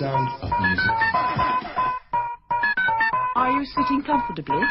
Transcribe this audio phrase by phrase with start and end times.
[0.00, 0.96] sound of music.
[3.36, 4.64] Are you sitting comfortably?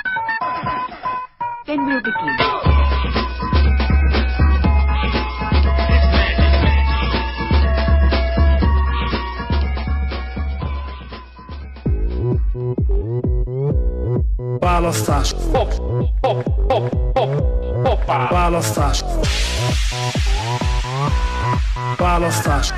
[1.68, 2.36] Then we'll begin.
[14.60, 15.36] Választás.
[18.32, 19.04] Választás.
[21.98, 22.74] Választás.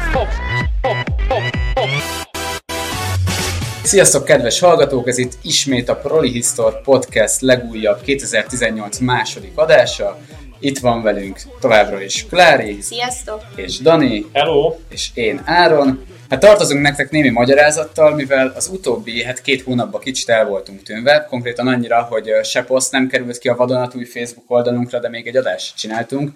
[3.92, 5.08] Sziasztok, kedves hallgatók!
[5.08, 10.18] Ez itt ismét a Prolihistor Podcast legújabb 2018 második adása.
[10.60, 13.42] Itt van velünk továbbra is Klári Sziasztok!
[13.56, 14.76] és Dani, Hello!
[14.90, 16.06] és én Áron.
[16.30, 21.26] Hát tartozunk nektek némi magyarázattal, mivel az utóbbi hát két hónapban kicsit el voltunk tűnve,
[21.30, 25.38] konkrétan annyira, hogy se poszt nem került ki a vadonatúj Facebook oldalunkra, de még egy
[25.38, 26.32] adást csináltunk.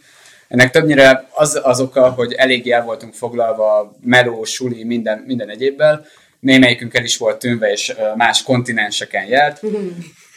[0.47, 6.05] Ennek többnyire az az oka, hogy eléggé el voltunk foglalva meló, suli, minden, minden egyébbel.
[6.45, 9.61] Némelyikünk el is volt tűnve, és más kontinenseken járt.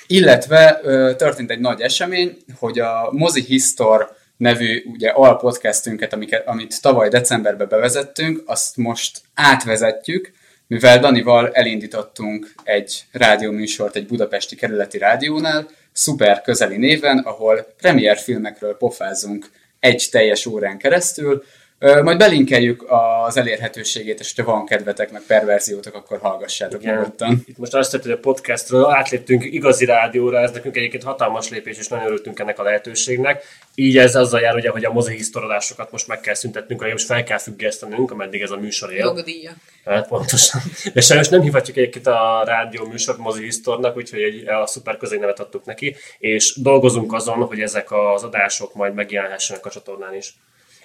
[0.07, 6.83] Illetve ö, történt egy nagy esemény, hogy a Mozi Histor nevű ugye alpodcastünket, amiket, amit
[6.83, 10.33] tavaly decemberben bevezettünk, azt most átvezetjük,
[10.67, 18.77] mivel Danival elindítottunk egy rádióműsort egy budapesti kerületi rádiónál, szuper közeli néven, ahol premier filmekről
[18.77, 21.45] pofázunk egy teljes órán keresztül,
[21.79, 22.85] Majd belinkeljük
[23.27, 26.95] az elérhetőségét, és ha van kedvetek, meg perverziótok, akkor hallgassátok Igen.
[26.95, 27.43] nyugodtan.
[27.47, 31.89] Itt most azt hogy a podcastról átléptünk igazi rádióra, ez nekünk egyébként hatalmas lépés, és
[31.89, 33.45] nagyon örültünk ennek a lehetőségnek.
[33.75, 37.07] Így ez azzal jár, ugye, hogy a mozi hisztorodásokat most meg kell szüntetnünk, vagy most
[37.07, 39.05] fel kell függesztenünk, ameddig ez a műsor él.
[39.05, 39.53] Jogdíja.
[39.85, 40.61] Hát pontosan.
[40.95, 45.17] De sajnos nem hívhatjuk egyébként a rádió műsort mozi hisztornak, úgyhogy egy, a szuper közé
[45.17, 50.35] nevet adtuk neki, és dolgozunk azon, hogy ezek az adások majd megjelenhessenek a csatornán is.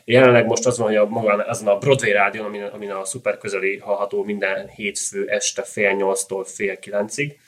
[0.06, 3.38] Jelenleg most az van, hogy a, magán, azon a Broadway rádión, amin, amin a szuper
[3.38, 7.40] közeli hallható minden hétfő este fél nyolctól fél kilencig.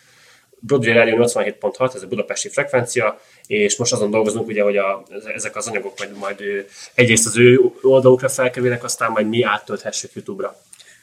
[0.60, 5.04] Broadway rádió 87.6, ez a budapesti frekvencia, és most azon dolgozunk, ugye, hogy a,
[5.36, 6.60] ezek az anyagok majd, majd ö,
[6.94, 10.56] egyrészt az ő oldalukra felkerülnek, aztán majd mi áttölthessük YouTube-ra.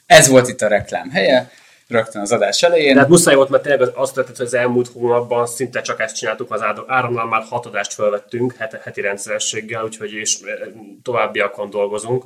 [0.05, 1.51] Ez volt itt a reklám helye,
[1.87, 2.93] rögtön az adás elején.
[2.93, 5.99] De hát muszáj volt, mert tényleg az- azt történt, hogy az elmúlt hónapban szinte csak
[5.99, 10.37] ezt csináltuk, az áramnál már hat adást felvettünk heti, heti rendszerességgel, úgyhogy és
[11.03, 12.23] továbbiakon dolgozunk.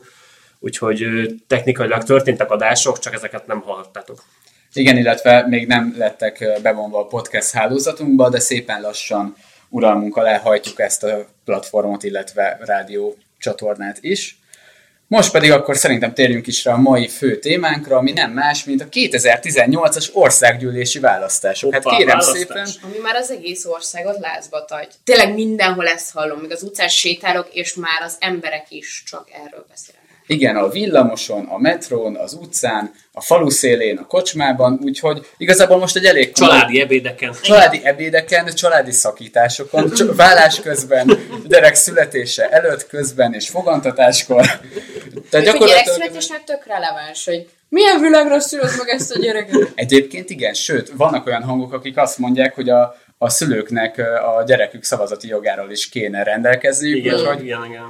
[0.59, 1.05] Úgyhogy
[1.47, 4.23] technikailag történtek adások, csak ezeket nem hallhattátok.
[4.73, 9.35] Igen, illetve még nem lettek bevonva a podcast hálózatunkba, de szépen lassan
[9.69, 14.39] uralmunk alá hajtjuk ezt a platformot, illetve rádió csatornát is.
[15.07, 18.81] Most pedig akkor szerintem térjünk is rá a mai fő témánkra, ami nem más, mint
[18.81, 21.73] a 2018-as országgyűlési választások.
[21.73, 22.37] Hát kérem választás.
[22.37, 24.87] szépen, Ami már az egész országot lázba tagy.
[25.03, 29.65] Tényleg mindenhol ezt hallom, még az utcán sétálok, és már az emberek is csak erről
[29.69, 29.96] beszélnek.
[30.27, 35.95] Igen, a villamoson, a metrón, az utcán, a falu szélén, a kocsmában, úgyhogy igazából most
[35.95, 37.33] egy elég komoly- Családi ebédeken.
[37.41, 41.11] Családi ebédeken, családi szakításokon, vállás közben,
[41.47, 44.41] gyerek születése előtt, közben és fogantatáskor.
[44.45, 44.61] Tehát
[45.31, 49.71] Még a gyakorlatilag gyerekszületésnek tök releváns, hogy milyen világra szülöd meg ezt a gyereket.
[49.75, 53.97] egyébként igen, sőt, vannak olyan hangok, akik azt mondják, hogy a, a szülőknek
[54.37, 57.83] a gyerekük szavazati jogáról is kéne rendelkezniük, Igen, úgyhogy, igen, igen.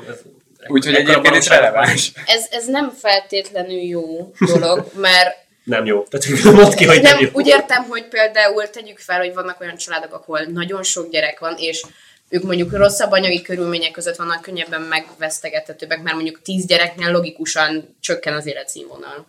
[0.67, 2.11] Úgyhogy egyébként ez releváns.
[2.25, 6.03] Ez, ez nem feltétlenül jó dolog, mert Nem jó.
[6.03, 7.29] Tehát mondd ki, hogy nem, nem, jó.
[7.33, 11.55] úgy értem, hogy például tegyük fel, hogy vannak olyan családok, ahol nagyon sok gyerek van,
[11.57, 11.83] és
[12.29, 18.33] ők mondjuk rosszabb anyagi körülmények között vannak, könnyebben megvesztegethetőbbek, mert mondjuk tíz gyereknél logikusan csökken
[18.33, 19.27] az életszínvonal.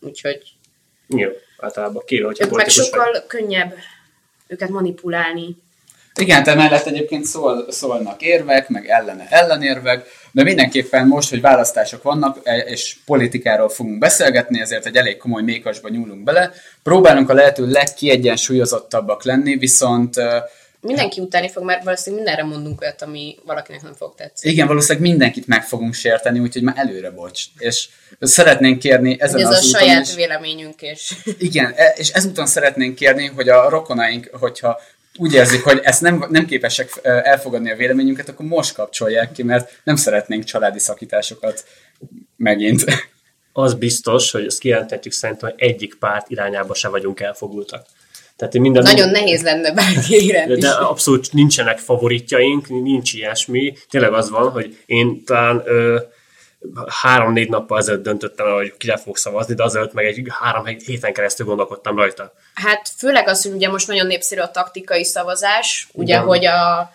[0.00, 0.42] Úgyhogy
[1.06, 3.00] Jó, általában kivéve, hogyha ők meg politikus vagy.
[3.00, 3.74] sokkal könnyebb
[4.46, 5.56] őket manipulálni.
[6.18, 12.02] Igen, te mellett egyébként szól, szólnak érvek, meg ellene ellenérvek, de mindenképpen most, hogy választások
[12.02, 16.52] vannak, e- és politikáról fogunk beszélgetni, ezért egy elég komoly mékasba nyúlunk bele.
[16.82, 20.14] Próbálunk a lehető legkiegyensúlyozottabbak lenni, viszont
[20.80, 24.52] Mindenki utáni fog, mert valószínűleg mindenre mondunk olyat, ami valakinek nem fog tetszeni.
[24.52, 27.42] igen, valószínűleg mindenkit meg fogunk sérteni, úgyhogy már előre bocs.
[27.58, 27.88] És
[28.20, 32.46] szeretnénk kérni ezen Ez a az úton saját is, véleményünk, és Igen, e- és ezúton
[32.46, 34.80] szeretnénk kérni, hogy a rokonaink, hogyha
[35.18, 39.70] úgy érzik, hogy ezt nem, nem képesek elfogadni a véleményünket, akkor most kapcsolják ki, mert
[39.84, 41.64] nem szeretnénk családi szakításokat
[42.36, 42.84] megint.
[43.52, 47.86] az biztos, hogy ezt kijelenthetjük szerintem, hogy egyik párt irányába se vagyunk elfogultak.
[48.36, 53.72] Tehát én minden nagyon nehéz lenne bárki de, de abszolút nincsenek favoritjaink, nincs ilyesmi.
[53.90, 55.98] Tényleg az van, hogy én talán ö,
[57.02, 61.12] három-négy nappal ezelőtt döntöttem el, hogy kire fogok szavazni, de azelőtt meg egy három héten
[61.12, 62.32] keresztül gondolkodtam rajta.
[62.54, 66.26] Hát főleg az, hogy ugye most nagyon népszerű a taktikai szavazás, ugye, Igen.
[66.26, 66.90] hogy a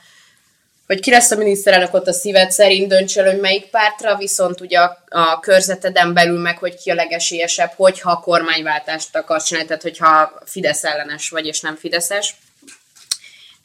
[0.88, 4.62] hogy ki lesz a miniszterelnök ott a szíved szerint dönts el, hogy melyik pártra, viszont
[4.62, 9.68] ugye a, a körzeteden belül meg, hogy ki a legesélyesebb, hogyha a kormányváltást akarsz csinálni,
[9.68, 12.36] tehát hogyha Fidesz ellenes vagy, és nem Fideszes.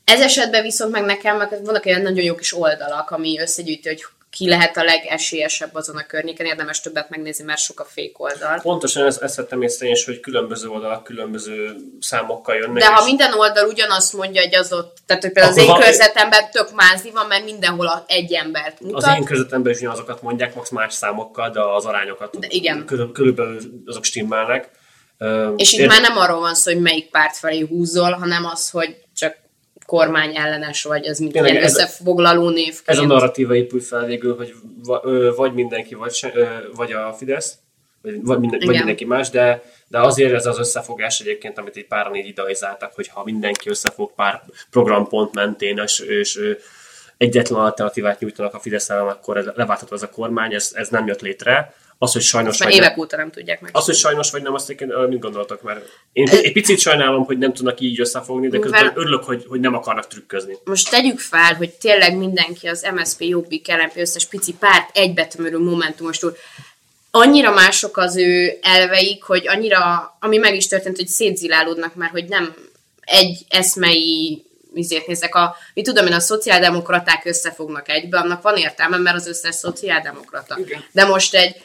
[0.04, 4.04] Ez esetben viszont meg nekem meg vannak olyan nagyon jó kis oldalak, ami összegyűjti, hogy
[4.38, 8.60] ki lehet a legesélyesebb azon a környéken, érdemes többet megnézni, mert sok a fék oldal.
[8.62, 12.82] Pontosan ezt, ezt vettem észre is, hogy különböző oldalak különböző számokkal jönnek.
[12.82, 15.74] De ha és- minden oldal ugyanazt mondja, hogy az ott, tehát hogy például az én
[15.74, 19.02] körzetemben tök mázi van, mert mindenhol egy embert mutat.
[19.02, 22.84] Az én közvetemben is ugyanazokat mondják, max más számokkal, de az arányokat De igen.
[22.86, 24.70] körül- körülbelül azok stimmelnek.
[25.56, 28.70] És itt ér- már nem arról van szó, hogy melyik párt felé húzol, hanem az,
[28.70, 28.96] hogy
[29.88, 32.82] kormány ellenes vagy, az mint Tényleg ilyen ez- összefoglaló névként.
[32.84, 34.54] Ez a narratíva épül fel végül, hogy
[35.36, 36.32] vagy mindenki, vagy, se,
[36.74, 37.54] vagy a Fidesz,
[38.02, 41.86] vagy, vagy, minden, vagy mindenki más, de, de azért ez az összefogás egyébként, amit egy
[41.86, 46.40] páran így idealizáltak, hogy ha mindenki összefog pár programpont mentén, és, és
[47.16, 51.06] egyetlen alternatívát nyújtanak a Fidesz ellen, akkor ez, leváltható ez a kormány, ez, ez nem
[51.06, 51.74] jött létre.
[51.98, 53.70] Az, hogy sajnos Ezt már vagy nem- évek óta nem tudják meg.
[53.74, 55.62] az, hogy sajnos vagy nem, azt ö, mit gondoltok?
[55.62, 59.60] Mert én egy picit sajnálom, hogy nem tudnak így összefogni, de közben örülök, hogy, hogy
[59.60, 60.56] nem akarnak trükközni.
[60.64, 66.36] Most tegyük fel, hogy tényleg mindenki az MSZP, Jobbik, LNP összes pici párt egybetömörű momentumostól
[67.10, 72.24] annyira mások az ő elveik, hogy annyira, ami meg is történt, hogy szétzilálódnak már, hogy
[72.24, 72.54] nem
[73.00, 74.42] egy eszmei
[74.74, 79.26] izét nézek, a, mi tudom én, a szociáldemokraták összefognak egybe, annak van értelme, mert az
[79.26, 80.58] összes szociáldemokrata.
[80.58, 80.84] Igen.
[80.92, 81.56] De most egy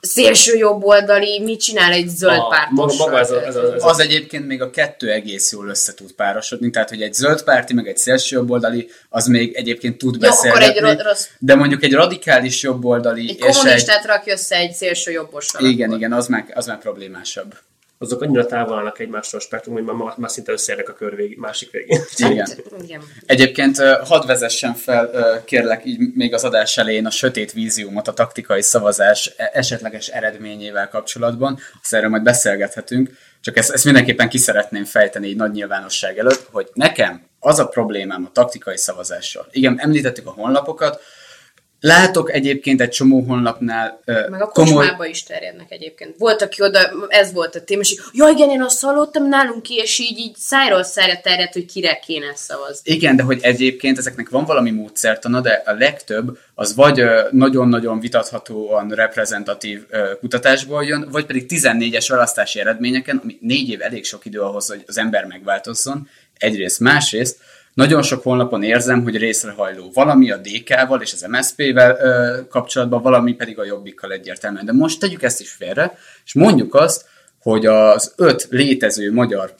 [0.00, 2.96] szélső jobboldali, mit csinál egy zöld pártos?
[2.96, 6.12] maga- ez a- ez a- ez Az egyébként még a kettő egész jól össze tud
[6.12, 10.28] párosodni, tehát hogy egy zöld párti, meg egy szélső jobboldali, az még egyébként tud Jó,
[10.28, 10.88] akkor beszélgetni.
[10.88, 13.54] egy rossz- De mondjuk egy radikális jobboldali Egy és egy...
[13.54, 15.64] kommunistát rakj össze egy szélső jobbossal.
[15.64, 15.98] Igen, akkor.
[15.98, 17.54] igen, az már, az már problémásabb.
[18.00, 21.36] Azok annyira távol állnak egymástól a spektrum, hogy már, már szinte összeérnek a kör vég,
[21.38, 22.00] másik végén.
[22.16, 22.48] Igen.
[22.82, 23.02] Igen.
[23.26, 25.10] Egyébként hadd vezessen fel,
[25.44, 30.88] kérlek, így még az adás elején a sötét víziumot a taktikai szavazás e- esetleges eredményével
[30.88, 31.58] kapcsolatban.
[31.82, 33.10] Azt erről majd beszélgethetünk,
[33.40, 37.66] csak ezt, ezt mindenképpen ki szeretném fejteni így nagy nyilvánosság előtt, hogy nekem az a
[37.66, 39.46] problémám a taktikai szavazással.
[39.50, 41.00] Igen, említettük a honlapokat,
[41.80, 45.08] Látok egyébként egy csomó honlapnál ö, Meg a komoly...
[45.08, 46.14] is terjednek egyébként.
[46.18, 49.62] Volt, aki oda, ez volt a téma, és így, ja igen, én azt hallottam nálunk
[49.62, 52.92] ki, és így, így szájról szájra terjedt, hogy kire kéne szavazni.
[52.92, 58.00] Igen, de hogy egyébként ezeknek van valami módszertana, de a legtöbb az vagy ö, nagyon-nagyon
[58.00, 64.24] vitathatóan reprezentatív ö, kutatásból jön, vagy pedig 14-es választási eredményeken, ami négy év elég sok
[64.24, 66.08] idő ahhoz, hogy az ember megváltozzon,
[66.38, 67.38] egyrészt, másrészt,
[67.78, 73.32] nagyon sok honlapon érzem, hogy részrehajló valami a DK-val és az MSZP-vel ö, kapcsolatban, valami
[73.34, 74.64] pedig a Jobbikkal egyértelműen.
[74.64, 77.04] De most tegyük ezt is félre, és mondjuk azt,
[77.42, 79.54] hogy az öt létező magyar,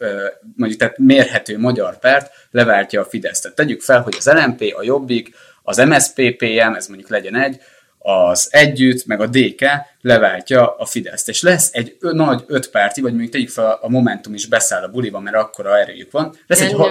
[0.56, 3.42] mondjuk tehát mérhető magyar párt leváltja a Fideszt.
[3.42, 7.60] Tehát tegyük fel, hogy az LMP, a Jobbik, az MSZP-PM, ez mondjuk legyen egy,
[7.98, 9.64] az Együtt, meg a DK
[10.00, 11.28] leváltja a Fideszt.
[11.28, 14.88] És lesz egy ö, nagy ötpárti, vagy mondjuk tegyük fel a Momentum is beszáll a
[14.88, 16.34] buliba, mert akkora erőjük van.
[16.46, 16.90] Lesz egy, ha-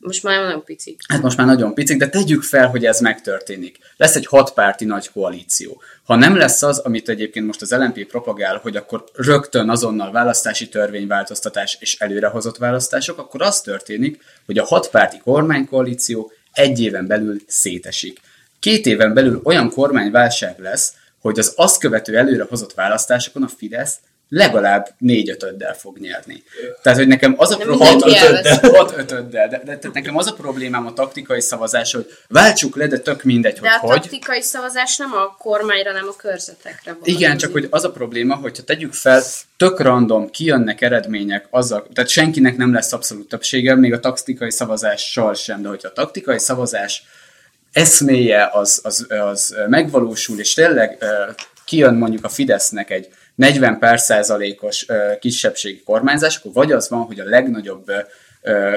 [0.00, 1.00] most már nagyon picik.
[1.08, 3.78] Hát most már nagyon picik, de tegyük fel, hogy ez megtörténik.
[3.96, 5.82] Lesz egy hatpárti nagy koalíció.
[6.04, 10.68] Ha nem lesz az, amit egyébként most az LNP propagál, hogy akkor rögtön azonnal választási
[10.68, 18.20] törvényváltoztatás és előrehozott választások, akkor az történik, hogy a hatpárti kormánykoalíció egy éven belül szétesik.
[18.60, 23.98] Két éven belül olyan kormányválság lesz, hogy az azt követő előrehozott választásokon a Fidesz
[24.30, 26.42] legalább négy ötöddel fog nyerni.
[26.82, 27.58] Tehát, hogy nekem az a
[28.14, 28.58] elvesz.
[28.76, 29.48] Hat ötöddel.
[29.48, 33.22] De, de, de nekem az a problémám a taktikai szavazás, hogy váltsuk le, de tök
[33.22, 34.00] mindegy, De a hogy hogy.
[34.00, 37.02] taktikai szavazás nem a kormányra, nem a körzetekre van.
[37.02, 39.22] Igen, csak hogy az a probléma, hogyha tegyük fel,
[39.56, 45.34] tök random, kijönnek eredmények, azzal, tehát senkinek nem lesz abszolút többsége, még a taktikai szavazással
[45.34, 47.02] sem, de hogyha a taktikai szavazás
[47.72, 51.06] eszméje az, az, az megvalósul, és tényleg ö,
[51.64, 53.08] kijön mondjuk a Fidesznek egy
[53.40, 54.86] 40 per százalékos
[55.20, 57.84] kisebbségi kormányzás, akkor vagy az van, hogy a legnagyobb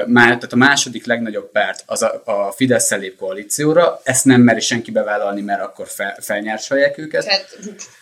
[0.06, 4.90] tehát a második legnagyobb párt az a, a Fidesz lép koalícióra, ezt nem meri senki
[4.90, 7.24] bevállalni, mert akkor fel, felnyársalják őket.
[7.24, 7.58] Tehát,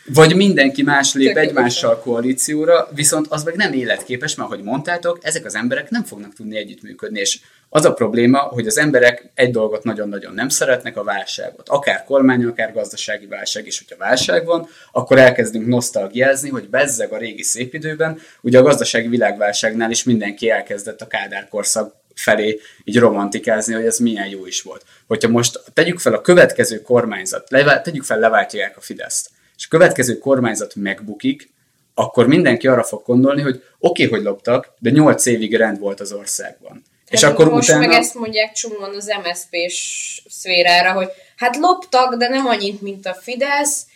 [0.06, 5.44] Vagy mindenki más lép egymással koalícióra, viszont az meg nem életképes, mert ahogy mondtátok, ezek
[5.44, 7.38] az emberek nem fognak tudni együttműködni, és
[7.74, 11.68] az a probléma, hogy az emberek egy dolgot nagyon-nagyon nem szeretnek, a válságot.
[11.68, 17.18] Akár kormány, akár gazdasági válság, és hogyha válság van, akkor elkezdünk nosztalgiázni, hogy bezzeg a
[17.18, 22.98] régi szép időben, ugye a gazdasági világválságnál is mindenki elkezdett a Kádár korszak felé így
[22.98, 24.84] romantikázni, hogy ez milyen jó is volt.
[25.06, 29.68] Hogyha most tegyük fel a következő kormányzat, levá- tegyük fel, leváltják a Fideszt, és a
[29.70, 31.50] következő kormányzat megbukik,
[31.94, 36.00] akkor mindenki arra fog gondolni, hogy oké, okay, hogy loptak, de 8 évig rend volt
[36.00, 36.82] az országban.
[37.12, 37.86] És akkor most utána...
[37.86, 43.14] meg ezt mondják csomóan az MSZP-s szférára, hogy hát loptak, de nem annyit, mint a
[43.14, 43.86] Fidesz,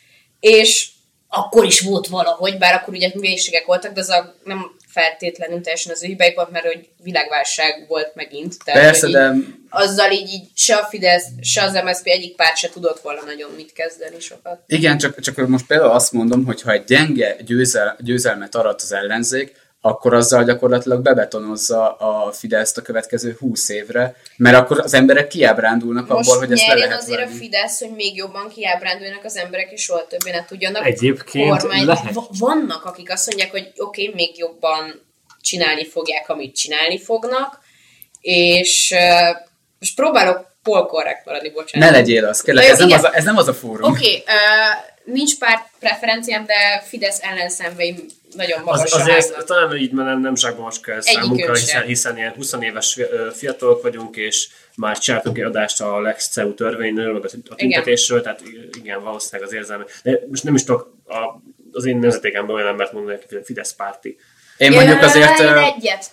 [0.41, 0.89] és
[1.29, 5.93] akkor is volt valahogy, bár akkor ugye mélységek voltak, de az a, nem feltétlenül teljesen
[5.93, 8.55] az hibáik volt, mert hogy világválság volt megint.
[8.65, 12.37] Tehát, Persze, hogy de így, azzal így, így se a Fidesz, se az MSZP egyik
[12.37, 14.63] párt se tudott volna nagyon mit kezdeni sokat.
[14.67, 18.93] Igen, csak, csak most például azt mondom, hogy ha egy gyenge győzel, győzelmet arat az
[18.93, 19.55] ellenzék,
[19.87, 26.09] akkor azzal gyakorlatilag bebetonozza a Fideszt a következő 20 évre, mert akkor az emberek kiábrándulnak
[26.09, 27.35] Most abból, hogy ezt le lehet azért venni.
[27.35, 32.13] a Fidesz, hogy még jobban kiábránduljanak az emberek, és soha többé ne tudjanak Egyébként lehet.
[32.13, 35.03] Va- Vannak, akik azt mondják, hogy oké, okay, még jobban
[35.41, 37.61] csinálni fogják, amit csinálni fognak,
[38.21, 39.37] és uh,
[39.79, 41.91] most próbálok polkorrekt maradni, bocsánat.
[41.91, 43.91] Ne legyél az, kérlek, ez nem az, a, ez nem az a fórum.
[43.91, 47.97] Oké, okay, uh, nincs párt preferenciám, de Fidesz ellenszenveim
[48.35, 49.47] nagyon Az, magasra azért állnak.
[49.47, 52.99] talán így nem, nem zsákba macska ez számunkra, hiszen, hiszen ilyen 20 éves
[53.33, 58.43] fiatalok vagyunk, és már csináltunk egy adást a Lex CEU törvényről, meg a tüntetésről, tehát
[58.83, 59.85] igen, valószínűleg az érzelme.
[60.03, 61.41] De most nem is tudok a,
[61.73, 64.19] az én nemzetégemben olyan embert mondani, aki Fidesz párti.
[64.57, 65.39] Én mondjuk azért...
[65.39, 66.11] Én egyet,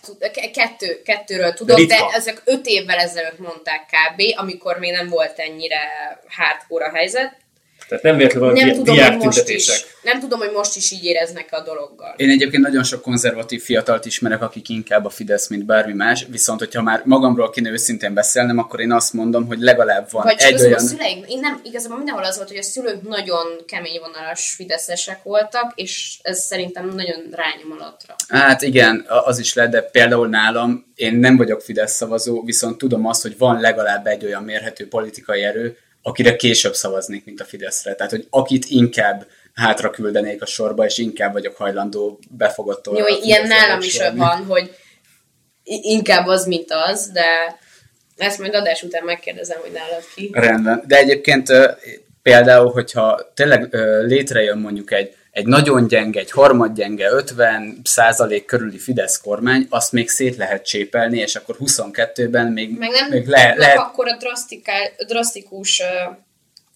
[0.54, 1.96] kettő, kettőről tudok, Ritka.
[1.96, 5.80] de ezek öt évvel ezelőtt mondták kb., amikor még nem volt ennyire
[6.28, 7.43] hardcore a helyzet.
[7.88, 9.76] Tehát nem véletlenül van Nem di- tudom, diák hogy most tüntetések.
[9.76, 12.14] is, nem tudom, hogy most is így éreznek a dologgal.
[12.18, 16.60] Én egyébként nagyon sok konzervatív fiatalt ismerek, akik inkább a Fidesz, mint bármi más, viszont
[16.60, 20.62] hogyha már magamról kéne őszintén beszélnem, akkor én azt mondom, hogy legalább van Vagy egy
[20.62, 20.74] olyan...
[20.74, 25.24] a szüleink, én nem, igazából mindenhol az volt, hogy a szülők nagyon kemény vonalas fideszesek
[25.24, 28.16] voltak, és ez szerintem nagyon rányom alattra.
[28.28, 33.06] Hát igen, az is lehet, de például nálam én nem vagyok Fidesz szavazó, viszont tudom
[33.08, 37.96] azt, hogy van legalább egy olyan mérhető politikai erő, akire később szavaznék, mint a Fideszre.
[37.96, 43.48] Tehát, hogy akit inkább hátra küldenék a sorba, és inkább vagyok hajlandó befogott Jó, ilyen
[43.48, 44.76] nálam is van, hogy
[45.64, 47.26] inkább az, mint az, de
[48.18, 50.30] ezt majd adás után megkérdezem, hogy nálad ki.
[50.34, 50.84] Rendben.
[50.88, 51.50] De egyébként
[52.22, 59.22] például, hogyha tényleg létrejön mondjuk egy, egy nagyon gyenge, egy harmadgyenge, 50 százalék körüli Fidesz
[59.22, 63.78] kormány, azt még szét lehet csépelni, és akkor 22-ben még, Meg nem még le, lehet
[63.78, 64.18] akkor a
[65.08, 66.18] drasztikus uh,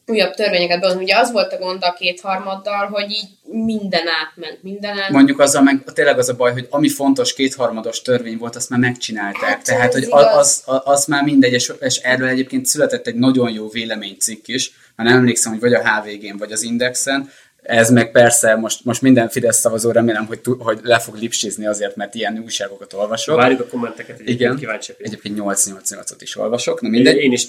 [0.05, 1.03] újabb törvényeket behozni.
[1.03, 5.09] Ugye az volt a gond a kétharmaddal, hogy így minden átment, minden át.
[5.09, 8.79] Mondjuk azzal meg tényleg az a baj, hogy ami fontos kétharmados törvény volt, azt már
[8.79, 9.49] megcsinálták.
[9.49, 10.35] Hát, Tehát, hogy igaz.
[10.35, 14.71] az, az, az már mindegy, és, és erről egyébként született egy nagyon jó véleménycikk is,
[14.95, 17.29] ha nem emlékszem, hogy vagy a HVG-n, vagy az Indexen,
[17.63, 21.95] ez meg persze most, most minden Fidesz szavazó remélem, hogy, hogy le fog lipsizni azért,
[21.95, 23.35] mert ilyen újságokat olvasok.
[23.35, 25.07] Várjuk a kommenteket, egyébként Igen, kíváncsi vagyok.
[25.07, 27.15] egyébként 888-ot is olvasok, na Én, mindegy.
[27.15, 27.45] én is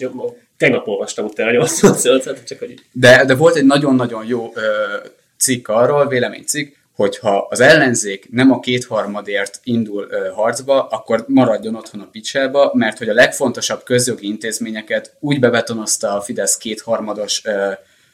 [0.56, 4.60] tegnap olvastam utána 88 csak hogy De, de volt egy nagyon-nagyon jó ö,
[5.38, 12.00] cikk arról, véleménycikk, hogyha az ellenzék nem a kétharmadért indul ö, harcba, akkor maradjon otthon
[12.00, 17.70] a picsába, mert hogy a legfontosabb közjogi intézményeket úgy bebetonozta a Fidesz kétharmados ö,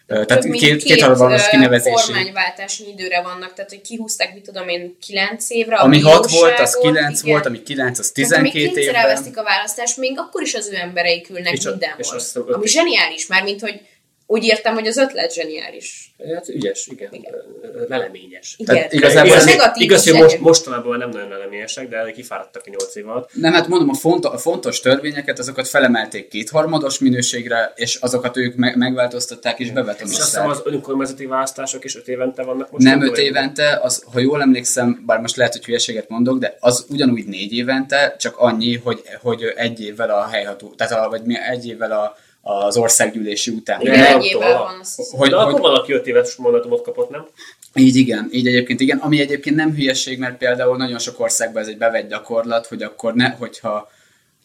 [0.06, 1.94] ö, tehát Több mint két, kétharmados ö, kinevezési.
[2.06, 5.76] kormányváltási időre vannak, tehát hogy kihúzták, mit tudom én, 9 évre.
[5.76, 7.32] Ami a 6 volt, az bíróságot, 9 igen.
[7.32, 9.08] volt, ami 9, az Tehát amíg 12 kétszer évben.
[9.10, 12.00] elvesztik a választást, még akkor is az ő embereik ülnek És a- mindenhol.
[12.00, 13.80] és öt- Ami zseniális, már mint hogy
[14.26, 16.14] úgy értem, hogy az ötlet zseniális.
[16.34, 17.34] hát ügyes, igen, Igen.
[17.62, 17.86] igen.
[17.88, 18.54] leleményes.
[18.56, 18.74] Igen.
[18.74, 22.94] Tehát igazából Ez negatív igaz, hogy most, mostanában nem nagyon leleményesek, de kifáradtak a 8
[22.94, 23.30] év alatt.
[23.34, 28.54] Nem, hát mondom, a, font, a fontos törvényeket, azokat felemelték kétharmados minőségre, és azokat ők
[28.56, 30.48] me- megváltoztatták és És azt hiszem bebetonozták.
[30.48, 32.84] az önkormányzati választások is 5 évente vannak most.
[32.84, 36.86] Nem öt évente, az, ha jól emlékszem, bár most lehet, hogy hülyeséget mondok, de az
[36.88, 41.34] ugyanúgy négy évente, csak annyi, hogy, hogy egy évvel a helyható, tehát a, vagy mi,
[41.50, 43.80] egy évvel a, az országgyűlési után.
[43.80, 44.80] Igen, egy évvel van.
[45.10, 47.26] Hogy, De akkor hogy, valaki 5 éves mandátumot kapott, nem?
[47.74, 51.68] így igen, így egyébként igen, ami egyébként nem hülyeség, mert például nagyon sok országban ez
[51.68, 53.90] egy bevett gyakorlat, hogy akkor ne, hogyha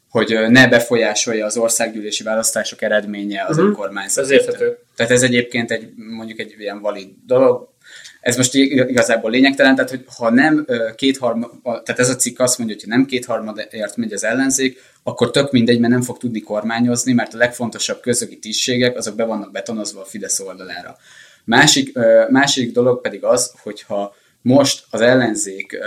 [0.10, 4.24] hogy ne befolyásolja az országgyűlési választások eredménye az önkormányzat.
[4.24, 4.78] Ez érthető.
[4.96, 7.69] Tehát ez egyébként egy, mondjuk egy ilyen valid dolog.
[8.22, 12.58] Ez most ig- igazából lényegtelen, tehát hogy ha nem kétharmad, tehát ez a cikk azt
[12.58, 16.40] mondja, hogy ha nem kétharmadért megy az ellenzék, akkor tök mindegy, mert nem fog tudni
[16.40, 20.98] kormányozni, mert a legfontosabb közögi tisztségek, azok be vannak betonozva a Fidesz oldalára.
[21.44, 21.98] Másik,
[22.30, 25.78] másik dolog pedig az, hogyha most az ellenzék,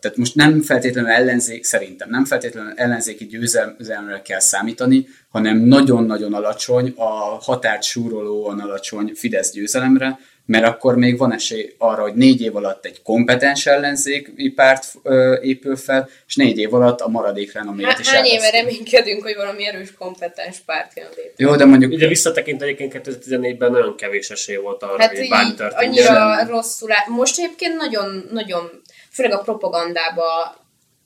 [0.00, 6.92] tehát most nem feltétlenül ellenzék, szerintem nem feltétlenül ellenzéki győzelmre kell számítani, hanem nagyon-nagyon alacsony,
[6.96, 10.18] a határt súrolóan alacsony Fidesz győzelemre,
[10.50, 15.38] mert akkor még van esély arra, hogy négy év alatt egy kompetens ellenzéki párt ö,
[15.42, 19.34] épül fel, és négy év alatt a maradék renoméját Há- is Hány éve reménykedünk, hogy
[19.34, 21.32] valami erős, kompetens párt jön létre?
[21.36, 25.54] Jó, de mondjuk Ugye visszatekintve egyébként 2014-ben nagyon kevés esély volt arra, Hát hogy bármi
[25.54, 26.06] történjen.
[26.06, 27.04] annyira rosszul áll.
[27.14, 30.54] Most egyébként nagyon, nagyon, főleg a propagandában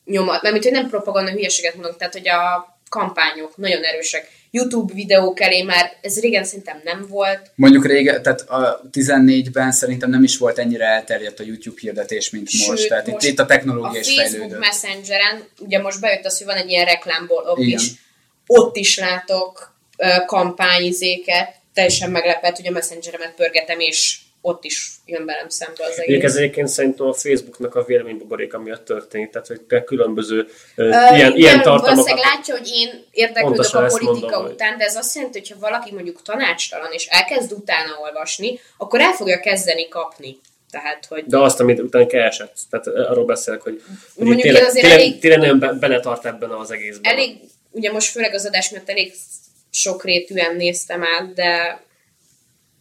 [0.04, 4.28] nyomat, mert mint hogy nem propaganda hülyeséget mondok, tehát hogy a kampányok nagyon erősek.
[4.54, 7.50] YouTube videók elé már, ez régen szerintem nem volt.
[7.54, 12.48] Mondjuk régen, tehát a 14-ben szerintem nem is volt ennyire elterjedt a YouTube hirdetés, mint
[12.48, 12.88] Sőt, most.
[12.88, 14.58] Tehát most itt, itt a technológia A is Facebook fejlődött.
[14.58, 17.78] Messengeren, ugye most bejött az, hogy van egy ilyen reklámblog Igen.
[17.78, 17.90] is,
[18.46, 19.74] ott is látok
[20.26, 26.22] kampányizéket, teljesen meglepett, hogy a Messengeremet pörgetem, és ott is jön velem szembe az egész.
[26.24, 31.36] ez egyébként szerintem a Facebooknak a véleménybuboréka miatt történik, tehát hogy különböző Ö, ilyen, igen,
[31.36, 31.88] ilyen tartalmakat...
[31.90, 35.50] Valószínűleg látja, hogy én érdeklődök a politika mondom, hogy- után, de ez azt jelenti, hogy
[35.50, 40.38] ha valaki mondjuk tanácstalan, és elkezd utána olvasni, akkor el fogja kezdeni kapni.
[40.70, 42.56] Tehát, hogy De azt, amit utána keresett.
[42.70, 43.82] Tehát arról beszélek, hogy,
[44.14, 47.12] hogy Mondjuk tényleg, én azért tényleg, elég- tényleg nagyon beletart ebben az egészben.
[47.12, 47.36] elég,
[47.70, 49.12] ugye most főleg az adás miatt elég
[49.70, 51.82] sokrétűen néztem át, de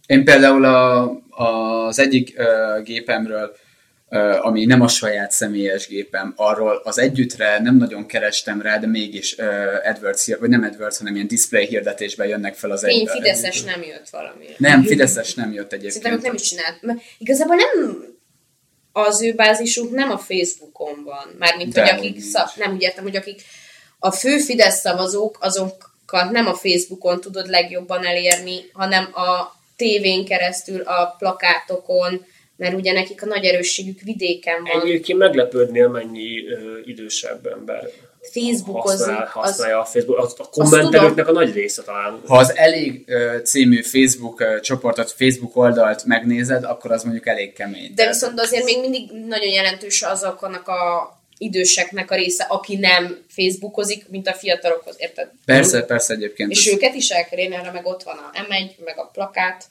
[0.05, 3.55] Én például a, az egyik ö, gépemről,
[4.09, 8.87] ö, ami nem a saját személyes gépem, arról az együttre nem nagyon kerestem rá, de
[8.87, 12.95] mégis ö, AdWords, vagy nem AdWords, hanem ilyen display hirdetésben jönnek fel az egy.
[12.95, 14.45] fény Fideszes nem jött valami.
[14.57, 16.03] Nem, Fideszes nem jött egyébként.
[16.03, 16.79] Szerintem nem is csinált.
[17.17, 18.11] Igazából nem
[18.93, 21.35] az ő bázisuk nem a Facebookon van.
[21.39, 23.41] Mármint, hogy De, akik, hogy szak, nem úgy értem, hogy akik
[23.99, 30.81] a fő Fidesz szavazók, azokat nem a Facebookon tudod legjobban elérni, hanem a tévén keresztül,
[30.81, 32.25] a plakátokon,
[32.55, 34.81] mert ugye nekik a nagy erősségük vidéken van.
[34.81, 37.89] Egyébként meglepődnél, mennyi ö, idősebb ember
[38.31, 40.17] Facebookozik, használ, az, használja a Facebook.
[40.17, 42.21] A, a kommentelőknek a nagy része talán.
[42.27, 47.53] Ha az elég ö, című Facebook ö, csoportot, Facebook oldalt megnézed, akkor az mondjuk elég
[47.53, 47.91] kemény.
[47.95, 51.11] de viszont azért még mindig nagyon jelentős azoknak a
[51.43, 55.29] időseknek a része, aki nem Facebookozik, mint a fiatalokhoz, érted?
[55.45, 56.51] Persze, persze egyébként.
[56.51, 59.09] És ez- őket is el kell érni, erre meg ott van a M1, meg a
[59.13, 59.65] plakát,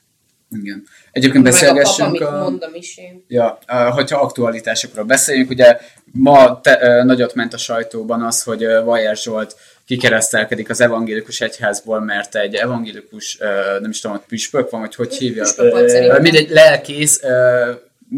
[0.63, 0.87] Igen.
[1.13, 2.39] Egyébként meg a pap, beszélgessünk amit a...
[2.43, 3.25] mondom is én.
[3.29, 3.59] Ja,
[3.91, 5.79] hogyha aktualitásokról beszéljünk, ugye
[6.13, 12.37] ma te, nagyot ment a sajtóban az, hogy Vajer Zsolt kikeresztelkedik az evangélikus egyházból, mert
[12.37, 13.39] egy evangélikus,
[13.81, 15.47] nem is tudom, hogy püspök van, vagy hogy hívja?
[16.21, 17.21] Mindegy, lelkész,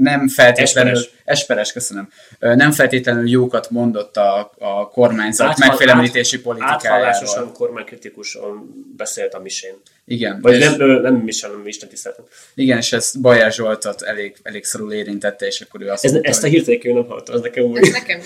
[0.01, 0.93] nem feltétlenül...
[0.93, 1.23] Esperes.
[1.25, 2.09] Esperes, köszönöm.
[2.39, 7.07] Nem feltétlenül jókat mondott a, a kormányzat Áthal- megfélemlítési át- politikájáról.
[7.07, 9.75] Áthallásosan kormánykritikusan beszélt a misén.
[10.07, 10.41] Igen.
[10.41, 12.25] Vagy és- nem, nem misén, hanem Isten tiszteltem.
[12.55, 16.29] Igen, és ez Bajer Zsoltot elég, elég szorul érintette, és akkor ő azt Ez, mondta,
[16.31, 17.79] ezt a hírtékű nem hallottam, ez nekem új.
[17.83, 18.21] Ez nekem.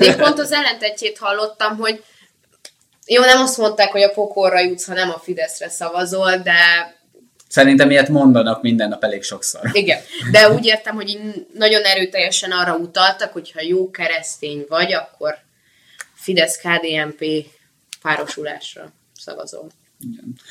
[0.00, 2.02] Én pont az ellentetjét hallottam, hogy
[3.06, 6.54] jó, nem azt mondták, hogy a pokorra jutsz, ha nem a Fideszre szavazol, de
[7.48, 9.60] Szerintem ilyet mondanak minden nap elég sokszor.
[9.72, 10.00] igen.
[10.30, 15.34] De úgy értem, hogy így nagyon erőteljesen arra utaltak, hogy ha jó keresztény vagy, akkor
[16.14, 17.24] Fidesz-KDNP
[18.02, 19.68] párosulásra szavazol.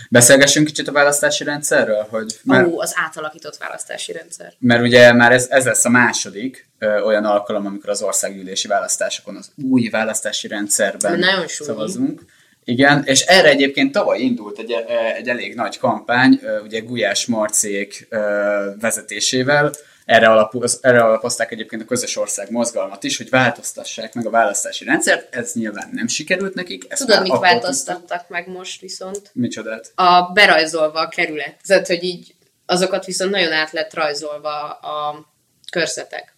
[0.09, 4.53] Beszélgessünk kicsit a választási rendszerről, hogy mert, Ó, az átalakított választási rendszer.
[4.59, 9.35] mert ugye már ez, ez lesz a második ö, olyan alkalom, amikor az országgyűlési választásokon
[9.35, 11.53] az új választási rendszerben nagyon súlyos.
[11.53, 12.21] szavazunk.
[12.67, 14.71] Igen, és erre egyébként tavaly indult egy,
[15.17, 19.71] egy elég nagy kampány, ö, ugye Gulyás Marcék ö, vezetésével,
[20.05, 24.85] erre, alapoz, erre alapozták egyébként a közös ország mozgalmat is, hogy változtassák meg a választási
[24.85, 26.85] rendszert, ez nyilván nem sikerült nekik.
[26.89, 29.29] Ezt Tudod, mit változtattak meg most viszont?
[29.33, 29.91] Micsodát?
[29.95, 31.55] A berajzolva a kerület.
[31.67, 35.25] Tehát, hogy így azokat viszont nagyon át lett rajzolva a
[35.71, 36.36] körzetek.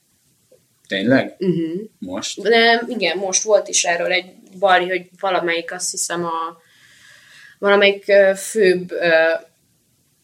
[0.90, 1.36] Tényleg?
[1.40, 1.82] Uh-huh.
[2.00, 2.42] Most?
[2.42, 4.26] De igen, most volt is erről egy
[4.60, 6.62] bali, hogy valamelyik, azt hiszem a
[7.60, 8.92] valamelyik főbb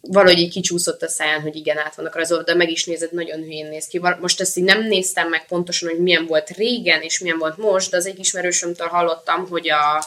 [0.01, 3.41] valahogy így kicsúszott a száján, hogy igen, át vannak rajzolva, de meg is nézed, nagyon
[3.41, 4.01] hülyén néz ki.
[4.19, 7.91] Most ezt így nem néztem meg pontosan, hogy milyen volt régen, és milyen volt most,
[7.91, 10.06] de az egy ismerősömtől hallottam, hogy a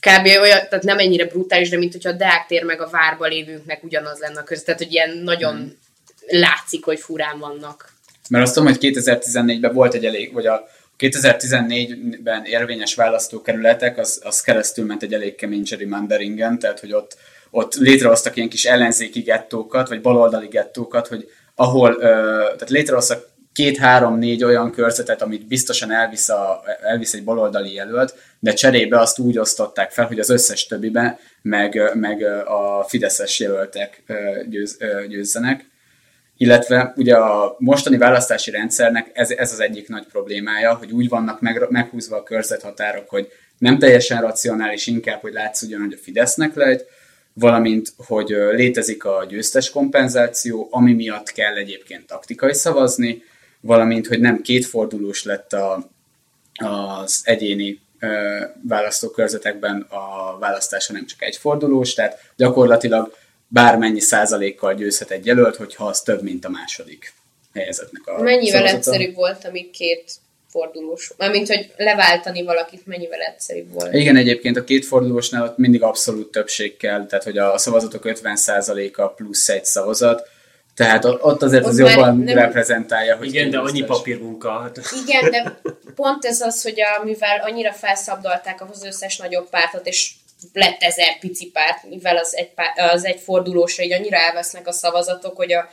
[0.00, 0.26] kb.
[0.26, 3.84] olyan, tehát nem ennyire brutális, de mint hogyha a Deák tér meg a várba lévőnknek
[3.84, 4.64] ugyanaz lenne a között.
[4.64, 5.78] Tehát, hogy ilyen nagyon Hmm.
[6.40, 7.93] látszik, hogy furán vannak.
[8.28, 14.40] Mert azt tudom, hogy 2014-ben volt egy elég, vagy a 2014-ben érvényes választókerületek, az, az
[14.40, 17.16] keresztül ment egy elég kemény gerrymanderingen, tehát hogy ott,
[17.50, 24.70] ott létrehoztak ilyen kis ellenzéki gettókat, vagy baloldali gettókat, hogy ahol, tehát létrehoztak két-három-négy olyan
[24.72, 30.06] körzetet, amit biztosan elvisz, a, elvisz egy baloldali jelölt, de cserébe azt úgy osztották fel,
[30.06, 34.02] hogy az összes többiben meg, meg a fideszes jelöltek
[34.48, 35.72] győz, győzzenek
[36.36, 41.40] illetve ugye a mostani választási rendszernek ez, ez az egyik nagy problémája, hogy úgy vannak
[41.40, 46.86] meg, meghúzva a körzethatárok, hogy nem teljesen racionális, inkább, hogy látszódjon, hogy a Fidesznek lehet,
[47.32, 53.22] valamint, hogy létezik a győztes kompenzáció, ami miatt kell egyébként taktikai szavazni,
[53.60, 55.90] valamint, hogy nem kétfordulós lett a,
[56.54, 57.80] az egyéni
[58.68, 63.12] választókörzetekben a választás, hanem csak egyfordulós, tehát gyakorlatilag
[63.48, 67.12] bármennyi százalékkal győzhet egy jelölt, hogyha az több, mint a második
[67.54, 68.76] helyezetnek a Mennyivel szavazata.
[68.76, 70.12] egyszerűbb volt, amíg két
[70.48, 71.12] fordulós.
[71.16, 73.94] Mármint, hogy leváltani valakit mennyivel egyszerűbb volt.
[73.94, 79.48] Igen, egyébként a kétfordulósnál ott mindig abszolút többség kell, tehát hogy a szavazatok 50%-a plusz
[79.48, 80.28] egy szavazat,
[80.74, 84.60] tehát ott azért az Ott már jobban nem- reprezentálja, hogy Igen, de annyi papírmunka.
[84.60, 84.80] Hát.
[85.06, 85.60] Igen, de
[85.94, 90.10] pont ez az, hogy a, mivel annyira felszabdalták az összes nagyobb pártot, és
[90.52, 94.72] lett ezer pici párt, mivel az egy, pár, az egy fordulósra így annyira elvesznek a
[94.72, 95.68] szavazatok, hogy a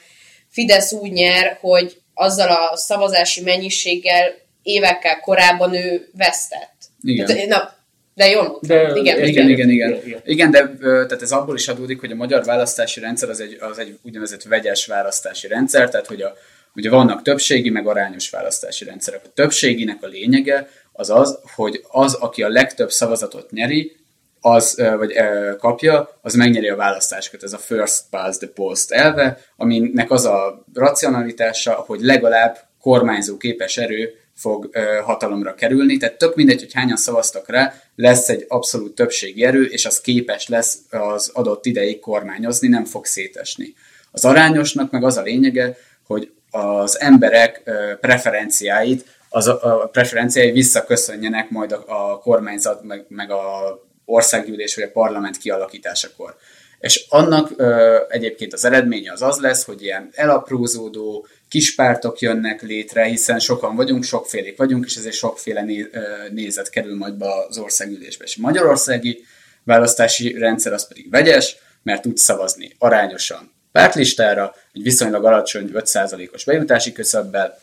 [0.49, 6.75] Fidesz úgy nyer, hogy azzal a szavazási mennyiséggel évekkel korábban ő vesztett.
[7.01, 7.25] Igen.
[7.25, 7.73] Tehát, na,
[8.13, 8.77] de jól mondtam.
[8.77, 9.89] De- igen, Igen, igen, igen.
[9.89, 10.21] Igen, igen.
[10.25, 13.79] Igen, de tehát ez abból is adódik, hogy a magyar választási rendszer az egy, az
[13.79, 16.35] egy úgynevezett vegyes választási rendszer, tehát hogy a,
[16.75, 19.21] ugye vannak többségi, meg arányos választási rendszerek.
[19.23, 23.95] A többséginek a lényege az az, hogy az, aki a legtöbb szavazatot nyeri,
[24.41, 25.13] az, vagy
[25.57, 27.43] kapja, az megnyeri a választásokat.
[27.43, 33.77] Ez a first past the post elve, aminek az a racionalitása, hogy legalább kormányzó képes
[33.77, 34.69] erő fog
[35.03, 39.85] hatalomra kerülni, tehát tök mindegy, hogy hányan szavaztak rá, lesz egy abszolút többségi erő, és
[39.85, 43.73] az képes lesz az adott ideig kormányozni, nem fog szétesni.
[44.11, 51.71] Az arányosnak meg az a lényege, hogy az emberek preferenciáit, az a, preferenciái visszaköszönjenek majd
[51.71, 56.35] a kormányzat, meg, meg a országgyűlés vagy a parlament kialakításakor.
[56.79, 63.03] És annak ö, egyébként az eredménye az az lesz, hogy ilyen elaprózódó kispártok jönnek létre,
[63.03, 65.99] hiszen sokan vagyunk, sokfélék vagyunk, és ezért sokféle né, ö,
[66.31, 68.23] nézet kerül majd be az országgyűlésbe.
[68.23, 69.25] És a magyarországi
[69.63, 76.91] választási rendszer az pedig vegyes, mert tud szavazni arányosan pártlistára, egy viszonylag alacsony 5%-os bejutási
[76.91, 77.59] küszöbbel,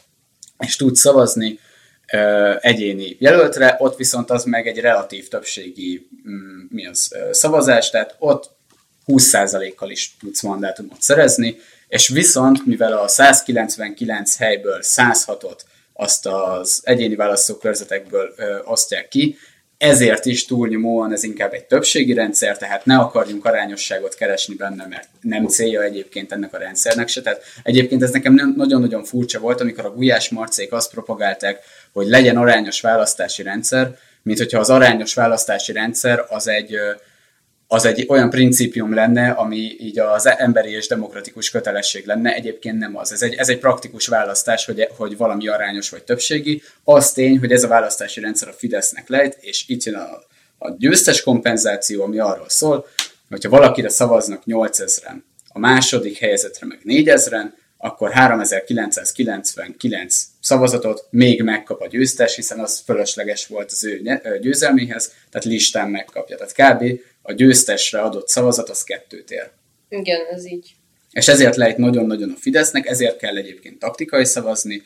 [0.58, 1.58] és tud szavazni
[2.60, 8.50] egyéni jelöltre, ott viszont az meg egy relatív többségi mm, mi az, szavazás, tehát ott
[9.06, 11.56] 20%-kal is tudsz mandátumot szerezni,
[11.88, 15.58] és viszont, mivel a 199 helyből 106-ot
[15.92, 19.36] azt az egyéni választókörzetekből ö, osztják ki,
[19.78, 25.08] ezért is túlnyomóan ez inkább egy többségi rendszer, tehát ne akarjunk arányosságot keresni benne, mert
[25.20, 27.22] nem célja egyébként ennek a rendszernek se.
[27.22, 31.60] Tehát egyébként ez nekem nem- nagyon-nagyon furcsa volt, amikor a Gulyás Marcék azt propagálták,
[31.92, 36.76] hogy legyen arányos választási rendszer, mint hogyha az arányos választási rendszer az egy
[37.70, 42.96] az egy olyan principium lenne, ami így az emberi és demokratikus kötelesség lenne, egyébként nem
[42.96, 43.12] az.
[43.12, 46.62] Ez egy, ez egy praktikus választás, hogy, hogy valami arányos vagy többségi.
[46.84, 50.22] Az tény, hogy ez a választási rendszer a Fidesznek lejt, és itt jön a,
[50.58, 52.86] a győztes kompenzáció, ami arról szól,
[53.28, 55.16] hogyha valakire szavaznak 8000-en,
[55.48, 63.46] a második helyezetre meg 4000-en, akkor 3999 szavazatot még megkap a győztes, hiszen az fölösleges
[63.46, 66.36] volt az ő győzelméhez, tehát listán megkapja.
[66.36, 67.00] Tehát kb.
[67.28, 69.50] A győztesre adott szavazat az kettőt ér.
[69.88, 70.70] Igen, ez így.
[71.10, 74.82] És ezért lejt nagyon-nagyon a Fidesznek, ezért kell egyébként taktikai szavazni,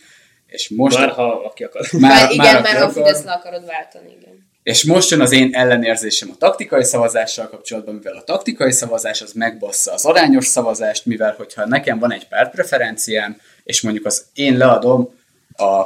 [0.47, 0.99] és most...
[0.99, 1.87] Már ha aki akar.
[1.99, 2.91] Már, igen, aki már a.
[2.91, 4.51] Fidesz le akarod váltani, igen.
[4.63, 9.33] És most jön az én ellenérzésem a taktikai szavazással kapcsolatban, mivel a taktikai szavazás az
[9.33, 15.19] megbassza az arányos szavazást, mivel hogyha nekem van egy pártpreferenciám, és mondjuk az én leadom
[15.57, 15.83] a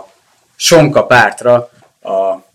[0.56, 2.45] Sonka pártra a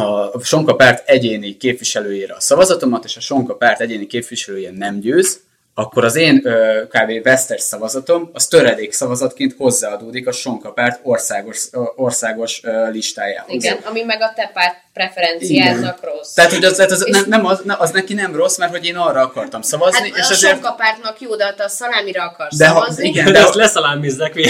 [0.00, 5.40] a Sonka párt egyéni képviselőjére a szavazatomat, és a Sonka párt egyéni képviselője nem győz,
[5.74, 7.22] akkor az én ö, kb.
[7.22, 13.52] vesztes szavazatom, az töredék szavazatként hozzáadódik a Sonka párt országos, országos ö, listájához.
[13.54, 16.32] Igen, ami meg a te párt preferenciádnak rossz.
[16.32, 18.84] Tehát, hogy az, tehát az, nem, nem az, ne- az neki nem rossz, mert hogy
[18.86, 20.52] én arra akartam szavazni, Hát és a ezért...
[20.52, 23.38] sonka pártnak jó, de ha te a szalámira akarsz De ha- szavazni, igen, De de-
[23.38, 24.34] ezt leszalámizzek.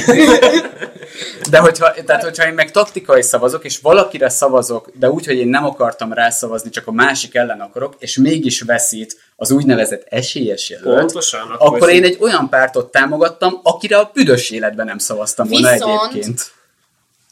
[1.50, 5.48] De hogyha, tehát, hogyha én meg taktikai szavazok, és valakire szavazok, de úgy, hogy én
[5.48, 10.98] nem akartam rászavazni, csak a másik ellen akarok, és mégis veszít az úgynevezett esélyes jelölt,
[10.98, 15.70] Pontosan, akkor akkor én egy olyan pártot támogattam, akire a büdös életben nem szavaztam volna
[15.72, 16.40] Viszont- egyébként.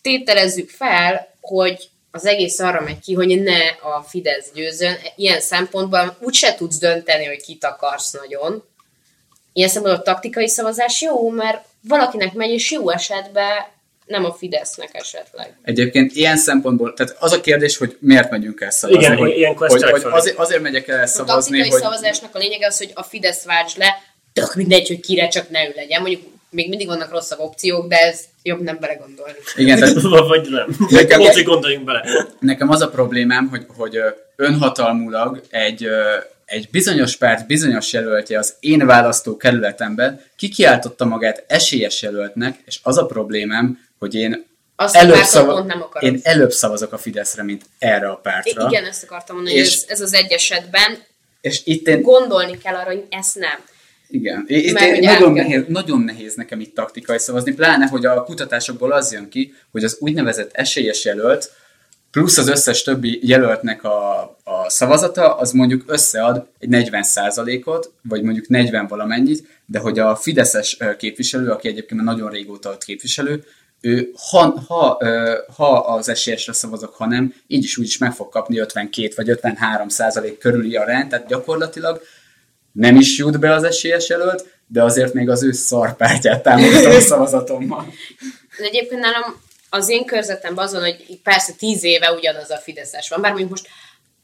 [0.02, 4.96] tételezzük fel, hogy az egész arra megy ki, hogy ne a Fidesz győzön.
[5.16, 8.64] Ilyen szempontból úgyse tudsz dönteni, hogy kit akarsz nagyon.
[9.52, 13.64] Ilyen szempontból a taktikai szavazás jó, mert valakinek megy, és jó esetben
[14.06, 15.56] nem a Fidesznek esetleg.
[15.62, 19.04] Egyébként ilyen szempontból, tehát az a kérdés, hogy miért megyünk el szavazni.
[19.04, 22.34] Igen, hogy, ilyenkor ezt hogy, hogy azért, azért megyek el A szavazni, taktikai hogy szavazásnak
[22.34, 25.72] a lényege az, hogy a Fidesz válts le, tök mindegy, hogy kire csak ne ő
[25.76, 26.00] legyen.
[26.00, 26.22] Mondjuk
[26.54, 29.34] még mindig vannak rosszabb opciók, de ez jobb nem belegondolni.
[29.56, 30.76] igen, tehát Vagy nem.
[30.90, 32.04] Nekem- Most, hogy gondoljunk bele.
[32.40, 33.98] Nekem az a problémám, hogy, hogy
[34.36, 35.88] önhatalmulag egy,
[36.44, 43.06] egy bizonyos párt bizonyos jelöltje az én választókerületemben kikiáltotta magát esélyes jelöltnek, és az a
[43.06, 48.08] problémám, hogy én Azt előbb, szava- pont nem én előbb szavazok a Fideszre, mint erre
[48.08, 48.66] a I- pártra.
[48.70, 50.98] igen, ezt akartam mondani, És- hogy ez, ez az egy esetben
[51.40, 53.58] És itt én, gondolni kell arra, hogy ezt nem.
[54.14, 54.44] Igen.
[54.46, 59.12] Itt Mert nagyon, nehéz, nagyon nehéz nekem itt taktikai szavazni, pláne, hogy a kutatásokból az
[59.12, 61.50] jön ki, hogy az úgynevezett esélyes jelölt
[62.10, 68.48] plusz az összes többi jelöltnek a, a szavazata, az mondjuk összead egy 40%-ot, vagy mondjuk
[68.48, 73.44] 40 valamennyit, de hogy a Fideszes képviselő, aki egyébként már nagyon régóta ott képviselő,
[73.80, 74.98] ő ha, ha,
[75.56, 79.28] ha az esélyesre szavazok, ha nem, így is úgy is meg fog kapni 52 vagy
[79.28, 82.02] 53 százalék körüli arányt, tehát gyakorlatilag
[82.74, 87.92] nem is jut be az esélyes jelölt, de azért még az ő szarpártyát támogatom szavazatommal.
[88.58, 93.20] De egyébként nálam az én körzetemben azon, hogy persze tíz éve ugyanaz a Fideszes van,
[93.20, 93.68] bár most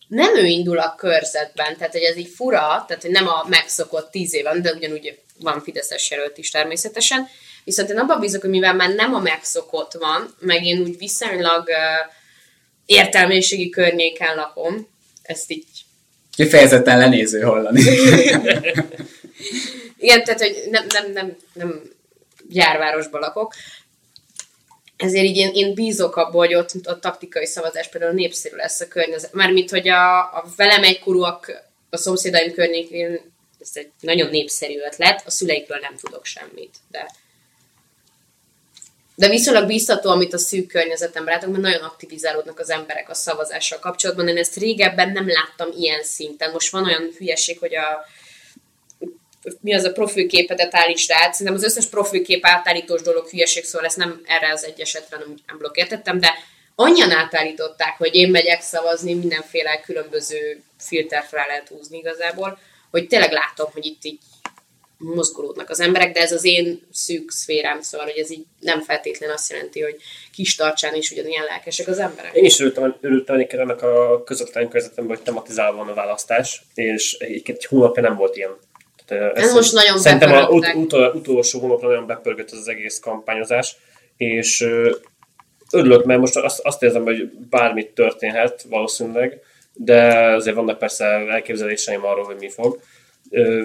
[0.08, 4.10] nem ő indul a körzetben, tehát hogy ez így fura, tehát hogy nem a megszokott
[4.10, 7.28] tíz éve, de ugyanúgy van Fideszes jelölt is természetesen,
[7.64, 11.68] viszont én abban bízok, hogy mivel már nem a megszokott van, meg én úgy viszonylag
[11.68, 12.12] uh,
[12.86, 14.88] értelmiségi környéken lakom,
[15.22, 15.64] ezt így
[16.40, 17.80] Kifejezetten lenéző hallani.
[19.98, 21.82] Igen, tehát, hogy nem, nem, nem, nem
[22.48, 23.54] gyárvárosban lakok.
[24.96, 28.88] Ezért így én, én bízok abban, hogy ott a taktikai szavazás például népszerű lesz a
[28.88, 29.32] környezet.
[29.32, 33.20] Mármint, hogy a, a velem egykorúak a szomszédaim környékén,
[33.60, 37.10] ez egy nagyon népszerű ötlet, a szüleikről nem tudok semmit, de
[39.20, 43.78] de viszonylag biztató, amit a szűk környezetemben látok, mert nagyon aktivizálódnak az emberek a szavazással
[43.78, 44.28] kapcsolatban.
[44.28, 46.50] Én ezt régebben nem láttam ilyen szinten.
[46.50, 48.06] Most van olyan hülyeség, hogy a
[49.60, 51.32] mi az a profilképedet állítsd át.
[51.32, 55.34] Szerintem az összes profilkép átállítós dolog hülyeség, szóval ezt nem erre az egy esetre nem,
[55.46, 56.34] nem blokkertettem, de
[56.74, 62.58] annyian átállították, hogy én megyek szavazni, mindenféle különböző filter fel lehet húzni igazából,
[62.90, 64.18] hogy tényleg látom, hogy itt így
[65.00, 69.30] mozgolódnak az emberek, de ez az én szűk szférám, szóval, hogy ez így nem feltétlen
[69.30, 69.96] azt jelenti, hogy
[70.32, 72.34] kis tartsán is ugyanilyen lelkesek az emberek.
[72.34, 77.16] Én is örültem, örültem egyébként ennek a közvetlen körzetemben, hogy tematizálva van a választás, és
[77.18, 78.56] egyébként egy hónapja nem volt ilyen.
[79.06, 82.98] Tehát, Ez most nagyon Szerintem a ut- ut- utolsó hónapra nagyon bepörgött ez az egész
[82.98, 83.76] kampányozás,
[84.16, 84.60] és
[85.72, 89.40] örülök, mert most azt, azt érzem, hogy bármit történhet valószínűleg,
[89.72, 92.80] de azért vannak persze elképzeléseim arról, hogy mi fog.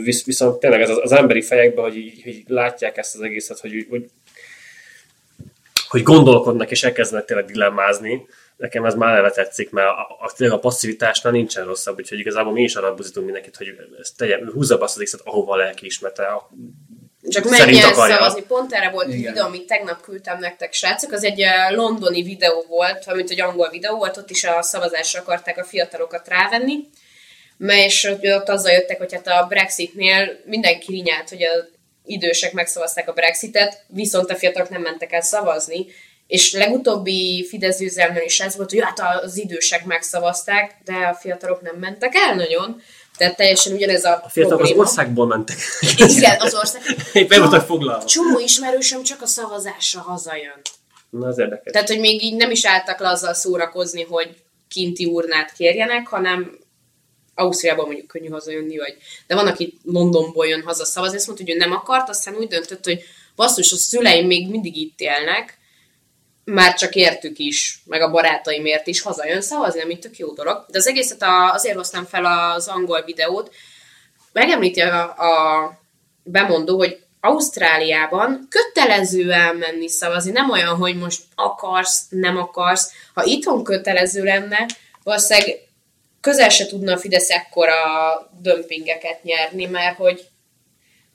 [0.04, 3.60] Visz, viszont tényleg ez az, az emberi fejekben, hogy, így- hogy látják ezt az egészet,
[3.60, 4.10] hogy, hogy
[5.88, 8.26] hogy gondolkodnak és elkezdenek tényleg dilemmázni,
[8.58, 12.62] nekem ez már eleve tetszik, mert a, a, a passzivitásnál nincsen rosszabb, úgyhogy igazából mi
[12.62, 13.68] is arra buzdítunk mindenkit, hogy
[14.00, 16.24] ezt tegye, húzza be azt az X-et, ahova lelkiismerte.
[16.24, 16.50] A,
[17.30, 18.42] Csak menjen szavazni.
[18.42, 19.34] Pont erre volt egy Igen.
[19.34, 21.12] videó, amit tegnap küldtem nektek, srácok.
[21.12, 25.58] Az egy londoni videó volt, amit egy angol videó volt, ott is a szavazásra akarták
[25.58, 26.76] a fiatalokat rávenni.
[27.58, 31.64] Mert és ott azzal jöttek, hogy hát a Brexitnél mindenki rinyált, hogy az
[32.06, 35.86] idősek megszavazták a Brexitet, viszont a fiatalok nem mentek el szavazni.
[36.28, 41.62] És legutóbbi Fidesz győzelmnél is ez volt, hogy hát az idősek megszavazták, de a fiatalok
[41.62, 42.82] nem mentek el nagyon.
[43.18, 44.88] Tehát teljesen ugyanez a, a fiatalok az probléma.
[44.88, 45.58] országból mentek.
[45.98, 46.82] Igen, az ország.
[47.14, 48.06] Éppen voltak foglalva.
[48.06, 50.62] Csomó ismerősöm csak a szavazásra hazajön.
[51.10, 51.72] Na, ez érdekes.
[51.72, 54.36] Tehát, hogy még így nem is álltak le azzal szórakozni, hogy
[54.68, 56.58] kinti urnát kérjenek, hanem
[57.36, 58.98] Ausztriából mondjuk könnyű hazajönni, vagy...
[59.28, 62.48] De van, aki Londonból jön haza szavazni, azt mondta, hogy ő nem akart, aztán úgy
[62.48, 63.04] döntött, hogy
[63.36, 65.58] basszus, a szüleim még mindig itt élnek,
[66.44, 70.66] már csak értük is, meg a barátaimért is hazajön szavazni, ami tök jó dolog.
[70.68, 73.54] De az egészet a, azért hoztam fel az angol videót,
[74.32, 75.80] megemlíti a, a
[76.24, 82.92] bemondó, hogy Ausztráliában kötelező elmenni szavazni, nem olyan, hogy most akarsz, nem akarsz.
[83.14, 84.66] Ha itthon kötelező lenne,
[85.04, 85.65] valószínűleg
[86.26, 87.74] közel se tudna a Fidesz ekkora
[88.42, 90.26] dömpingeket nyerni, mert hogy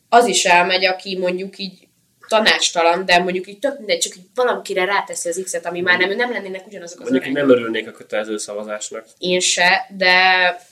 [0.09, 1.89] az is elmegy, aki mondjuk így
[2.29, 6.17] tanácstalan, de mondjuk így tök mindegy, csak így valamikire ráteszi az X-et, ami már nem,
[6.17, 7.49] nem lennének ugyanazok az Mondjuk arányok.
[7.49, 9.07] nem örülnék a kötelező szavazásnak.
[9.19, 10.15] Én se, de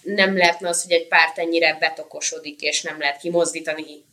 [0.02, 4.04] nem lehetne az, hogy egy párt ennyire betokosodik, és nem lehet kimozdítani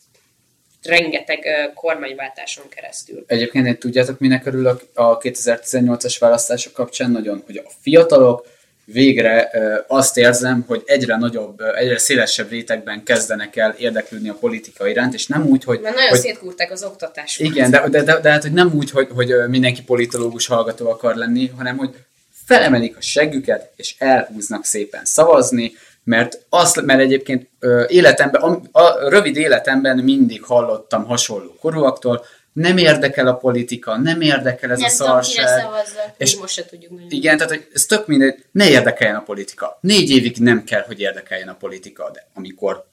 [0.81, 3.23] rengeteg kormányváltáson keresztül.
[3.27, 8.53] Egyébként én tudjátok, minek örülök a 2018-as választások kapcsán nagyon, hogy a fiatalok
[8.85, 9.51] végre
[9.87, 15.27] azt érzem, hogy egyre nagyobb, egyre szélesebb rétegben kezdenek el érdeklődni a politika iránt, és
[15.27, 15.79] nem úgy, hogy...
[15.81, 17.39] Mert nagyon hogy szétkúrták az oktatást.
[17.39, 21.15] igen, de, de, de, de hát, hogy nem úgy, hogy, hogy mindenki politológus hallgató akar
[21.15, 21.95] lenni, hanem hogy
[22.45, 25.71] felemelik a seggüket, és elhúznak szépen szavazni,
[26.03, 32.77] mert, azt, mert egyébként ö, életemben, a, a rövid életemben mindig hallottam hasonló korúaktól, nem
[32.77, 35.67] érdekel a politika, nem érdekel ez nem a szarság.
[36.17, 37.07] És- most se tudjuk nagyon.
[37.09, 39.77] Igen, tehát hogy ez tök mindegy, ne érdekeljen a politika.
[39.81, 42.85] Négy évig nem kell, hogy érdekeljen a politika, de amikor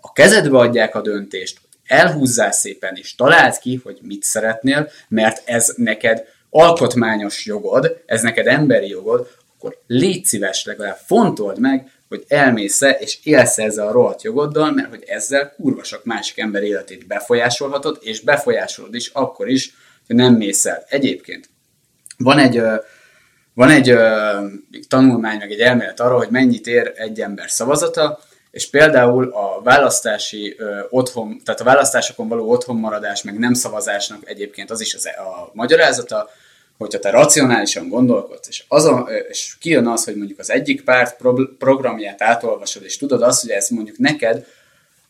[0.00, 5.72] a kezedbe adják a döntést, elhúzzál szépen, és találd ki, hogy mit szeretnél, mert ez
[5.76, 12.80] neked alkotmányos jogod, ez neked emberi jogod, akkor légy szíves, legalább fontold meg, hogy elmész
[12.80, 17.98] és élsz ezzel a rohadt jogoddal, mert hogy ezzel kurva sok másik ember életét befolyásolhatod,
[18.00, 19.74] és befolyásolod is akkor is,
[20.06, 20.84] hogy nem mész el.
[20.88, 21.48] Egyébként
[22.18, 22.62] van egy,
[23.54, 23.94] van egy
[24.88, 28.18] tanulmány, meg egy elmélet arról, hogy mennyit ér egy ember szavazata,
[28.50, 30.56] és például a választási
[30.90, 36.30] otthon, tehát a választásokon való otthonmaradás, meg nem szavazásnak egyébként az is az, a magyarázata,
[36.78, 41.16] hogyha te racionálisan gondolkodsz, és, azon, ö, és kijön az, hogy mondjuk az egyik párt
[41.16, 44.46] pro- programját átolvasod, és tudod azt, hogy ez mondjuk neked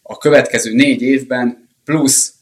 [0.02, 2.32] a következő négy évben plusz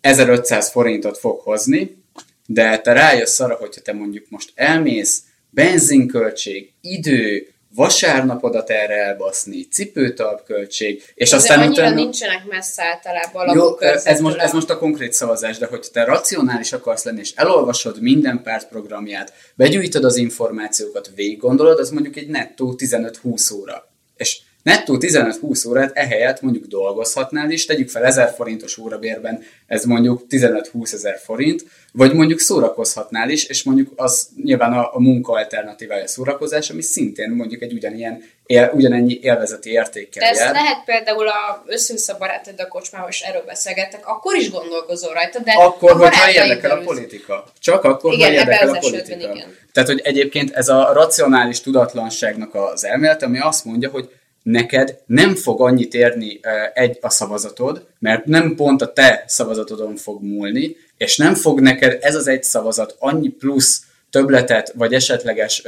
[0.00, 2.02] 1500 forintot fog hozni,
[2.46, 11.02] de te rájössz arra, hogyha te mondjuk most elmész, benzinköltség, idő, vasárnapodat erre elbaszni, cipőtalpköltség,
[11.14, 11.94] és De aztán utána...
[11.94, 16.04] nincsenek messze általában Jó, ez most, ez a- most a konkrét szavazás, de hogy te
[16.04, 22.16] racionális akarsz lenni, és elolvasod minden párt programját, begyűjtöd az információkat, végig gondolod, az mondjuk
[22.16, 23.88] egy nettó 15-20 óra.
[24.16, 30.22] És nettó 15-20 órát ehelyett mondjuk dolgozhatnál is, tegyük fel 1000 forintos órabérben, ez mondjuk
[30.30, 36.02] 15-20 ezer forint, vagy mondjuk szórakozhatnál is, és mondjuk az nyilván a, a munka alternatívája
[36.02, 40.52] a szórakozás, ami szintén mondjuk egy ugyanilyen, él, ugyanennyi élvezeti De értékkel ezt jár.
[40.52, 45.38] lehet például a össze a barátod a kocsmában, és erről beszélgettek, akkor is gondolkozol rajta,
[45.38, 47.44] de Akkor, a hogyha érdekel a politika.
[47.60, 49.18] Csak akkor, Igen, ha érdekel a politika.
[49.18, 49.56] igen.
[49.72, 54.08] Tehát, hogy egyébként ez a racionális tudatlanságnak az elmélet, ami azt mondja, hogy
[54.44, 56.40] neked nem fog annyit érni
[56.74, 61.98] egy a szavazatod, mert nem pont a te szavazatodon fog múlni, és nem fog neked
[62.00, 65.62] ez az egy szavazat annyi plusz többletet, vagy esetleges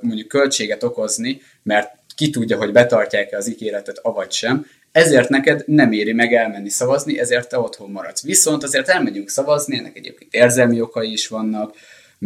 [0.00, 5.92] mondjuk költséget okozni, mert ki tudja, hogy betartják-e az ígéretet, avagy sem, ezért neked nem
[5.92, 8.22] éri meg elmenni szavazni, ezért te otthon maradsz.
[8.22, 11.74] Viszont azért elmegyünk szavazni, ennek egyébként érzelmi okai is vannak,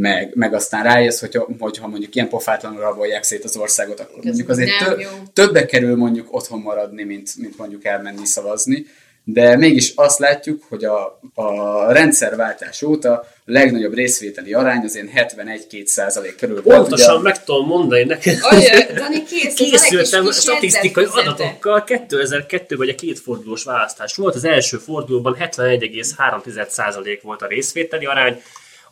[0.00, 4.24] meg, meg aztán rájössz, hogy, hogyha mondjuk ilyen pofátlanul rabolják szét az országot, akkor Ez
[4.24, 5.08] mondjuk azért tö- jó.
[5.32, 8.86] többe kerül mondjuk otthon maradni, mint, mint mondjuk elmenni szavazni.
[9.24, 15.10] De mégis azt látjuk, hogy a, a rendszerváltás óta a legnagyobb részvételi arány az ilyen
[15.14, 16.78] 71-2 százalék körül volt.
[16.78, 18.38] Pontosan Ugye, meg tudom mondani neked.
[18.40, 21.84] Ajaj, Dani, kész, Készültem statisztikai adatokkal.
[21.86, 24.34] 2002-ben ugye két fordulós választás volt.
[24.34, 28.42] Az első fordulóban 71,3% volt a részvételi arány,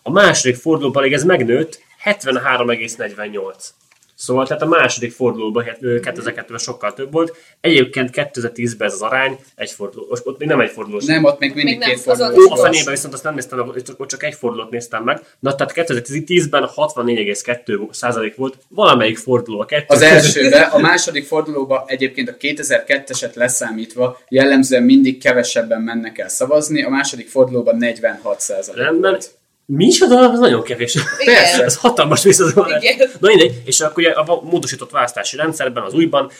[0.06, 3.54] a második fordulóban pedig ez megnőtt 73,48.
[4.14, 7.36] Szóval tehát a második fordulóban hát, ö, 2002-ben sokkal több volt.
[7.60, 10.06] Egyébként 2010-ben ez az arány egy forduló.
[10.08, 11.04] Most ott még nem egy fordulós.
[11.04, 12.44] nem, ott még mindig Még két forduló.
[12.44, 15.20] Is a fenében viszont azt nem néztem, ott csak egy fordulót néztem meg.
[15.38, 19.60] Na, tehát 2010-ben 64,2 százalék volt valamelyik forduló.
[19.60, 26.18] A kettő Az elsőbe, a második fordulóba egyébként a 2002-eset leszámítva jellemzően mindig kevesebben mennek
[26.18, 29.10] el szavazni, a második fordulóban 46 százalék Rendben.
[29.10, 29.34] volt.
[29.66, 30.32] Micsoda?
[30.32, 30.98] Ez nagyon kevés.
[31.24, 31.64] Persze.
[31.64, 32.82] Ez hatalmas visszazolás.
[32.82, 33.10] Igen.
[33.20, 36.30] Na mindegy, és akkor ugye a módosított választási rendszerben, az újban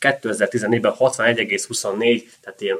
[0.00, 2.78] 2014-ben 61,24, tehát ilyen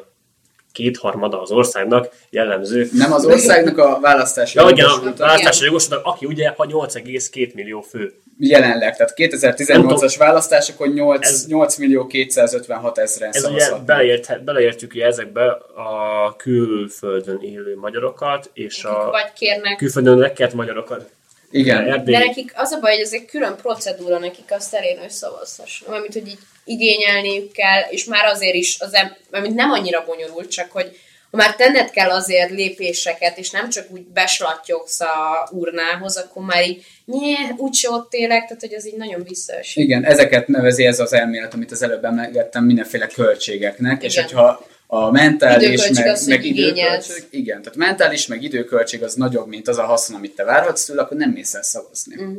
[0.73, 2.89] kétharmada az országnak jellemző.
[2.93, 7.81] Nem az országnak a választási Ja, igen, a választási jogosult, aki ugye ha 8,2 millió
[7.81, 8.15] fő.
[8.49, 10.09] Jelenleg, tehát Nem 2018-as tudom.
[10.19, 17.39] választásokon 8, Ez- 8 millió 256 ezeren Ez ugye beleért, beleértjük ugye ezekbe a külföldön
[17.43, 19.77] élő magyarokat, és a Vagy kérnek.
[19.77, 21.11] külföldön lekelt magyarokat.
[21.51, 22.15] Igen, Erdély.
[22.15, 25.93] De nekik az a baj, hogy ez egy külön procedúra nekik azt elérni, hogy szavazhassanak.
[25.93, 30.51] Mármint, hogy így igényelniük kell, és már azért is, az em, mármint nem annyira bonyolult,
[30.51, 30.99] csak hogy
[31.37, 36.85] már tenned kell azért lépéseket, és nem csak úgy beslattyogsz a urnához, akkor már így,
[37.05, 39.85] nyé, úgyse ott élek, tehát hogy ez így nagyon visszaesik.
[39.85, 44.25] igen, ezeket nevezi ez az elmélet, amit az előbb emlegettem, mindenféle költségeknek, és Igen.
[44.25, 49.49] hogyha a mentális, Időköltség meg, az, meg időköltség, igen, tehát mentális, meg időköltség az nagyobb,
[49.49, 52.23] mint az a haszon, amit te várhatsz tőle, akkor nem mész el szavazni.
[52.23, 52.35] Mm.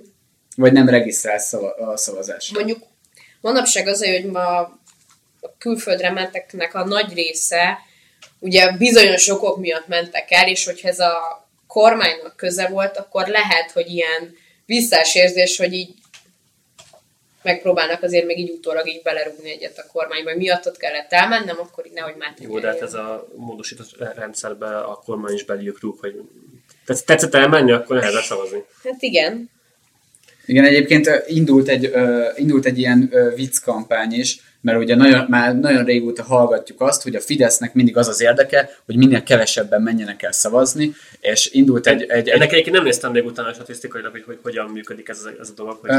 [0.55, 2.59] Vagy nem regisztrálsz szava, a szavazásra.
[2.59, 2.83] Mondjuk
[3.41, 4.59] manapság az, hogy ma
[5.41, 7.77] a külföldre menteknek a nagy része
[8.43, 13.71] ugye bizonyos okok miatt mentek el, és hogyha ez a kormánynak köze volt, akkor lehet,
[13.71, 15.93] hogy ilyen visszás érzés, hogy így
[17.41, 21.85] megpróbálnak azért még így utólag így belerúgni egyet a kormányba, hogy miattad kellett elmennem, akkor
[21.85, 25.99] így nehogy már Jó, de hát ez a módosított rendszerbe a kormány is beljük rúg,
[25.99, 26.21] hogy
[26.85, 28.63] tetsz- tetszett elmenni, akkor nehezen szavazni.
[28.83, 29.49] Hát igen.
[30.45, 31.93] Igen, egyébként indult egy,
[32.35, 37.15] indult egy ilyen vicc kampány is, mert ugye nagyon, már nagyon régóta hallgatjuk azt, hogy
[37.15, 42.01] a Fidesznek mindig az az érdeke, hogy minél kevesebben menjenek el szavazni, és indult egy...
[42.01, 45.41] egy, Ennek egy egyébként nem néztem még utána statisztikailag, hogy, hogy hogyan működik ez, a-
[45.41, 45.77] ez a dolog.
[45.81, 45.89] Hogy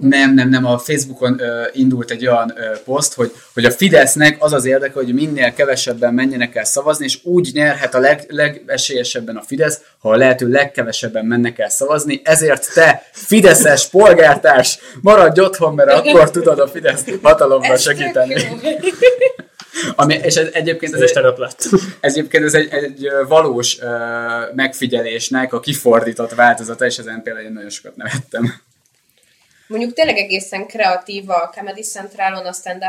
[0.00, 4.36] nem, nem, nem, a Facebookon ö, indult egy olyan ö, poszt, hogy, hogy a Fidesznek
[4.38, 9.36] az az érdeke, hogy minél kevesebben menjenek el szavazni, és úgy nyerhet a leg, legesélyesebben
[9.36, 15.74] a Fidesz, ha a lehető legkevesebben mennek el szavazni, ezért te, Fideszes polgártárs, maradj otthon,
[15.74, 18.34] mert akkor tudod a Fidesz hatalomra Ez tök segíteni.
[19.96, 21.68] Ami, és ez, egyébként ez, egy, lett.
[22.00, 23.86] ez egyébként ez egy, egy valós ö,
[24.54, 28.54] megfigyelésnek a kifordított változata, és ezen például én nagyon sokat nevettem.
[29.66, 32.84] Mondjuk tényleg egészen kreatív a Comedy Centralon, a stand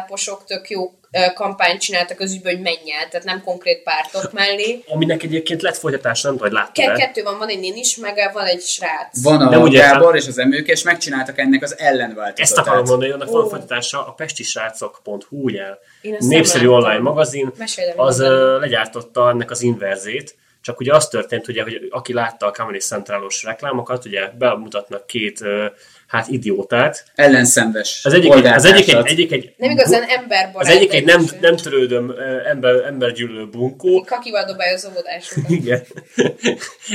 [0.47, 0.91] tök jó
[1.34, 4.84] kampányt csináltak az ügyben, hogy menj el, tehát nem konkrét pártok mellé.
[4.88, 8.30] Aminek egyébként lett folytatása, nem tudom, hogy láttad kettő van, van egy nén is, meg
[8.34, 9.24] van egy srác.
[9.24, 9.91] Van a úgy értem.
[9.91, 12.39] Gábor és az emők, és megcsináltak ennek az ellenváltozatát.
[12.39, 15.63] Ezt akarom mondani, hogy annak van folytatása a pestisrácok.hu, ugye?
[16.01, 18.38] Én ezt nem Népszerű online magazin, Mesélj, de az minden.
[18.38, 22.80] ö, legyártotta ennek az inverzét, csak ugye az történt, ugye, hogy aki látta a Comedy
[22.80, 25.43] Centralos reklámokat, ugye bemutatnak két
[26.14, 27.05] hát idiótát.
[27.16, 30.55] Ellenszenves Az egyik, egy, az egyik, egy, egyik egy, Nem igazán emberbarát.
[30.55, 32.14] az egyik egy nem, nem törődöm
[32.45, 35.49] ember, embergyűlölő bunkó, Kakival dobálja az óvodásokat.
[35.49, 35.82] Igen.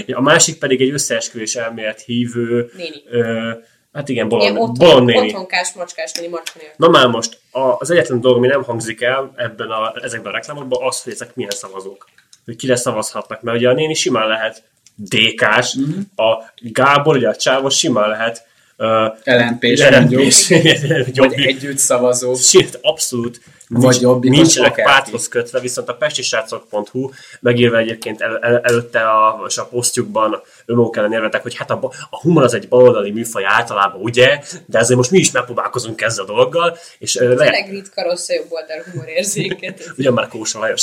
[0.19, 3.03] A másik pedig egy összeesküvés elmélet hívő, Néni.
[3.11, 3.51] ö,
[3.93, 5.27] hát igen, Ilyen bolond, otthon, bolond néni.
[5.29, 6.59] otthonkás, macskás néni, macska.
[6.77, 7.39] Na már most,
[7.79, 11.35] az egyetlen dolog, ami nem hangzik el ebben a, ezekben a reklámokban, az, hogy ezek
[11.35, 12.09] milyen szavazók.
[12.45, 13.43] Hogy kire szavazhatnak.
[13.43, 14.63] Mert ugye a néni simán lehet
[14.95, 15.85] DK-s, Mhm.
[15.91, 16.01] mm-hmm.
[16.17, 18.47] a Gábor, ugye a csávos simán lehet
[18.79, 18.89] uh,
[19.25, 20.33] LNP-s mondjuk,
[21.15, 22.35] vagy együtt szavazó.
[22.35, 27.11] Sőt, abszolút Vagy nincs, jobbikos nincsenek párthoz kötve, viszont a pestisrácok.hu
[27.41, 31.79] megírva egyébként el, el, előtte a, és a posztjukban önmaguk ellen érvetek, hogy hát a,
[32.11, 34.39] a humor az egy baloldali műfaj általában, ugye?
[34.67, 38.29] De ezért most mi is megpróbálkozunk ezzel a dologgal, és ö, le, Tényleg ritka rossz
[38.29, 39.91] a jobb oldal humorérzéket.
[39.99, 40.83] ugyan már Kósa Lajos.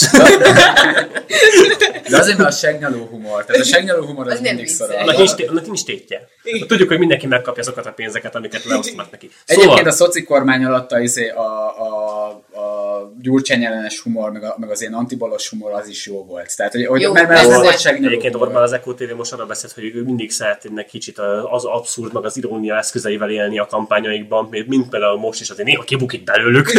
[2.09, 3.45] De azért, mert a segnyaló humor.
[3.45, 4.87] Tehát a segnyaló humor az, Az nem mindig vicces.
[4.87, 4.95] szar.
[5.01, 6.27] annak, nincs, té- annak nincs tétje.
[6.67, 9.29] Tudjuk, hogy mindenki megkapja azokat a pénzeket, amiket leosztanak neki.
[9.45, 11.41] Egyébként a szoci kormány alatt a, izé, a,
[11.79, 12.43] a,
[12.75, 16.55] a gyurcsány ellenes humor, meg, a, meg az ilyen antibalos humor az is jó volt.
[16.55, 18.35] Tehát, hogy, hogy Jó, mert, mert az segnyaló Egyébként.
[18.35, 21.19] Orbán az Eko TV most arra beszélt, hogy ő mindig szeretnének kicsit
[21.49, 25.67] az abszurd, meg az irónia eszközeivel élni a kampányaikban, még mint például most is azért
[25.67, 26.73] néha kibukik belőlük.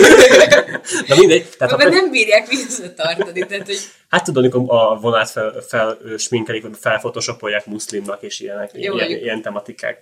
[1.08, 1.48] Na mindegy.
[1.58, 3.78] Tehát Mert a, nem bírják visszatartani, tehát hogy
[4.08, 9.10] hát tudod, amikor a vonát fel, fel sminkelik, vagy felfotoshopolják muszlimnak, és ilyenek, Jó, ilyen,
[9.10, 9.98] ilyen tematikák.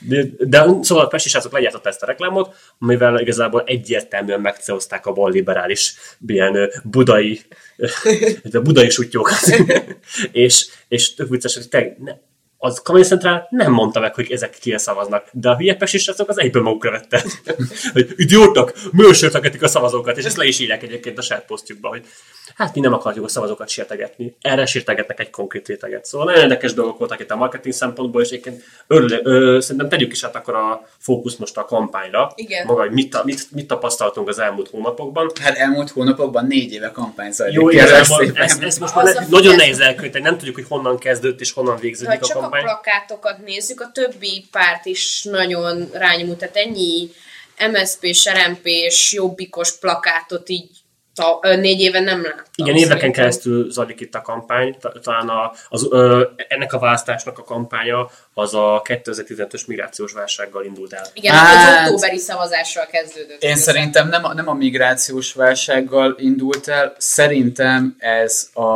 [0.00, 5.12] De, de szóval a Pesti srácok legyártotta ezt a reklámot, amivel igazából egyértelműen megcélozták a
[5.12, 5.94] balliberális
[6.26, 7.40] ilyen budai,
[7.76, 9.40] ö, budai sutyókat.
[10.32, 12.12] és, és tök vicces, hogy te, ne,
[12.64, 16.28] az Comedy Central nem mondta meg, hogy ezek kire szavaznak, de a hülye pesti srácok
[16.28, 17.24] az egyből magukra vette.
[17.92, 22.02] hogy idiótak, műsörtegetik a szavazókat, és ezt le is írják egyébként a saját posztjukba, hogy
[22.54, 24.36] hát mi nem akarjuk a szavazókat sértegetni.
[24.40, 26.04] Erre sértegetnek egy konkrét réteget.
[26.04, 30.12] Szóval nagyon érdekes dolgok voltak itt a marketing szempontból, és egyébként örül, ö, szerintem tegyük
[30.12, 32.32] is át akkor a fókusz most a kampányra.
[32.34, 32.66] Igen.
[32.66, 35.30] Maga, hogy mit, mit, mit tapasztaltunk az elmúlt hónapokban.
[35.40, 37.56] Hát elmúlt hónapokban négy éve kampány zajlik.
[37.56, 37.70] Jó,
[38.02, 38.42] szépen.
[38.42, 41.76] ez, ez most már ne, nagyon nehéz elkönyveni, nem tudjuk, hogy honnan kezdődött és honnan
[41.76, 47.10] végződik a csak a plakátokat nézzük, a többi párt is nagyon rányomult, tehát ennyi
[47.72, 50.70] MSZP-s, RMP-s, jobbikos plakátot így
[51.14, 52.44] ta, négy éve nem láttam.
[52.54, 53.12] Igen, éveken szerintem.
[53.12, 58.10] keresztül zajlik itt a kampány, Ta- talán a, az, ö, ennek a választásnak a kampánya
[58.34, 61.06] az a 2015-ös migrációs válsággal indult el.
[61.12, 63.42] Igen, Hát- az októberi szavazással kezdődött.
[63.42, 68.70] Én Ez szerintem nem a, nem a migrációs válsággal indult el, szerintem ez a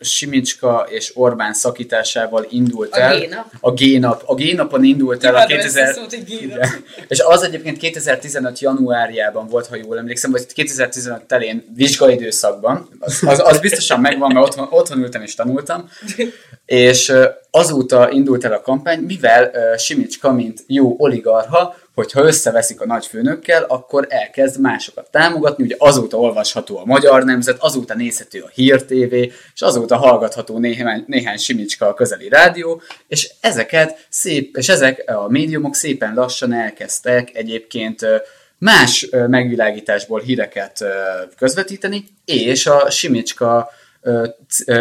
[0.00, 3.20] Simicska és Orbán szakításával indult A el.
[3.20, 3.46] G-nap?
[3.60, 4.22] A G-nap.
[4.26, 5.94] A G-napon indult el a Imádom ezt a 2000...
[5.94, 6.56] szót, hogy G-nap.
[6.56, 6.84] Igen.
[7.08, 12.88] És az egyébként 2015 januárjában volt, ha jól emlékszem, vagy 2015 telén vizsgaidőszakban.
[12.98, 15.90] Az, az, az biztosan megvan, mert otthon, otthon ültem és tanultam.
[16.66, 17.12] És
[17.50, 24.06] azóta indult el a kampány, mivel Simicska, mint jó oligarha, hogyha összeveszik a nagyfőnökkel, akkor
[24.08, 29.12] elkezd másokat támogatni, ugye azóta olvasható a Magyar Nemzet, azóta nézhető a Hír TV,
[29.54, 35.28] és azóta hallgatható néhány, néhány Simicska a közeli rádió, és ezeket szép, és ezek a
[35.28, 38.06] médiumok szépen lassan elkezdtek egyébként
[38.58, 40.84] más megvilágításból híreket
[41.36, 43.70] közvetíteni, és a Simicska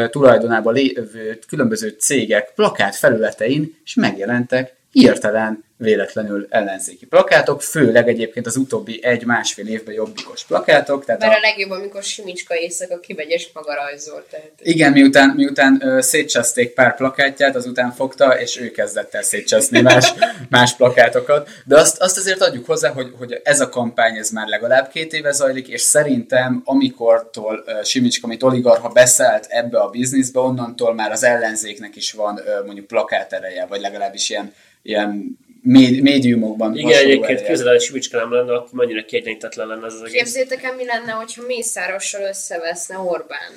[0.10, 8.56] tulajdonában lévő különböző cégek plakát felületein is megjelentek hirtelen véletlenül ellenzéki plakátok, főleg egyébként az
[8.56, 11.06] utóbbi egy-másfél évben jobbikos plakátok.
[11.06, 14.26] Tehát Mert a a, legjobb, amikor Simicska éjszaka kimegy és maga rajzol.
[14.30, 14.52] Tehát.
[14.58, 20.14] igen, miután, miután ö, szétcseszték pár plakátját, azután fogta, és ő kezdett el szétcseszni más,
[20.50, 21.50] más plakátokat.
[21.66, 25.14] De azt, azt azért adjuk hozzá, hogy, hogy ez a kampány ez már legalább két
[25.14, 31.12] éve zajlik, és szerintem amikortól ö, Simicska, mint oligarha beszállt ebbe a bizniszbe, onnantól már
[31.12, 35.38] az ellenzéknek is van ö, mondjuk plakátereje, vagy legalábbis ilyen, ilyen
[35.68, 40.02] médi- médiumokban Igen, egyébként képzeld el, Simicska nem lenne, akkor mennyire kiegyenlítetlen lenne ez az
[40.02, 40.14] egész.
[40.14, 43.52] Képzétek el, mi lenne, hogyha Mészárossal összeveszne Orbán?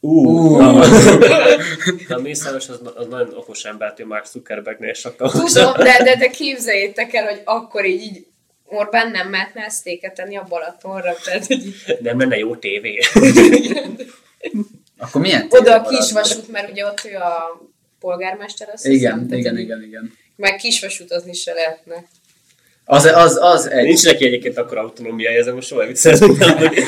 [0.00, 0.78] Uh,
[2.08, 6.30] a Mészáros az, az nagyon okos embert, ő Mark Zuckerbergnél sokkal Tudom, de, de, de
[6.30, 8.26] képzeljétek el, hogy akkor így, így
[8.64, 12.98] Orbán nem mehetne esztéket tenni a Balatonra, tehát hogy Nem lenne jó tévé.
[14.98, 17.60] Akkor milyen oda a kisvasút, mert ugye ott ő a
[17.98, 20.12] polgármester, azt Igen, hiszem, igen, így igen, igen.
[20.42, 22.04] Meg kisvasútozni se lehetne.
[22.84, 23.84] Az, az, az egy...
[23.84, 26.36] Nincs neki egyébként akkor autonómiája, ezen most soha viccelni.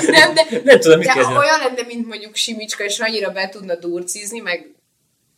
[0.07, 1.37] Nem, de, nem tudom, mit de kezdeni.
[1.37, 4.59] olyan lenne, mint mondjuk Simicska, és annyira be tudna durcizni, meg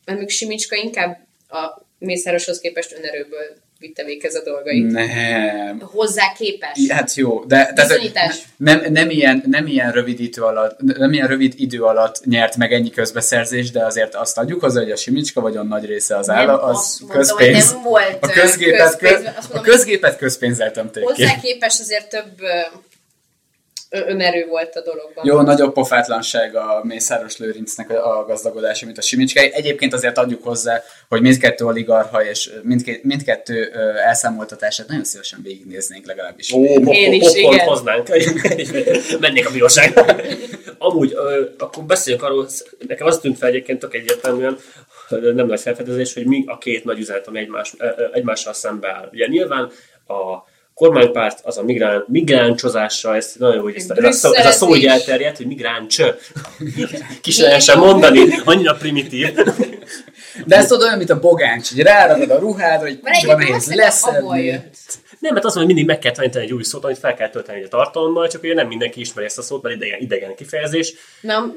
[0.04, 4.90] mert mondjuk Simicska inkább a Mészároshoz képest önerőből vitte véghez a dolgait.
[4.90, 5.80] Nem.
[5.80, 6.78] Hozzá képes.
[6.88, 8.00] Hát jó, de tehát
[8.56, 12.72] nem, nem, ilyen, nem, ilyen rövid idő alatt, nem ilyen rövid idő alatt nyert meg
[12.72, 16.48] ennyi közbeszerzés, de azért azt adjuk hozzá, hogy a Simicska vagyon nagy része az áll,
[16.48, 17.72] az azt mondtam, közpénz.
[17.72, 21.04] nem volt, a közgépet, közpénz, köz, azt a mondom, közgépet közpénzzel tömték.
[21.04, 22.40] Hozzá képes azért több
[23.90, 25.26] önerő volt a dologban.
[25.26, 29.52] Jó, nagyobb pofátlanság a Mészáros Lőrincnek a gazdagodása, mint a Simicskai.
[29.52, 32.50] Egyébként azért adjuk hozzá, hogy mindkettő oligarha és
[33.02, 36.52] mindkettő ö, elszámoltatását nagyon szívesen végignéznénk legalábbis.
[36.52, 37.66] Ó, Én is, popcorn igen.
[37.66, 38.08] hoznánk.
[39.20, 40.06] Mennék a bíróságba.
[40.78, 42.48] Amúgy, ö, akkor beszéljünk arról,
[42.86, 44.58] nekem az tűnt fel egyébként tök egyértelműen,
[45.08, 49.08] nem nagy felfedezés, hogy mi a két nagy üzenet, ami egymás, ö, egymással szembe áll.
[49.12, 49.70] Ugye nyilván
[50.06, 54.46] a kormánypárt az a migrán, migráncsozásra, ezt nagyon jó, hogy ezt, ez, a szó, ez
[54.46, 56.02] a szó így elterjedt, hogy migráncs.
[57.20, 59.34] Ki se lehessen mondani, annyira primitív.
[60.46, 64.44] De ez tudod olyan, mint a bogáncs, hogy ráragad a ruhád, hogy kurva nehéz leszedni.
[64.44, 64.74] jött.
[65.18, 67.62] Nem, mert az, hogy mindig meg kell tanítani egy új szót, amit fel kell tölteni
[67.62, 70.94] egy tartalommal, csak ugye nem mindenki ismeri ezt a szót, mert idegen, idegen kifejezés.
[71.20, 71.54] Na,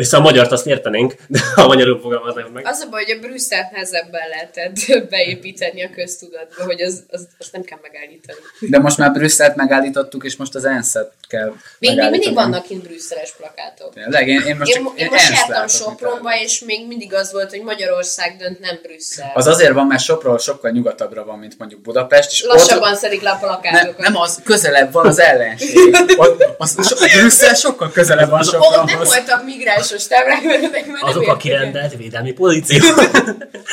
[0.00, 2.66] Össze a magyart azt értenénk, de a magyarul fogalmaznak meg.
[2.66, 7.52] az a baj, hogy a Brüsszelt nehezebben lehetett beépíteni a köztudatba, hogy az, az, azt
[7.52, 8.38] nem kell megállítani.
[8.60, 12.82] De most már Brüsszelt megállítottuk, és most az ENSZ-et kell Még, még mindig vannak kint
[12.82, 13.94] brüsszeles plakátok.
[13.94, 17.14] Tényleg, én, én most Én, csak mo- én most ENSZ jártam Sopronba, és még mindig
[17.14, 19.30] az volt, hogy Magyarország dönt, nem Brüsszel.
[19.34, 22.30] Az azért van, mert Sopron sokkal nyugatabbra van, mint mondjuk Budapest.
[22.32, 23.98] És Lassabban szedik le a nem, plakátokat.
[23.98, 25.96] nem az, közelebb van az ellenség.
[26.16, 29.08] Ott, az, so, Brüsszel sokkal közelebb van Ott nem Sopronhoz.
[29.14, 29.44] voltak
[29.90, 32.98] migránsos táblák, mert már nem Azok a kirendelt védelmi pozíciók.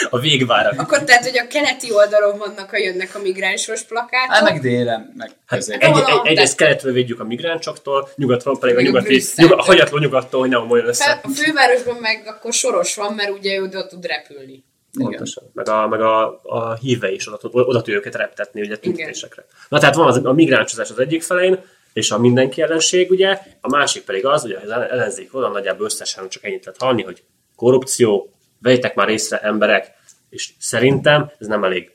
[0.10, 0.80] a végvárak.
[0.80, 4.34] Akkor tehát, hogy a keleti oldalon vannak, ha jönnek a migránsos plakátok.
[4.36, 5.94] Hát meg délen, meg Hát egy, egy,
[6.24, 10.58] egyrészt keletről védjük a migránsoktól, nyugatról pedig a nyugati, nyugat, a hagyatló nyugattól, hogy ne
[10.58, 11.20] omoljon össze.
[11.24, 14.64] A fővárosban meg akkor soros van, mert ugye ő oda tud repülni.
[14.98, 15.44] Pontosan.
[15.54, 19.46] Meg a, meg a, a híve is oda, tud- oda tudja őket reptetni, ugye tüntetésekre.
[19.70, 21.60] Na tehát van az, a migráncsozás az egyik felén,
[21.98, 26.30] és a mindenki ellenség, ugye, a másik pedig az, hogy az ellenzék oda nagyjából összesen
[26.30, 27.24] csak ennyit lehet hallani, hogy
[27.56, 29.94] korrupció, vejtek már észre emberek,
[30.30, 31.92] és szerintem ez nem elég.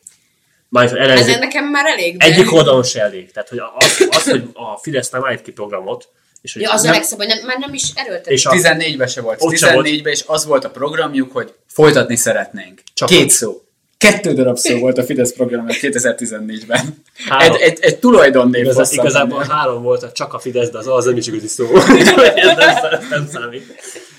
[0.69, 2.25] Mármint, hogy Ez ellenzék, nekem már elég, de...
[2.25, 3.33] egyik oldalon se elég.
[3.33, 6.09] Tehát, hogy az, az, hogy a Fidesz nem állít ki programot,
[6.41, 8.33] és hogy Ja, az nem, a legszebb, hogy nem, már nem is erőltetik.
[8.33, 9.43] és a, 14-ben se volt.
[9.43, 9.87] Ott se volt.
[9.87, 12.83] 14-ben és az volt a programjuk, hogy folytatni szeretnénk.
[12.95, 13.62] Csak Két szó.
[14.03, 17.03] Kettő darab szó volt a Fidesz programja 2014-ben.
[17.29, 17.55] Három.
[17.55, 19.55] Egy, egy, egy tulajdonnév Igaz, hosszabb igazából ennél.
[19.55, 21.67] három volt, csak a Fidesz, de az az nem is igazi szó.
[21.77, 23.75] ez nem, nem számít.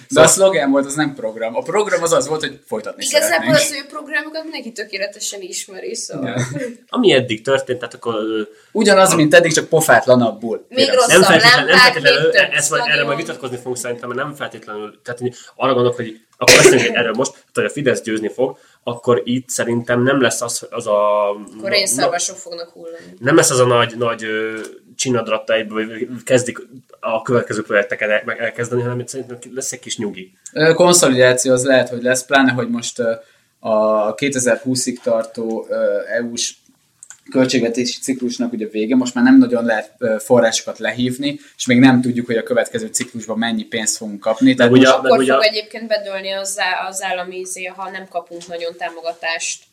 [0.09, 1.55] De a szlogán volt, az nem program.
[1.55, 3.55] A program az az volt, hogy folytatni Igazából szeretnénk.
[3.55, 6.41] az ő programokat mindenki tökéletesen ismeri, szóval...
[6.89, 8.15] Ami eddig történt, tehát akkor
[8.71, 10.65] Ugyanaz, mint eddig, csak pofátlanabbul.
[10.69, 11.09] Még rosszabb.
[11.09, 14.33] nem feltétlenül, nem feltétlenül még több ezt majd, erre majd vitatkozni fogunk szerintem, mert nem
[14.35, 18.29] feltétlenül, tehát hogy arra gondolok, hogy akkor beszélünk erről most, tehát, hogy a Fidesz győzni
[18.29, 21.29] fog, akkor itt szerintem nem lesz az, az a...
[21.29, 23.13] Akkor na- én szarvasok fognak hullani.
[23.19, 24.59] nem lesz az a nagy, nagy ö,
[24.95, 25.85] csinadratta, egyből
[26.23, 26.67] kezdik
[26.99, 30.33] a következő projekteket elkezdeni, hanem itt szerintem lesz egy kis nyugi.
[30.73, 32.99] Konszolidáció az lehet, hogy lesz, pláne, hogy most
[33.59, 35.67] a 2020-ig tartó
[36.17, 36.53] EU-s
[37.31, 42.25] költségvetési ciklusnak ugye vége, most már nem nagyon lehet forrásokat lehívni, és még nem tudjuk,
[42.25, 44.53] hogy a következő ciklusban mennyi pénzt fogunk kapni.
[44.53, 46.57] Tehát ugye- Akkor ugye- fog egyébként bedőlni az,
[46.87, 49.63] az állami izé, ha nem kapunk nagyon támogatást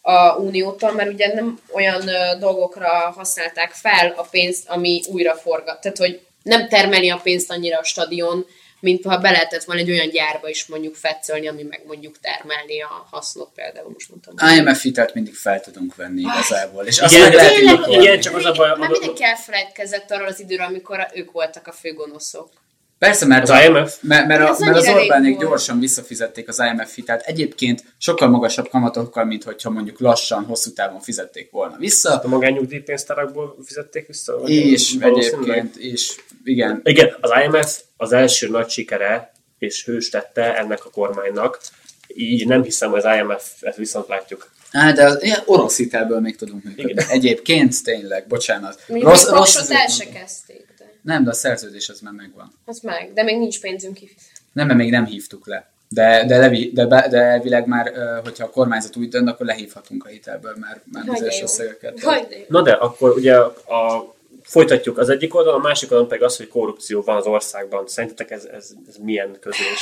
[0.00, 2.02] a uniótól, mert ugye nem olyan
[2.38, 5.80] dolgokra használták fel a pénzt, ami újra forgat.
[5.80, 8.46] Tehát, hogy nem termeli a pénzt annyira a stadion,
[8.84, 12.82] mint ha be lehetett volna egy olyan gyárba is mondjuk fetszölni, ami meg mondjuk termelni
[12.82, 14.48] a hasznot például, most mondtam.
[14.56, 16.84] IMF hitelt mindig fel tudunk venni igazából.
[16.84, 20.40] És azt Igen, meg lehet igen, csak az a baj, Már mindenki elfelejtkezett arról az
[20.40, 22.50] időről, amikor ők voltak a főgonoszok.
[22.98, 23.96] Persze, mert, Az IMF?
[24.00, 27.22] mert, mert, a, mert az Orbánék gyorsan visszafizették az IMF hitelt.
[27.22, 32.18] Egyébként sokkal magasabb kamatokkal, mint hogyha mondjuk lassan, hosszú távon fizették volna vissza.
[32.18, 34.32] A magányugdíjpénztárakból fizették vissza?
[34.46, 40.84] És egyébként, és igen, Igen, az IMF az első nagy sikere és hős tette ennek
[40.84, 41.60] a kormánynak.
[42.06, 44.52] Így nem hiszem, hogy az IMF ezt viszont látjuk.
[44.72, 46.90] Á, de az ilyen orosz hitelből még tudunk működni.
[46.90, 47.06] Igen.
[47.08, 48.80] Egyébként tényleg, bocsánat.
[48.86, 50.73] Mondjuk rossz, még Paksot el se kezdték,
[51.04, 52.52] Nem, de a szerződés az már megvan.
[52.64, 54.32] az meg, de még nincs pénzünk kifizetni.
[54.52, 55.68] Nem, mert még nem hívtuk le.
[55.88, 57.92] De, de, levi, de, be- de elvileg már,
[58.24, 62.00] hogyha a kormányzat úgy dönt, akkor lehívhatunk a hitelből már, már bizonyos összegeket.
[62.48, 66.48] Na de, akkor ugye a, folytatjuk az egyik oldalon, a másik oldalon pedig az, hogy
[66.48, 67.86] korrupció van az országban.
[67.86, 69.80] Szerintetek ez, ez, ez milyen közlés?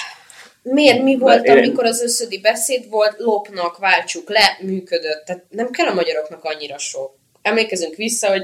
[0.62, 5.24] Miért mi volt, én- amikor az összödi beszéd volt, lopnak, váltsuk le, működött.
[5.24, 7.14] Tehát nem kell a magyaroknak annyira sok.
[7.42, 8.42] Emlékezünk vissza, hogy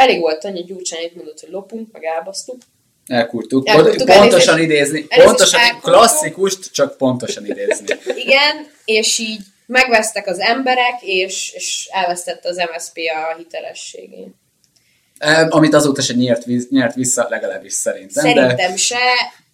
[0.00, 2.56] elég volt annyi Gyurcsány, itt mondott, hogy lopunk, meg elbasztuk.
[3.06, 3.68] Elkurtuk.
[3.68, 4.92] Elkurtuk, pontosan elnézést.
[4.92, 5.06] idézni.
[5.24, 5.90] Pontosan, elkurtuk.
[5.90, 7.86] klasszikust, csak pontosan idézni.
[8.24, 14.34] Igen, és így megvesztek az emberek, és, és elvesztette az MSZP a hitelességét.
[15.18, 18.24] Em, Amit azóta se nyert, nyert vissza, legalábbis szerintem.
[18.24, 18.98] De Szerintem se.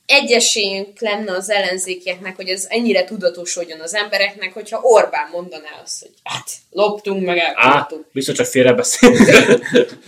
[0.07, 6.01] Egy esélyünk lenne az ellenzékieknek, hogy ez ennyire tudatosodjon az embereknek, hogyha Orbán mondaná azt,
[6.03, 8.07] hogy hát loptunk, meg Á, elkaptuk.
[8.13, 9.11] biztos csak félrebeszél.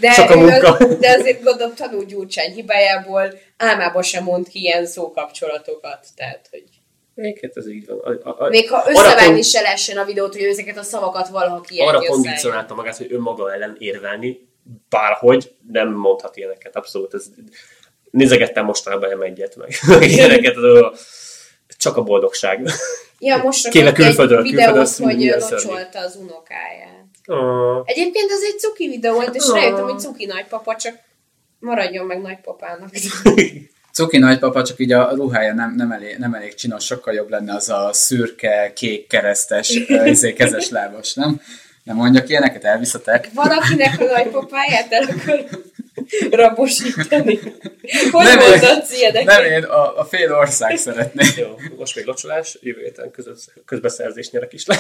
[0.01, 0.85] De, Csak a munka.
[1.01, 6.07] de azért gondolom tanul Gyurcsány hibájából álmába sem mond ki ilyen szókapcsolatokat.
[6.17, 6.65] Tehát, hogy
[7.15, 7.99] Egyébként ez így van.
[7.99, 10.83] A, a, a, még ha arra összevágni kon- se lehessen a videót, hogy ezeket a
[10.83, 14.49] szavakat valaha Arra kiejti kondicionálta magát, hogy önmaga ellen érvelni,
[14.89, 16.77] bárhogy nem mondhat ilyeneket.
[16.77, 17.15] Abszolút.
[17.15, 17.27] Ez,
[18.11, 20.57] nézegettem mostanában M1-et, meg ilyeneket.
[20.57, 20.93] ez a-
[21.79, 22.69] Csak a boldogság.
[23.19, 27.05] Ja, most Kéne rakott egy videót, külföldről hogy locsolta az unokáját.
[27.25, 29.55] Ah, Egyébként ez egy cuki videó volt, és Ah.
[29.55, 30.95] rájöttem, hogy cuki nagypapa, csak
[31.59, 32.89] maradjon meg nagypapának.
[33.93, 37.55] Cuki nagypapa, csak így a ruhája nem, nem, elég, nem elég csinos, sokkal jobb lenne
[37.55, 39.71] az a szürke, kék, keresztes,
[40.05, 41.41] izé, kezes lábas, nem?
[41.89, 43.29] Nem mondjak ilyeneket, elviszatek?
[43.35, 45.45] Valakinek a nagypapáját el akar
[46.31, 47.39] rabosítani.
[48.11, 49.25] Hogy Nem mondod ilyeneket?
[49.25, 51.25] Nem én, a, a fél ország szeretné.
[51.37, 51.47] jó,
[51.79, 54.79] most még locsolás, jövő héten közös, közbeszerzés nyerek is le.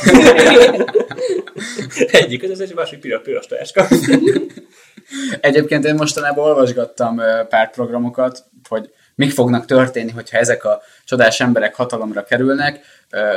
[2.20, 3.86] Egyik közös, másik piros, piros teáska.
[5.40, 7.16] Egyébként én mostanában olvasgattam
[7.48, 12.80] pár programokat, hogy mik fognak történni, hogyha ezek a csodás emberek hatalomra kerülnek.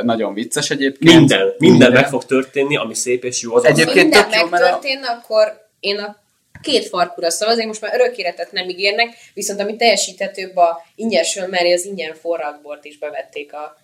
[0.02, 1.14] Nagyon vicces egyébként.
[1.18, 4.62] Minden, minden meg fog történni, ami szép és jó az Egyébként Ha minden jó, mert
[4.62, 6.16] a- megtörténne, akkor én a
[6.62, 11.72] két farkura szavaznék, most már örök életet nem ígérnek, viszont ami teljesíthetőbb a ingyen sölmeri,
[11.72, 13.76] az ingyen forradbort is bevették a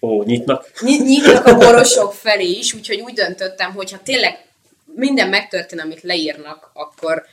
[0.00, 0.70] Ó, nyitnak.
[0.80, 4.44] Ny- nyitnak a borosok felé is, úgyhogy úgy döntöttem, hogy ha tényleg
[4.94, 7.24] minden megtörtén, amit leírnak, akkor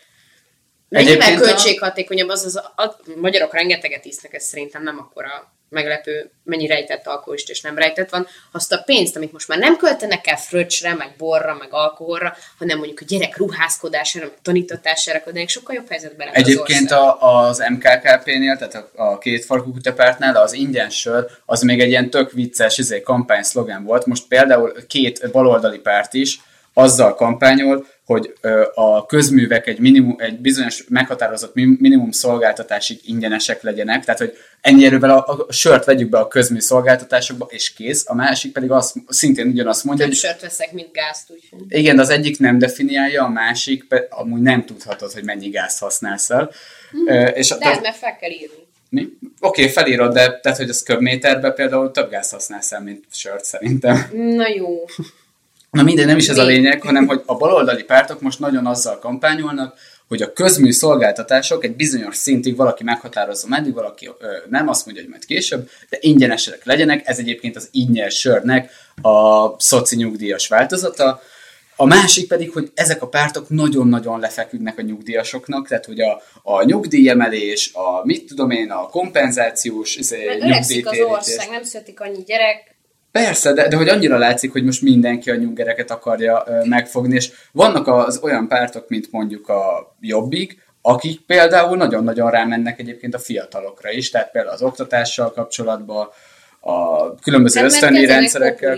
[0.89, 6.29] mennyivel a- költséghatékonyabb az, az a, a magyarok rengeteget isznak, ez szerintem nem akkora meglepő,
[6.43, 10.27] mennyi rejtett alkoholist és nem rejtett van, azt a pénzt, amit most már nem költenek
[10.27, 15.75] el fröccsre, meg borra, meg alkoholra, hanem mondjuk a gyerek ruházkodására, meg tanítatására költenek, sokkal
[15.75, 16.99] jobb helyzetben lenne az Egyébként ország.
[16.99, 21.89] a, az MKKP-nél, tehát a, a két farkú kutyapártnál az ingyen sör, az még egy
[21.89, 24.05] ilyen tök vicces izé, kampány szlogen volt.
[24.05, 26.39] Most például két baloldali párt is
[26.73, 28.33] azzal kampányol, hogy
[28.73, 34.85] a közművek egy, minimum, egy bizonyos meghatározott mi- minimum szolgáltatásig ingyenesek legyenek, tehát hogy ennyi
[34.85, 38.03] erővel a, a sört vegyük be a közmű szolgáltatásokba, és kész.
[38.07, 41.59] A másik pedig azt, szintén ugyanazt mondja, Több hogy sört veszek, mint gázt, úgyhogy.
[41.79, 45.79] igen, de az egyik nem definiálja, a másik pe- amúgy nem tudhatod, hogy mennyi gázt
[45.79, 46.51] használsz el.
[47.07, 48.67] Ö, és a, De ez mert fel kell írni.
[48.89, 49.07] mi?
[49.39, 54.09] Oké, felírod, de tehát, hogy az köbméterben például több gáz használsz el, mint sört szerintem.
[54.13, 54.83] Na jó.
[55.75, 58.99] Na minden, nem is ez a lényeg, hanem hogy a baloldali pártok most nagyon azzal
[58.99, 64.85] kampányolnak, hogy a közmű szolgáltatások egy bizonyos szintig valaki meghatározza, meddig valaki ö, nem, azt
[64.85, 68.71] mondja, hogy majd később, de ingyenesek legyenek, ez egyébként az ingyen sörnek
[69.01, 71.21] a szoci nyugdíjas változata.
[71.75, 76.63] A másik pedig, hogy ezek a pártok nagyon-nagyon lefeküdnek a nyugdíjasoknak, tehát hogy a, a
[76.63, 81.17] nyugdíjemelés, a mit tudom én, a kompenzációs izé, Mert öregszik az nyugdíjtérítés.
[81.17, 82.74] ország, nem születik annyi gyerek,
[83.23, 87.31] Persze, de, de hogy annyira látszik, hogy most mindenki a nyuggereket akarja ö, megfogni, és
[87.51, 93.91] vannak az olyan pártok, mint mondjuk a Jobbik, akik például nagyon-nagyon rámennek egyébként a fiatalokra
[93.91, 96.09] is, tehát például az oktatással kapcsolatban,
[96.59, 98.77] a különböző Hát, mert kezdenek rendszerekkel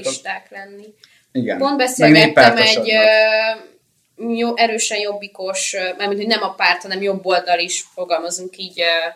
[0.49, 0.93] lenni.
[1.31, 1.57] Igen.
[1.57, 7.59] Pont beszélgettem egy ö, jó, erősen jobbikos, mármint, hogy nem a párt, hanem jobb oldal
[7.59, 9.09] is, fogalmazunk így, ö,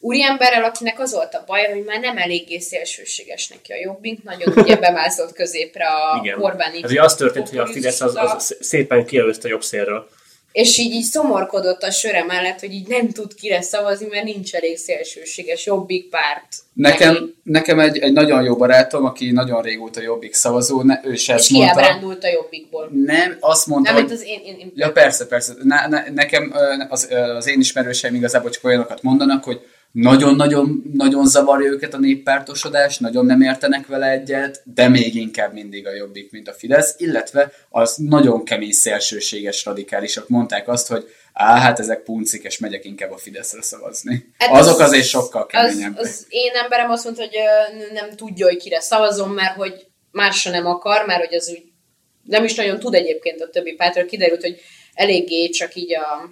[0.00, 4.52] úriemberrel, akinek az volt a baj, hogy már nem eléggé szélsőséges neki a jobbink, nagyon
[4.56, 6.42] ugye bemászott középre a Igen.
[6.42, 6.82] Orbáni.
[6.82, 10.08] Ez ugye az történt, hogy a Fidesz az, az szépen kielőzte jobb szélről.
[10.52, 14.54] És így, így szomorkodott a söre mellett, hogy így nem tud kire szavazni, mert nincs
[14.54, 16.56] elég szélsőséges jobbik párt.
[16.72, 21.34] Nekem, nekem egy, egy nagyon jó barátom, aki nagyon régóta Jobbik szavazó, ne, ő se
[21.34, 22.26] És ezt mondta.
[22.26, 22.90] a jobbikból.
[22.92, 24.10] Nem, azt mondta, Nem, hogy...
[24.10, 25.52] mint az én, én, én Ja, persze, persze.
[25.62, 26.54] Ne, ne, nekem
[26.88, 29.60] az, az én ismerőseim igazából csak olyanokat mondanak, hogy
[29.92, 35.86] nagyon-nagyon nagyon zavarja őket a néppártosodás, nagyon nem értenek vele egyet, de még inkább mindig
[35.86, 41.58] a jobbik, mint a Fidesz, illetve az nagyon kemény szélsőséges radikálisok mondták azt, hogy á,
[41.58, 44.32] hát ezek puncik, és megyek inkább a Fideszre szavazni.
[44.38, 46.00] Hát Azok az- azért sokkal az, keményebbek.
[46.00, 47.36] az én emberem azt mondta, hogy
[47.92, 51.62] nem tudja, hogy kire szavazom, mert hogy másra nem akar, mert hogy az úgy
[52.24, 54.04] nem is nagyon tud egyébként a többi pártról.
[54.04, 54.60] Kiderült, hogy
[54.94, 56.30] eléggé csak így a,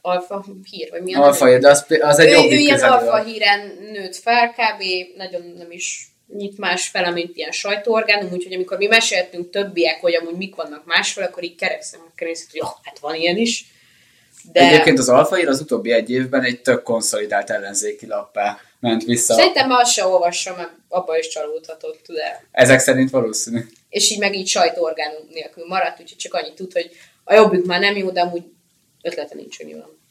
[0.00, 1.14] alfa hír, vagy mi?
[1.14, 3.08] Alfa, de az, az egy ő, ő jobbik ilyen közelről.
[3.08, 4.82] alfa híren nőtt fel, kb.
[5.16, 10.14] nagyon nem is nyit más fele, mint ilyen sajtóorgánum, úgyhogy amikor mi meséltünk többiek, hogy
[10.14, 13.66] amúgy mik vannak másfél, akkor így kerekszemekkel nézett, hogy jó, hát van ilyen is.
[14.52, 14.60] De...
[14.60, 19.34] Egyébként az Alfaír az utóbbi egy évben egy tök konszolidált ellenzéki lappá ment vissza.
[19.34, 22.44] Szerintem azt se olvassa, mert abba is csalódhatott, de...
[22.50, 23.60] Ezek szerint valószínű.
[23.88, 26.90] És így meg így sajtóorgánum nélkül maradt, úgyhogy csak annyit tud, hogy
[27.24, 28.42] a jobbik már nem jó, de amúgy
[29.04, 30.02] ötlete nincs, hogy mi van.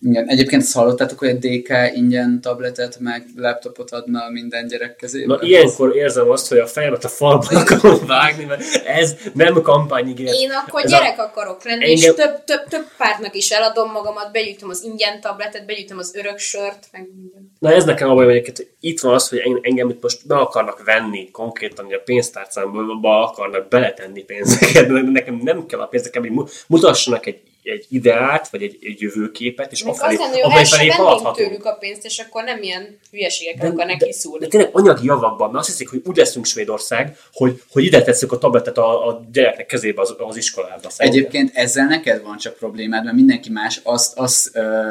[0.00, 0.26] Igen.
[0.28, 5.34] Egyébként azt hallottátok, hogy a DK ingyen tabletet meg laptopot adna minden gyerek kezébe?
[5.34, 10.28] Na ilyenkor érzem azt, hogy a fejemet a falba akarom vágni, mert ez nem kampányigér.
[10.32, 13.90] Én akkor Ez gyerek a- akarok lenni, Engem- és több, több, több pártnak is eladom
[13.90, 17.52] magamat, begyűjtöm az ingyen tabletet, begyűjtöm az örök sört, meg minden.
[17.58, 20.34] Na ez nekem a baj, hogy itt van az, hogy en- engem itt most be
[20.36, 26.04] akarnak venni konkrétan, hogy a pénztárcámból akarnak beletenni pénzeket, de nekem nem kell a pénz,
[26.04, 30.88] nekem mutassanak egy, egy ideát, vagy egy, egy jövőképet, és Még afelé, az lenne felé
[30.88, 31.36] haladhatunk.
[31.36, 34.44] tőlük a pénzt, és akkor nem ilyen hülyeségekre akarnak de, kiszúrni.
[34.44, 38.32] de tényleg anyagi javakban, mert azt hiszik, hogy úgy leszünk Svédország, hogy, hogy ide tesszük
[38.32, 40.90] a tabletet a, a gyereknek kezébe az, az iskolába.
[40.90, 41.20] Szerintem.
[41.20, 44.82] Egyébként ezzel neked van csak problémád, mert mindenki más azt, azt ö,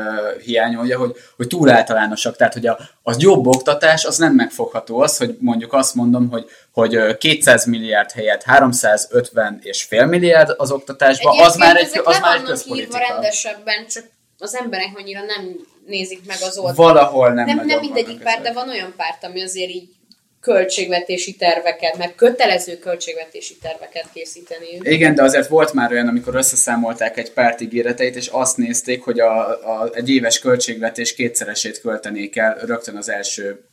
[0.43, 2.35] hiányolja, hogy, hogy túl általánosak.
[2.35, 4.99] Tehát, hogy a, az jobb oktatás az nem megfogható.
[4.99, 6.45] Az, hogy mondjuk azt mondom, hogy,
[6.75, 12.19] hogy ö, 200 milliárd helyett 350 és fél milliárd az oktatásban, az már egy, az
[12.19, 12.97] már egy közpolitika.
[12.97, 14.03] rendesebben, csak
[14.37, 16.75] az emberek annyira nem nézik meg az oldalt.
[16.75, 19.89] Valahol nem nem, nem mindegyik párt, de van olyan párt, ami azért így
[20.41, 24.67] költségvetési terveket, meg kötelező költségvetési terveket készíteni.
[24.81, 29.19] Igen, de azért volt már olyan, amikor összeszámolták egy párt ígéreteit, és azt nézték, hogy
[29.19, 33.65] a, a, egy éves költségvetés kétszeresét költenék el rögtön az első,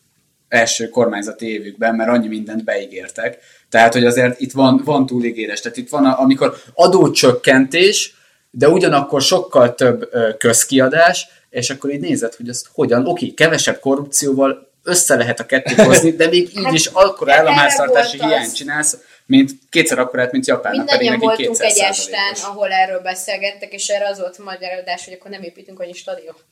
[0.53, 3.39] első kormányzati évükben, mert annyi mindent beígértek.
[3.69, 5.61] Tehát, hogy azért itt van, van túligérés.
[5.61, 8.15] Tehát itt van, a, amikor adócsökkentés,
[8.51, 14.71] de ugyanakkor sokkal több közkiadás, és akkor így nézed, hogy ezt hogyan, oké, kevesebb korrupcióval
[14.83, 19.51] össze lehet a kettőt hozni, de még így Hát, is akkor államháztartási hiányt csinálsz, mint
[19.71, 24.09] kétszer akkorát, mint Japánnak, pedig neki voltunk 200 egy esten, ahol erről beszélgettek, és erre
[24.09, 26.45] az volt a magyarázás, hogy akkor nem építünk annyi stadiont.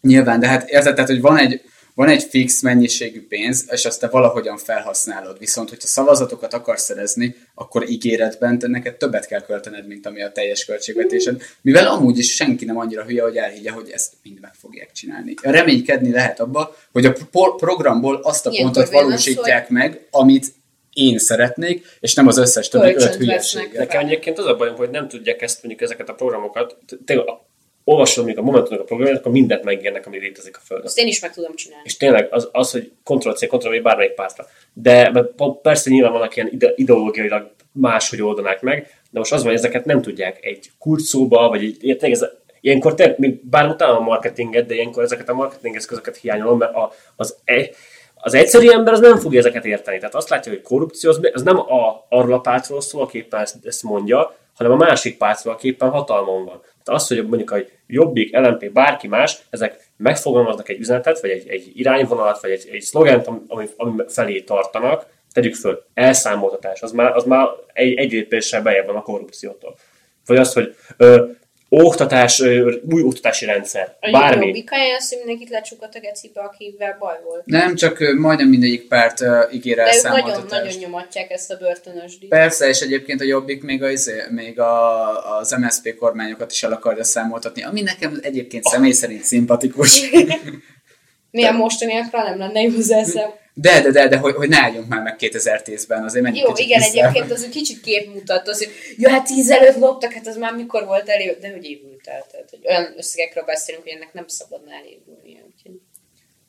[0.00, 1.62] Nyilván, de hát érted, tehát, hogy van egy,
[1.98, 5.38] van egy fix mennyiségű pénz, és azt te valahogyan felhasználod.
[5.38, 10.32] Viszont, hogyha szavazatokat akarsz szerezni, akkor ígéretben te neked többet kell költened, mint ami a
[10.32, 11.42] teljes költségvetésed.
[11.60, 15.34] Mivel amúgy is senki nem annyira hülye, hogy elhiggye, hogy ezt mind meg fogják csinálni.
[15.42, 20.46] Reménykedni lehet abba, hogy a pro- programból azt a Ilyenkor pontot valósítják meg, amit
[20.92, 23.70] én szeretnék, és nem az összes többi öt hülyeség.
[23.72, 27.47] Nekem egyébként az a bajom, hogy nem tudják ezt mondjuk ezeket a programokat, tényleg a-
[27.88, 30.86] olvasod mondjuk a Momentumnak a programját, akkor mindent megírnak, ami létezik a Földön.
[30.86, 31.84] Azt én is meg tudom csinálni.
[31.86, 34.46] És tényleg az, az hogy Ctrl-C, Ctrl-V bármelyik pártra.
[34.72, 35.12] De
[35.62, 39.84] persze nyilván vannak ilyen ide, ideológiailag máshogy oldanák meg, de most az van, hogy ezeket
[39.84, 42.24] nem tudják egy kulcsszóba, vagy egy, tényleg ez,
[42.60, 46.74] ilyenkor tényleg, még bár utálom a marketinget, de ilyenkor ezeket a marketing eszközöket hiányolom, mert
[46.74, 47.68] a, az, e,
[48.14, 49.98] az egyszerű ember az nem fogja ezeket érteni.
[49.98, 53.40] Tehát azt látja, hogy korrupció az, az nem a, arról a pártról szól, aki éppen
[53.40, 56.60] ezt, ezt mondja, hanem a másik pártról, aki éppen hatalmon van.
[56.88, 61.72] Az, hogy mondjuk a Jobbik, LMP, bárki más, ezek megfogalmaznak egy üzenetet, vagy egy, egy
[61.74, 67.24] irányvonalat, vagy egy, egy szlogent, ami, ami felé tartanak, tegyük föl, elszámoltatás, az már, az
[67.24, 69.76] már egy, egy lépéssel bejebb van a korrupciótól.
[70.26, 71.26] Vagy az, hogy ö,
[71.68, 72.40] oktatás,
[72.90, 74.46] új oktatási rendszer, A bármi.
[74.46, 77.42] jobbik helyen azt, hogy mindenkit lecsukat a gecibe, akivel baj volt.
[77.46, 80.50] Nem, csak majdnem mindegyik párt uh, ígér De ők nagyon, elszámoltatást.
[80.64, 82.38] nagyon nyomatják ezt a börtönös díjat.
[82.38, 86.72] Persze, és egyébként a Jobbik még, a, izé- még a, az MSZP kormányokat is el
[86.72, 90.00] akarja számoltatni, ami nekem egyébként személy szerint szimpatikus.
[91.30, 93.30] Milyen mostaniakra nem lenne jó az eszem.
[93.60, 96.78] De, de, de, de hogy, hogy ne álljunk már meg 2010-ben, azért menjünk Jó, igen,
[96.78, 96.90] vissza.
[96.90, 100.54] egyébként az egy kicsit képmutató, az, hogy ja, hát tíz előtt loptak, hát az már
[100.54, 104.26] mikor volt elég, de hogy évült el, tehát hogy olyan összegekről beszélünk, hogy ennek nem
[104.26, 105.40] szabadna elévülnie.
[105.46, 105.80] Úgyhogy...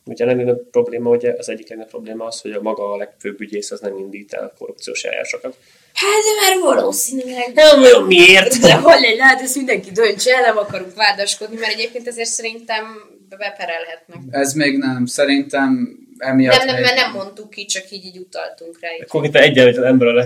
[0.05, 3.41] Ugye a legnagyobb probléma, ugye az egyik legnagyobb probléma az, hogy a maga a legfőbb
[3.41, 5.57] ügyész az nem indít el korrupciós eljárásokat.
[5.93, 7.51] Hát de már valószínűleg.
[7.53, 8.59] Nem tudom miért.
[8.59, 12.85] De hol egy lehet, ezt mindenki döntse el, nem akarunk vádaskodni, mert egyébként ezért szerintem
[13.29, 14.17] beperelhetnek.
[14.29, 18.77] Ez még nem, szerintem emiatt Nem, nem, mert nem mondtuk ki, csak így, így utaltunk
[18.81, 18.89] rá.
[19.07, 20.13] Konkrétan egyenlőtlen ember a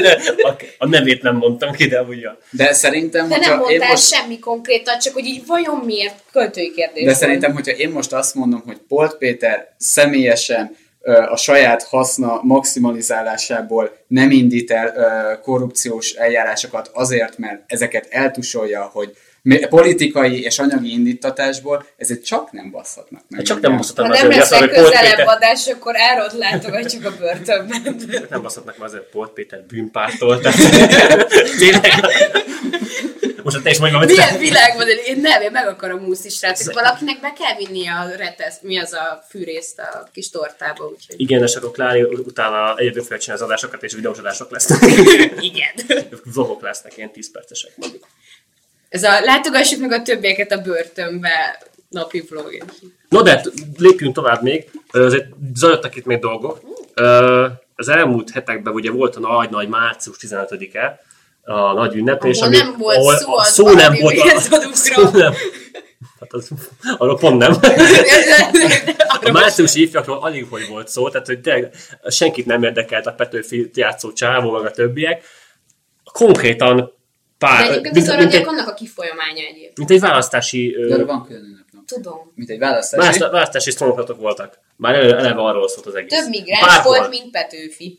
[0.00, 2.28] de a, a nevét nem mondtam ki, de ugye.
[2.50, 7.00] De szerintem, De nem mondtál most, semmi konkrétat, csak hogy így vajon miért költői kérdés.
[7.00, 7.16] de volt.
[7.16, 10.76] szerintem, hogyha én most azt mondom, hogy Polt Péter személyesen
[11.28, 19.16] a saját haszna maximalizálásából nem indít el korrupciós eljárásokat azért, mert ezeket eltusolja, hogy
[19.68, 23.42] politikai és anyagi indítatásból, ezért csak nem basszhatnak meg.
[23.42, 27.96] Csak nem baszhatnak Ha meg nem azért, lesz legközelebb adás, akkor Árod látogatjuk a börtönben.
[28.30, 30.40] nem baszhatnak meg azért Polt Péter bűnpártól,
[31.58, 31.92] tényleg.
[33.42, 36.74] Most te is mondjam, hogy Milyen világban, én nem, én meg akarom úszni, srácok.
[36.74, 41.20] Valakinek be kell vinni a retesz, mi az a fűrészt a kis tortába, úgyhogy...
[41.20, 44.80] igen, és akkor Klári utána egyedül fel csinálni az adásokat, és videós adások lesznek.
[45.50, 46.04] Igen.
[46.24, 48.06] Vlogok lesznek, ilyen 10 percesek mondjuk.
[48.96, 52.64] Ez a látogassuk meg a többieket a börtönbe napi vlog.
[53.08, 53.44] No, de
[53.78, 54.70] lépjünk tovább még.
[54.90, 56.60] Azért zajlottak itt még dolgok.
[57.74, 61.00] Az elmúlt hetekben ugye volt a nagy-nagy március 15-e,
[61.42, 64.18] a nagy ünneplés, Ahol nem volt ahol szó a szó nem volt.
[64.18, 64.40] A,
[64.72, 65.32] szó nem.
[66.20, 66.48] Hát az,
[66.96, 67.52] arról pont nem.
[69.20, 71.74] A márciusi ifjakról alig hogy volt szó, tehát hogy tényleg
[72.08, 75.24] senkit nem érdekelt a Petőfi játszó csávó, meg a többiek.
[76.12, 76.95] Konkrétan
[77.38, 79.76] De pár, egyébként az mint, mint, aranyag annak a kifolyamánya egyébként.
[79.78, 81.84] mint egy választási ö, De van külön ünnepnap.
[81.86, 82.32] Tudom.
[82.34, 83.02] Mint egy választási.
[83.02, 84.58] Választá- választási sztrónokratok voltak.
[84.76, 86.20] Már eleve, eleve arról szólt az egész.
[86.20, 86.96] Több migráns Bárhol.
[86.98, 87.98] volt, mint Petőfi.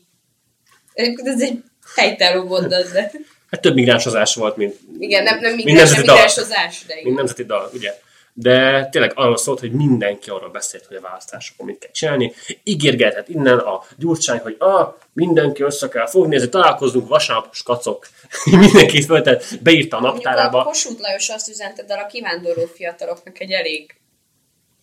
[0.92, 1.62] Egyébként ez egy
[1.96, 3.10] helytálló mondat, de...
[3.50, 6.14] Hát több migránsozás volt, mint, Igen, nem, nem mint migráns, nem nemzeti dal.
[6.14, 7.16] migránsozás, de Mint igen.
[7.16, 7.94] nemzeti dal, ugye?
[8.40, 12.32] De tényleg arról szólt, hogy mindenki arról beszélt, hogy a választásokon mit kell csinálni.
[12.62, 18.08] Ígérgetett innen a gyurcsány, hogy ah, mindenki össze kell fogni, ezért találkozunk vasárnap, skacok.
[18.50, 20.64] Mindenkit föltett, beírta a Mondjuk a naptárába.
[20.64, 23.94] Kossuth Lajos azt üzente, de a kivándorló fiataloknak egy elég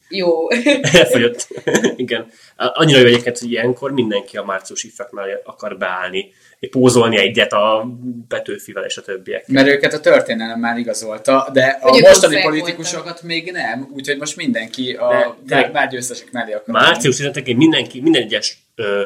[0.09, 0.49] jó.
[0.99, 1.47] Elfogyott.
[1.95, 2.31] Igen.
[2.55, 6.33] Annyira jó egyébként, hogy ilyenkor mindenki a március ifjaknál akar beállni,
[6.71, 7.87] pózolni egyet a
[8.27, 9.47] Petőfivel és a többiek.
[9.47, 14.35] Mert őket a történelem már igazolta, de a ők mostani politikusokat még nem, úgyhogy most
[14.35, 16.73] mindenki a De- már győztesek mellé akar.
[16.73, 18.57] Március 15-én mindenki, minden egyes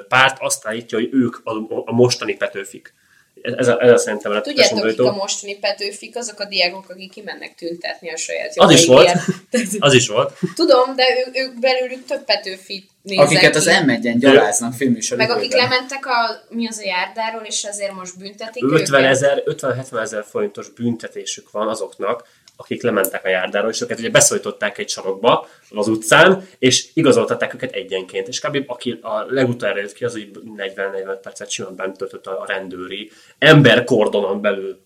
[0.07, 1.51] párt azt állítja, hogy ők a,
[1.85, 2.93] a mostani Petőfik.
[3.41, 7.11] Ez, a, ez a szerintem a Tudjátok, kik a mostani Petőfik, azok a diákok, akik
[7.11, 9.09] kimennek tüntetni a saját Az is volt.
[9.79, 10.37] Az is volt.
[10.55, 13.71] Tudom, de ők, ők belőlük több Petőfit nézek Akiket az ki.
[13.85, 18.63] M1-en gyaláznak filmműsor Meg akik lementek a, mi az a járdáról, és ezért most büntetik
[18.63, 19.11] 50 őket.
[19.11, 22.23] ezer, 50-70 ezer forintos büntetésük van azoknak,
[22.55, 27.71] akik lementek a járdáról, és őket ugye beszorították egy sarokba az utcán, és igazoltatták őket
[27.71, 28.27] egyenként.
[28.27, 28.63] És kb.
[28.67, 34.41] aki a legutoljára jött ki, az így 40-40 percet simán bent töltött a rendőri emberkordonon
[34.41, 34.79] belül.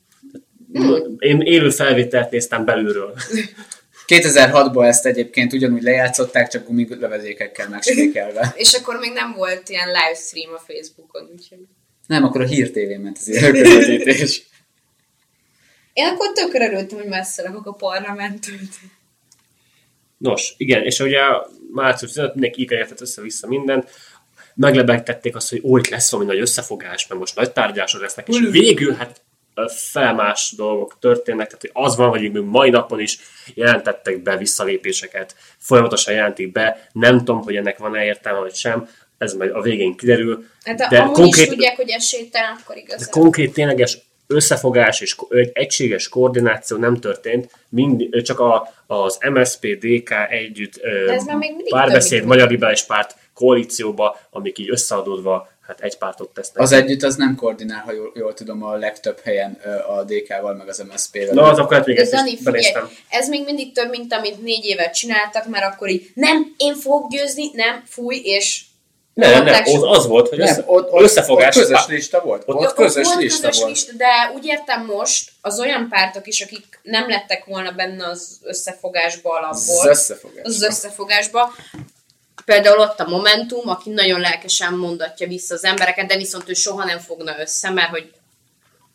[0.73, 1.15] Hmm.
[1.19, 3.13] Én élő felvételt néztem belülről.
[4.07, 8.53] 2006-ban ezt egyébként ugyanúgy lejátszották, csak gumilövedékekkel megspékelve.
[8.57, 11.59] És akkor még nem volt ilyen livestream a Facebookon, úgyhogy...
[12.07, 14.43] Nem, akkor a Hír TV ment az élőközvetítés.
[15.93, 18.59] Én akkor tökre örültem, hogy messze lakok a parlamenttől.
[20.17, 21.21] Nos, igen, és ugye
[21.71, 23.89] március 15 mindenki ígérgetett össze-vissza mindent,
[24.55, 28.39] meglebegtették azt, hogy ó, itt lesz valami nagy összefogás, meg most nagy tárgyások lesznek, és
[28.51, 29.21] végül hát
[29.67, 33.19] felmás dolgok történnek, tehát hogy az van, hogy még mai napon is
[33.53, 39.33] jelentettek be visszalépéseket, folyamatosan jelentik be, nem tudom, hogy ennek van-e értelme, vagy sem, ez
[39.33, 42.81] majd a végén kiderül, Hát de de amúgy konkrét, is tudják, hogy esélytelen, akkor de
[42.81, 43.09] igazán.
[43.09, 43.97] konkrét tényleges
[44.27, 50.79] összefogás és egy egységes koordináció nem történt, mind, csak a, az MSZP, DK együtt
[51.69, 56.61] párbeszéd, Magyar Liberális Párt koalícióba, amik így összeadódva, hát egy pártot tesznek.
[56.63, 59.51] Az együtt az nem koordinál, ha jól, jól tudom, a legtöbb helyen
[59.87, 61.33] a DK-val, meg az MSZP-vel.
[61.33, 64.43] Na, az akkor hát még ezt Dani, is figyelj, ez még mindig több, mint amit
[64.43, 68.63] négy évet csináltak, mert akkor így nem, én fogok győzni, nem, fúj, és
[69.13, 71.55] Nem, nem, az, az volt, hogy össze, nem, ott, ott, összefogás.
[71.55, 72.43] ott közös lista volt.
[72.45, 73.71] Ott, Ott- közös volt lista közös volt.
[73.73, 78.39] lista, de úgy értem most, az olyan pártok is, akik nem lettek volna benne az
[78.43, 80.43] összefogásba Az alapból, összefogás.
[80.45, 81.53] az összefogásba,
[82.45, 86.85] Például ott a Momentum, aki nagyon lelkesen mondatja vissza az embereket, de viszont ő soha
[86.85, 88.11] nem fogna össze, mert hogy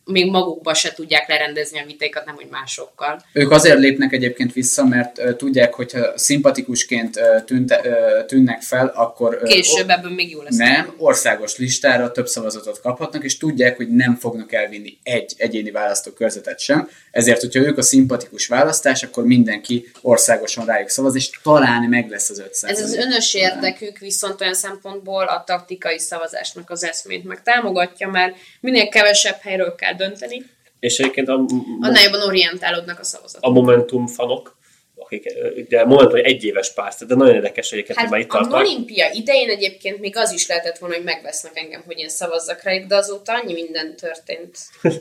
[0.09, 3.23] még magukba se tudják lerendezni a vitáikat, nem hogy másokkal.
[3.33, 8.93] Ők azért lépnek egyébként vissza, mert uh, tudják, hogyha szimpatikusként uh, tűnte, uh, tűnnek fel,
[8.95, 9.39] akkor...
[9.43, 10.57] Uh, Később ebből még jó lesz.
[10.57, 16.59] Nem, országos listára több szavazatot kaphatnak, és tudják, hogy nem fognak elvinni egy egyéni választókörzetet
[16.61, 16.89] sem.
[17.19, 22.31] Ezért, hogyha ők a szimpatikus választás, akkor mindenki országosan rájuk szavaz, és talán meg lesz
[22.31, 22.71] az 500.
[22.71, 28.37] Ez az önös érdekük viszont olyan szempontból a taktikai szavazásnak az eszmét meg támogatja, mert
[28.61, 30.43] minél kevesebb helyről kell dönteni,
[30.81, 31.45] És egyébként a,
[31.81, 33.51] annál jobban orientálódnak a szavazatok.
[33.51, 34.59] a Momentum fanok,
[34.97, 38.57] akik, ugye Momentum egy egyéves párt, de nagyon érdekes egyébként, hogy már Hát itt a
[38.57, 42.87] olimpia idején egyébként még az is lehetett volna, hogy megvesznek engem, hogy én szavazzak rájuk,
[42.87, 44.59] de azóta annyi minden történt.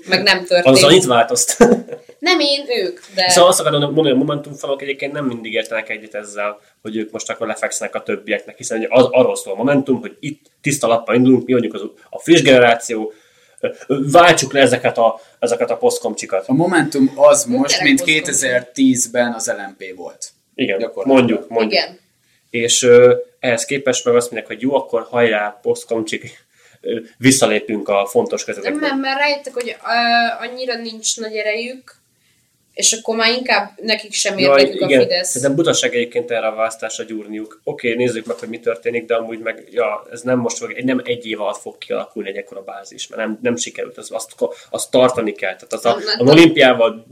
[0.07, 0.75] Meg nem történt.
[0.75, 1.57] Az annyit változt.
[2.19, 3.29] Nem én, ők, de...
[3.29, 6.95] Szóval azt akarom mondani, hogy a Momentum fanok egyébként nem mindig értenek egyet ezzel, hogy
[6.95, 10.87] ők most akkor lefekszenek a többieknek, hiszen az arról szól a Momentum, hogy itt tiszta
[10.87, 13.13] lappal indulunk, mi vagyunk az, a friss generáció,
[13.87, 16.47] váltsuk le ezeket a, ezeket a posztkomcsikat.
[16.47, 20.29] A Momentum az most, mint Tényleg 2010-ben az LMP volt.
[20.55, 21.71] Igen, mondjuk, mondjuk.
[21.71, 21.99] Igen.
[22.49, 26.45] És ö, ehhez képest meg azt mondják, hogy jó, akkor hajrá, posztkomcsik,
[27.17, 28.79] visszalépünk a fontos kezetekből.
[28.79, 31.95] nem, mert rájöttek, hogy uh, annyira nincs nagy erejük,
[32.77, 35.27] és akkor már inkább nekik sem érdekük a igen, Fidesz.
[35.27, 37.61] szerintem butaság egyébként erre a választásra gyúrniuk.
[37.63, 41.01] Oké, nézzük meg, hogy mi történik, de amúgy meg, ja, ez nem most fog, nem
[41.03, 44.35] egy év alatt fog kialakulni egy ekkora bázis, mert nem, nem sikerült, az, azt,
[44.69, 45.55] azt tartani kell.
[45.55, 47.05] Tehát az a, az olimpiával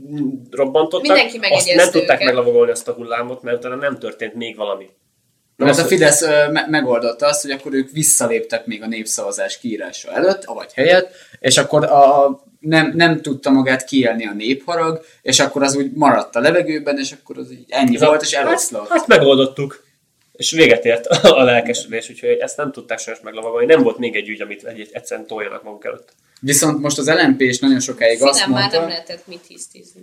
[0.50, 2.24] robbantottak, Mindenki azt nem tudták őket.
[2.24, 4.88] meglavogolni azt a hullámot, mert utána nem történt még valami.
[5.56, 8.86] Nem Mert az, a Fidesz ö, me- megoldotta azt, hogy akkor ők visszaléptek még a
[8.86, 12.26] népszavazás kiírása előtt, vagy helyett, és akkor a,
[12.60, 17.12] nem, nem tudta magát kiélni a népharag, és akkor az úgy maradt a levegőben, és
[17.12, 18.88] akkor az így ennyi volt, és eloszlott.
[18.88, 19.84] Hát, hát megoldottuk.
[20.32, 23.66] És véget ért a lelkesedés, úgyhogy ezt nem tudták sajnos meglavagolni.
[23.66, 26.12] Nem volt még egy ügy, amit egy, egyszerűen toljanak maguk előtt.
[26.40, 28.78] Viszont most az LMP is nagyon sokáig azt Finán már mondta...
[28.80, 30.00] nem lehetett mit hisztizni.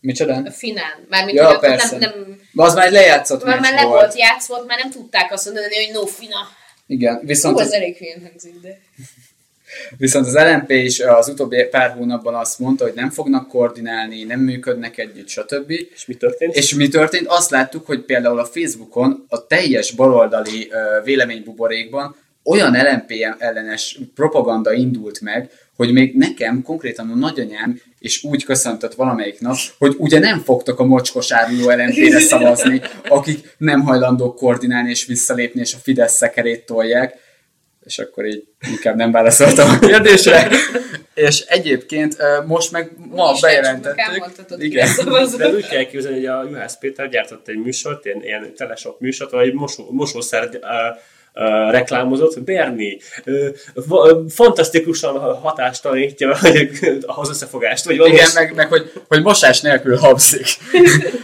[0.00, 0.34] Micsoda?
[0.44, 1.06] A Finán.
[1.08, 1.98] Mármint, Ja, hogy persze.
[1.98, 4.00] nem, nem, Az már egy lejátszott már, már le volt.
[4.00, 6.48] volt játszva, már nem tudták azt mondani, hogy no Fina.
[6.86, 8.80] Igen, viszont Hú, az, ez elég hülyén hangzik, de...
[9.96, 14.40] viszont az LMP is az utóbbi pár hónapban azt mondta, hogy nem fognak koordinálni, nem
[14.40, 15.70] működnek együtt, stb.
[15.70, 16.54] És mi történt?
[16.54, 17.26] És mi történt?
[17.26, 24.72] Azt láttuk, hogy például a Facebookon a teljes baloldali ö, véleménybuborékban olyan LMP ellenes propaganda
[24.72, 30.18] indult meg, hogy még nekem konkrétan a nagyanyám is úgy köszöntött valamelyik nap, hogy ugye
[30.18, 35.78] nem fogtok a mocskos áruló LMP-re szavazni, akik nem hajlandók koordinálni és visszalépni, és a
[35.82, 37.22] Fidesz szekerét tolják.
[37.84, 40.48] És akkor így inkább nem válaszoltam a kérdésre.
[41.14, 42.16] és egyébként
[42.46, 44.62] most meg ma Úgyis bejelentettük.
[44.62, 44.88] Igen.
[45.36, 49.34] De úgy kell képzelni, hogy a Juhász Péter gyártott egy műsort, ilyen, ilyen teleshop műsort,
[49.34, 50.60] egy mosó, mosószer uh,
[51.70, 56.30] reklámozott, Berni, uh, fantasztikusan hatástalanítja
[57.20, 58.14] az összefogást, vagy valami.
[58.14, 60.46] Igen, meg, meg hogy, hogy mosás nélkül habzik.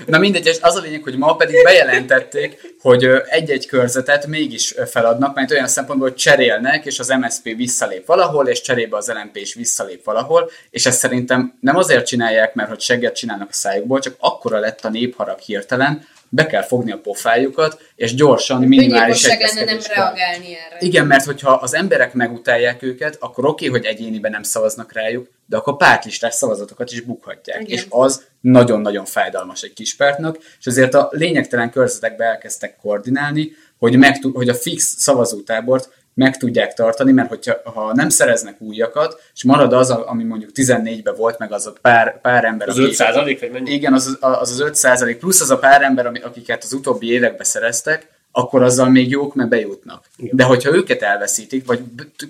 [0.06, 5.34] Na mindegy, és az a lényeg, hogy ma pedig bejelentették, hogy egy-egy körzetet mégis feladnak,
[5.34, 9.54] mert olyan szempontból, hogy cserélnek, és az MSP visszalép valahol, és cserébe az LMP is
[9.54, 14.14] visszalép valahol, és ezt szerintem nem azért csinálják, mert hogy segget csinálnak a szájukból, csak
[14.18, 19.78] akkora lett a népharag hirtelen, be kell fogni a pofájukat, és gyorsan minimális lenne nem
[19.94, 20.76] reagálni erre.
[20.78, 25.56] Igen, mert hogyha az emberek megutálják őket, akkor oké, hogy egyéniben nem szavaznak rájuk, de
[25.56, 27.60] akkor pártlistás szavazatokat is bukhatják.
[27.60, 27.78] Igen.
[27.78, 33.96] És az nagyon-nagyon fájdalmas egy kis pártnak, és azért a lényegtelen körzetekbe elkezdtek koordinálni, hogy,
[33.96, 39.44] meg, hogy a fix szavazótábort meg tudják tartani, mert hogyha ha nem szereznek újakat, és
[39.44, 42.92] marad az, ami mondjuk 14-ben volt, meg az a pár, pár ember, Az aki- 5
[42.92, 43.70] százalék, vagy mennyi?
[43.70, 47.10] igen, az az, az 5 százalék, plusz az a pár ember, ami- akiket az utóbbi
[47.12, 50.04] években szereztek, akkor azzal még jók, mert bejutnak.
[50.16, 51.80] De hogyha őket elveszítik, vagy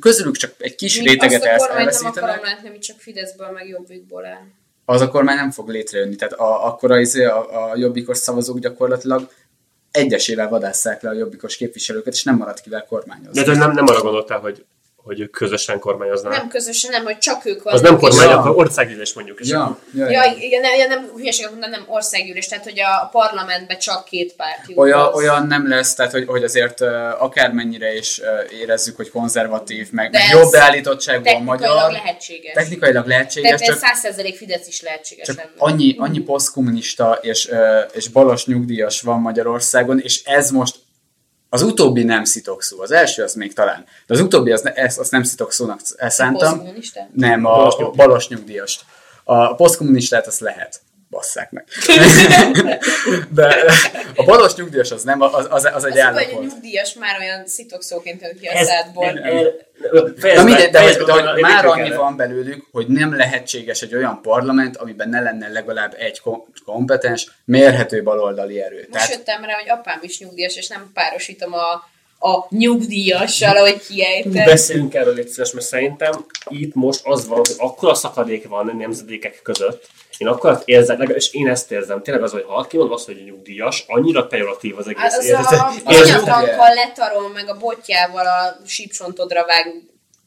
[0.01, 2.78] közülük csak egy kis Míg réteget azt a el- kormányt nem elveszítenek, akarom látni, ami
[2.78, 4.43] csak Fideszből, meg Jobbikból áll.
[4.85, 6.16] az akkor már nem fog létrejönni.
[6.16, 9.28] Tehát a, akkor az, a, a jobbikos szavazók gyakorlatilag
[9.91, 13.43] egyesével vadásszák le a jobbikos képviselőket, és nem marad kivel kormányozni.
[13.43, 14.64] De nem, nem arra gondoltál, hogy,
[15.03, 16.39] hogy ők közösen kormányoznának.
[16.39, 17.83] Nem közösen, nem, hogy csak ők Az vannak.
[17.83, 18.39] nem kormány, Ja.
[18.39, 19.41] akkor országgyűlés mondjuk.
[19.41, 20.33] És Ja, ja, Ja, ja.
[20.39, 24.79] igen, nem, nem hülyeséget mondom, nem országgyűlés, tehát hogy a parlamentben csak két párt jut.
[24.79, 25.15] Olyan, az.
[25.15, 26.81] olyan nem lesz, tehát hogy, hogy azért
[27.19, 28.21] akármennyire is
[28.61, 31.91] érezzük, hogy konzervatív, meg, meg ez jobb beállítottságban technikailag magyar.
[31.93, 32.53] lehetséges.
[32.55, 37.51] Technikailag lehetséges, Tehát csak, 100% Fidesz is lehetséges csak annyi, annyi posztkommunista és,
[37.93, 40.77] és balos nyugdíjas van Magyarországon, és ez most
[41.53, 42.81] az utóbbi nem szitokszó.
[42.81, 43.85] Az első az még talán.
[44.07, 46.49] De az utóbbi az, ezt, azt nem szitokszónak szántam.
[46.49, 47.09] Posztkommunista?
[47.15, 48.85] Nem, a, Balos a balos nyugdíjast.
[49.25, 50.81] A posztkommunistát azt lehet.
[51.11, 51.65] Basszák meg.
[53.35, 53.57] De
[54.17, 56.41] a balos nyugdíjas az nem, az, az, az egy Az, hogy a állapot.
[56.41, 59.13] nyugdíjas már olyan szitokszóként jön ki a szádból.
[60.35, 64.23] Na mindegy, de, hogy, de hogy már annyi van belőlük, hogy nem lehetséges egy olyan
[64.23, 68.77] parlament, amiben ne lenne legalább egy kom- kompetens, mérhető baloldali erő.
[68.77, 71.73] Most Tehát jöttem rá, hogy apám is nyugdíjas, és nem párosítom a,
[72.29, 74.45] a nyugdíjassal, ahogy kiejted.
[74.45, 78.73] Beszéljünk erről egy szíves, mert szerintem itt most az van, hogy akkora szakadék van a
[78.73, 79.89] nemzedékek között,
[80.21, 83.85] én akkor érzem, legalábbis én ezt érzem, tényleg az, hogy ha mond azt, hogy nyugdíjas,
[83.89, 85.53] annyira pejoratív az egész Hát az érzet.
[85.53, 89.75] a, Érzed- anyatankkal letarol, meg a botjával a sípcsontodra vág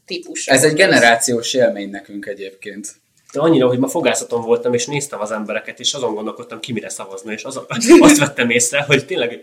[0.05, 0.47] típus.
[0.47, 2.95] ez egy generációs élmény nekünk egyébként.
[3.33, 6.89] De annyira, hogy ma fogászaton voltam, és néztem az embereket, és azon gondolkodtam, ki mire
[6.89, 7.59] szavazni, és az,
[7.99, 9.39] azt vettem észre, hogy tényleg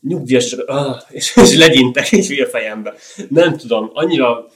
[0.00, 2.94] nyugdíjas, és, ah, és, és legyintek egy hülye fejembe.
[3.28, 4.46] Nem tudom, annyira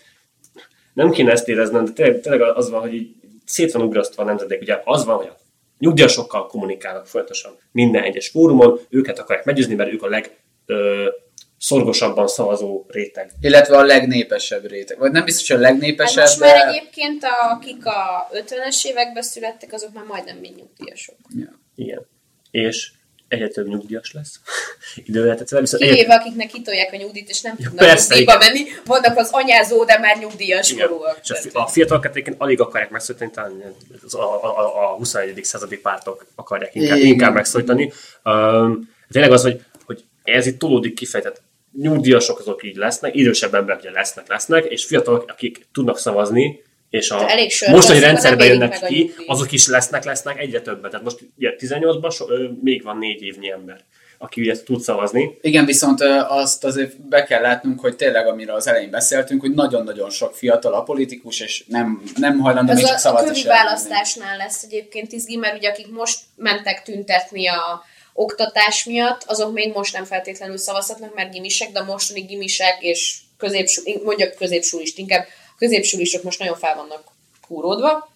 [0.93, 3.17] nem kéne ezt éreznem, de tényleg, tényleg az van, hogy így
[3.49, 4.61] szét van ugrasztva a nemzedék.
[4.61, 5.37] Ugye az van, hogy a
[5.79, 10.37] nyugdíjasokkal kommunikálnak folyamatosan minden egyes fórumon, őket akarják meggyőzni, mert ők a leg
[10.67, 11.09] ö,
[11.59, 13.31] szorgosabban szavazó réteg.
[13.41, 14.99] Illetve a legnépesebb réteg.
[14.99, 16.67] Vagy nem biztos, hogy a Hát legnépesebb, most már de...
[16.67, 21.17] egyébként, a, akik a 50-es években születtek, azok már majdnem mind nyugdíjasok.
[21.37, 21.61] Ja.
[21.75, 22.07] Igen.
[22.51, 22.93] És
[23.29, 24.41] egyre több nyugdíjas lesz.
[25.09, 28.43] Idővel tetszett, viszont egyre Kivéve akiknek kitolják a nyugdíjt, és nem Ja, tudnak persze, nyugdíjba
[28.43, 28.53] igen.
[28.53, 30.89] menni, vannak az anyázó, de már nyugdíjas Igen.
[30.89, 31.19] korúak.
[31.23, 33.75] És a, a fiatalokat egyébként alig akarják megszólítani, talán
[34.05, 35.45] az a, a, a, a 21.
[35.45, 37.09] századi pártok akarják inkább, Igen.
[37.09, 37.93] inkább megszólítani.
[38.25, 43.81] Um, tényleg az, hogy, hogy ez itt tolódik kifejtett nyugdíjasok azok így lesznek, idősebb emberek
[43.81, 48.87] ugye lesznek, lesznek, és fiatalok, akik tudnak szavazni, és a elég mostani érik jönnek a
[48.87, 50.91] ki, azok is lesznek, lesznek egyre többet.
[50.91, 53.81] Tehát most ugye 18-ban so, ö, még van négy évnyi ember,
[54.19, 55.39] aki ugye tud szavazni.
[55.41, 60.11] Igen, viszont azt azért be kell látnunk, hogy tényleg, amiről az elején beszéltünk, hogy nagyon-nagyon
[60.11, 63.41] sok fiatal a politikus, és nem, nem hajlandó még Ez csak a, a szavazni kövi
[63.41, 63.63] sem menni.
[63.63, 67.83] választásnál lesz egyébként izgi, mert ugye akik most mentek tüntetni a
[68.13, 73.17] oktatás miatt, azok még most nem feltétlenül szavazhatnak, mert gimisek, de a mostani gimisek és
[73.37, 75.27] középsú, mondjak középsúlist inkább,
[75.59, 77.03] a középsúlisok most nagyon fel vannak
[77.49, 78.09] kúródva,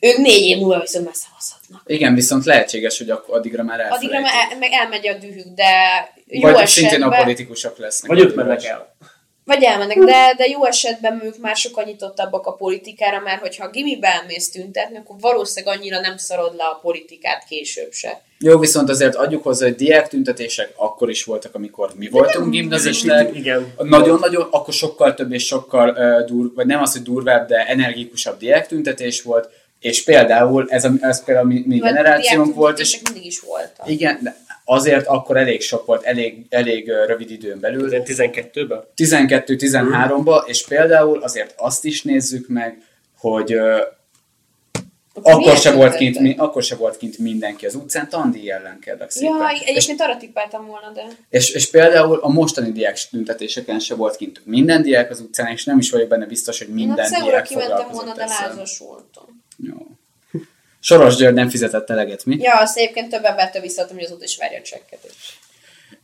[0.00, 1.82] ők négy év múlva viszont már szavazhatnak.
[1.86, 4.10] Igen, viszont lehetséges, hogy akkor addigra már elfelejtik.
[4.10, 5.70] Addigra már el, meg elmegy a dühük, de
[6.26, 7.22] jó Vagy szintén a esetben...
[7.22, 8.10] politikusok lesznek.
[8.10, 8.94] Vagy ők mennek el.
[9.44, 14.08] Vagy elmennek, de, de jó esetben ők már sokkal nyitottabbak a politikára, mert hogyha gimibe
[14.08, 18.22] elmész tüntetni, akkor valószínűleg annyira nem szarod le a politikát később se.
[18.38, 23.34] Jó, viszont azért adjuk hozzá, hogy diák tüntetések akkor is voltak, amikor mi voltunk gimnazisták.
[23.34, 23.74] Igen.
[23.78, 28.38] Nagyon-nagyon, akkor sokkal több és sokkal uh, dur, vagy nem az, hogy durvább, de energikusabb
[28.38, 29.48] diák tüntetés volt,
[29.80, 33.40] és például ez, a, ez például a mi, mi generációnk volt, és és mindig is
[33.40, 33.88] voltak.
[33.88, 34.36] igen, de
[34.72, 37.88] azért akkor elég sok volt, elég, elég rövid időn belül.
[37.92, 38.84] 12-ben?
[38.96, 42.82] 12-13-ba, és például azért azt is nézzük meg,
[43.18, 43.52] hogy
[45.14, 48.78] Akkor akkor se, volt kint, mi, akkor se volt kint mindenki az utcán, tandíj ellen
[48.80, 49.36] kérlek szépen.
[49.36, 51.06] Ja, és, egyébként arra tippeltem volna, de...
[51.28, 55.64] és, és, például a mostani diák tüntetéseken se volt kint minden diák az utcán, és
[55.64, 58.78] nem is vagyok benne biztos, hogy Én minden Ceura diák kimentem volna, foglalkozott de lázas
[58.78, 59.44] voltam.
[59.56, 59.76] Jó.
[60.84, 62.36] Soros György nem fizetett eleget, mi?
[62.40, 64.98] Ja, azt egyébként több embertől visszaadtam, hogy azóta is várja a csekket.
[65.04, 65.32] és-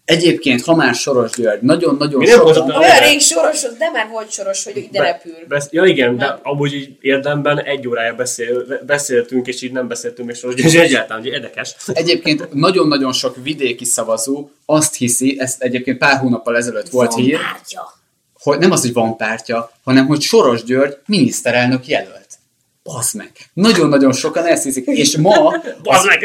[0.04, 2.70] Egyébként, ha már Soros György, nagyon-nagyon nem sokan...
[2.70, 5.32] Olyan rég soros, az- de már volt soros, hogy ide repül.
[5.48, 6.38] Besz- ja igen, de Nem.
[6.42, 11.22] amúgy így érdemben egy órája beszél, beszéltünk, és így nem beszéltünk még soros, és egyáltalán,
[11.22, 11.74] hogy érdekes.
[11.86, 17.38] Egyébként nagyon-nagyon sok vidéki szavazó azt hiszi, ezt egyébként pár hónappal ezelőtt volt Van hír,
[17.40, 17.92] pártja.
[18.42, 22.17] hogy nem az, hogy van pártja, hanem hogy Soros György miniszterelnök jelölt.
[22.92, 23.30] Basz meg.
[23.52, 24.86] Nagyon-nagyon sokan ezt hiszik.
[24.86, 26.22] És ma, Bazd meg!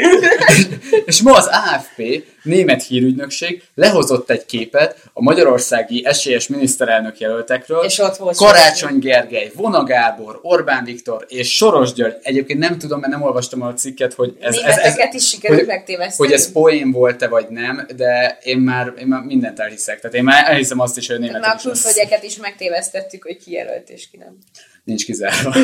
[1.06, 7.84] és ma az AFP, német hírügynökség lehozott egy képet a magyarországi esélyes miniszterelnök jelöltekről.
[7.84, 12.16] És ott volt Karácsony Gergely, Vona Gábor, Orbán Viktor és Soros György.
[12.22, 15.70] Egyébként nem tudom, mert nem olvastam a cikket, hogy ez, ez, ez, Németeket is sikerült
[15.86, 20.00] hogy, hogy ez poén volt-e vagy nem, de én már, én már mindent elhiszek.
[20.00, 23.52] Tehát én már elhiszem azt is, hogy németek már a külföldieket is megtévesztettük, hogy ki
[23.52, 24.38] jelölt és ki nem.
[24.84, 25.54] Nincs kizárva.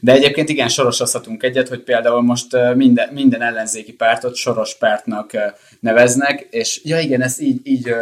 [0.00, 5.30] De egyébként igen, sorosozhatunk egyet, hogy például most minden, minden ellenzéki pártot soros pártnak
[5.80, 7.94] neveznek, és ja igen, ezt így, így,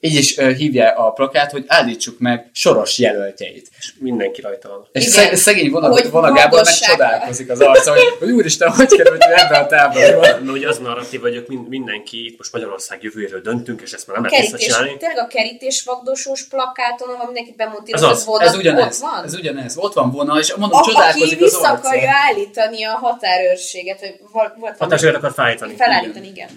[0.00, 3.68] így is hívja a plakát, hogy állítsuk meg soros jelöltjeit.
[3.78, 4.88] És mindenki rajta van.
[4.92, 5.14] És Igen.
[5.14, 9.22] szeg, szegény vonat, Hogy Vona Gábor meg csodálkozik az arca, hogy, hogy úristen, hogy került
[9.22, 10.20] ebbe a táborba.
[10.20, 14.24] Mert ugye az narratív, hogy mindenki itt most Magyarország jövőjéről döntünk, és ezt már nem
[14.24, 14.98] lehet Kerítés, visszacsinálni.
[14.98, 17.54] tényleg a kerítés vagdosós plakáton, ahol mindenki
[17.92, 19.24] Ez az, volt, Ez ott ugyanez, van.
[19.24, 19.76] ez ugyanez.
[19.76, 24.14] Ott van Vona, és mondom, A, aki csodálkozik az vissza akarja állítani a határőrséget, vagy
[24.32, 25.74] volt valami- Hatásőret akar felállítani.
[25.76, 26.48] felállítani, igen.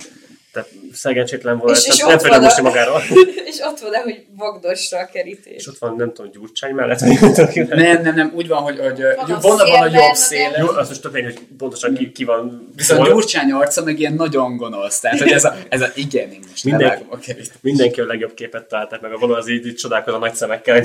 [0.53, 3.01] Tehát szegénységtelen volt, És- és nem, nem ott félre van a- most magáról.
[3.51, 5.53] és ott van, hogy vagdosra a kerítés.
[5.55, 8.79] És ott van, nem tudom, Gyurcsány mellett, vagy nem Nem, nem, nem, úgy van, hogy,
[8.79, 10.57] hogy Van a van, a szél jobb széle.
[10.57, 12.71] Jó, az most tök hogy pontosan ki, ki van.
[12.75, 13.09] Viszont hol.
[13.09, 14.99] Gyurcsány arca meg ilyen nagyon gonosz.
[14.99, 17.51] Tehát, hogy ez a, ez a igen, én most Mindenki- a kerít.
[17.61, 20.81] Mindenki a legjobb képet találták meg, a való az így, így csodálkoz a nagy szemekkel,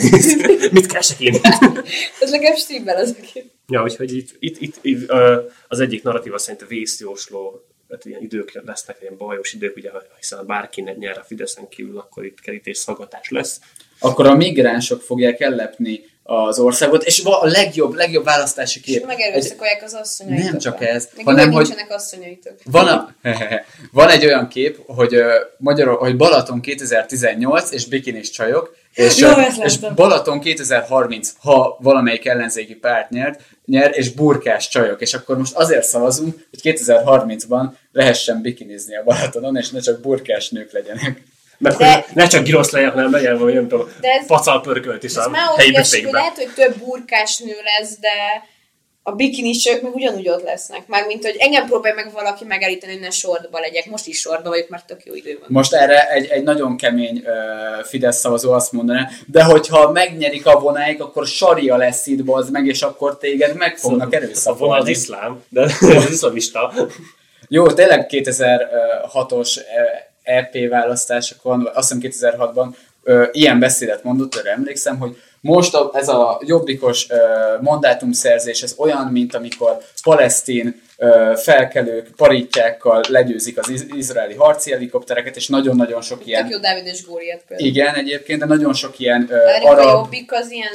[0.71, 1.35] mit keresek én?
[2.21, 3.45] Ez legalább stimmel az a kép.
[3.67, 5.13] Ja, úgyhogy itt, itt, itt, itt
[5.69, 10.47] az egyik narratíva szerint a vészjósló, hát ilyen idők lesznek, ilyen bajos idők, ugye, hiszen
[10.47, 13.61] bárki nyer a Fideszen kívül, akkor itt kerítés szaggatás lesz.
[13.99, 18.97] Akkor a migránsok fogják ellepni az országot, és a legjobb, legjobb választási És kép.
[19.01, 20.51] Egy, megerőszakolják az asszonyaitok.
[20.51, 22.55] Nem csak ez, Meg hanem, hogy- nincsenek asszonyaitok.
[22.65, 23.15] van, a,
[23.93, 29.29] van egy olyan kép, hogy, uh, Magyarul, hogy Balaton 2018 és bikinis csajok, és, Jó,
[29.63, 29.79] és.
[29.95, 35.01] Balaton 2030, ha valamelyik ellenzéki párt nyert, nyer, és burkás csajok.
[35.01, 40.49] És akkor most azért szavazunk, hogy 2030-ban lehessen bikinizni a Balatonon, és ne csak burkás
[40.49, 41.23] nők legyenek.
[41.59, 44.61] Meg De- hogy ne csak girosz legyen, hanem legyen valami, nem tudom, De ez- pacal
[44.61, 46.13] pörkölt is a már helyi büfékben.
[46.13, 48.09] lehet, hogy több burkás nő lesz, de
[49.03, 50.87] a bikinisök meg ugyanúgy ott lesznek.
[50.87, 53.87] Mármint, hogy engem próbálj meg valaki megállítani, hogy ne sortba legyek.
[53.91, 55.49] Most is sortba vagyok, mert tök jó idő van.
[55.51, 60.59] Most erre egy, egy nagyon kemény uh, Fidesz szavazó azt mondaná, de hogyha megnyerik a
[60.61, 64.23] vonáig, akkor saria lesz itt, bazd meg, és akkor téged meg fognak A vonal az
[64.25, 64.91] erőszakolni.
[64.91, 65.61] iszlám, de
[65.97, 66.73] az iszlamista.
[67.49, 69.61] Jó, tényleg 2006-os
[70.29, 72.69] EP választásokon, vagy azt hiszem 2006-ban
[73.03, 77.17] ö, ilyen beszédet mondott, erre emlékszem, hogy most a, ez a jobbikos ö,
[77.61, 85.37] mandátumszerzés, ez olyan, mint amikor palesztin ö, felkelők parittyákkal legyőzik az iz- izraeli harci helikoptereket,
[85.37, 86.49] és nagyon-nagyon sok Tök ilyen...
[86.51, 87.69] jó Dávid és Góriát például.
[87.69, 90.73] Igen, egyébként, de nagyon sok ilyen ö, Várjuk, a arab jobbik az ilyen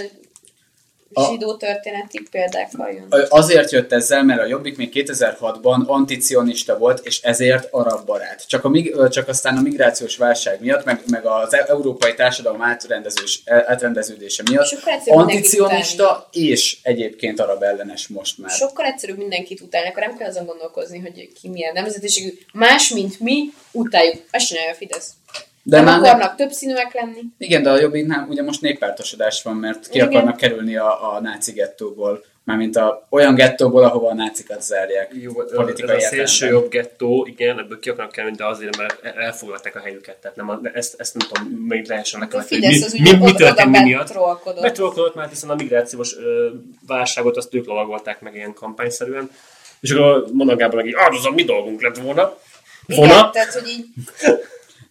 [1.14, 3.26] A- zsidó történeti példákkal jön.
[3.30, 8.48] Azért jött ezzel, mert a Jobbik még 2006-ban anticionista volt, és ezért arab barát.
[8.48, 13.41] Csak, a, csak aztán a migrációs válság miatt, meg, meg az e- európai társadalom átrendezős,
[13.45, 14.72] e- átrendeződése miatt
[15.06, 18.52] mindenkit anticionista és egyébként arab ellenes most már.
[18.52, 22.34] Sokkal egyszerűbb mindenkit utálni, akkor nem kell azon gondolkozni, hogy ki milyen nemzetiségű.
[22.53, 24.23] Más, mint mi, utáljuk.
[24.31, 25.10] Azt csinálja a Fidesz.
[25.64, 27.22] De nem már ne- akarnak több színűek lenni.
[27.38, 30.07] Igen, de a Jobbiknál ugye most néppártosodás van, mert ki Igen.
[30.07, 32.23] akarnak kerülni a, a náci gettóból.
[32.45, 35.11] Mármint a, olyan gettóból, ahova a nácikat zárják.
[35.22, 39.06] Jó, ez politikai a szélső jobb gettó, igen, ebből ki akarnak kerülni, de azért, mert
[39.15, 42.56] elfoglalták a helyüket, tehát nem, a- ezt, ezt nem tudom, még lehessen A lekövetni.
[42.56, 44.14] Fidesz mi, az mi, mi történt mi miatt?
[44.61, 46.49] Betrollkodott már, hiszen a migrációs ö,
[46.88, 49.30] válságot azt ők lovagolták meg ilyen kampányszerűen.
[49.80, 52.38] És akkor Mona Gábor ah, az a mi dolgunk lett volna.
[52.85, 53.30] Igen, Volna.
[53.30, 53.85] tehát, hogy így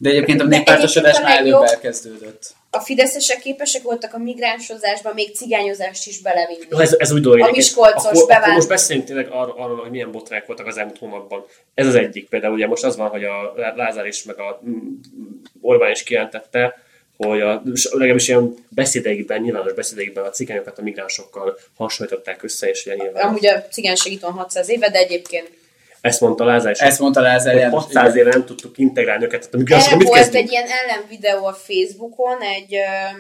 [0.02, 2.54] De egyébként a néppártosodás már előbb elkezdődött.
[2.70, 6.64] a fideszesek képesek voltak a migránsozásba még cigányozást is belevinni.
[6.70, 7.48] Jó, ez, ez úgy dolog.
[7.48, 8.54] A miskolcos akkor, akkor bevándorló.
[8.54, 11.44] most beszéljünk tényleg arról, arról, hogy milyen botrányok voltak az elmúlt hónapban.
[11.74, 14.76] Ez az egyik például, ugye most az van, hogy a Lázár is, meg a mm,
[15.60, 16.82] Orbán is kijelentette,
[17.16, 22.94] hogy a, legalábbis ilyen beszédeikben, nyilvános beszédeikben a cigányokat a migránsokkal hasonlították össze, és ugye
[22.94, 25.50] nyilván Amúgy a cigányság itt van 600 éve, de egyébként
[26.02, 27.82] ezt mondta Lázár Ezt mondta Lázár hogy János.
[27.82, 30.44] 600 éve nem tudtuk integrálni őket, tehát a migránsokkal erre mit volt kezdünk?
[30.44, 33.18] egy ilyen ellenvideó a Facebookon, egy ö,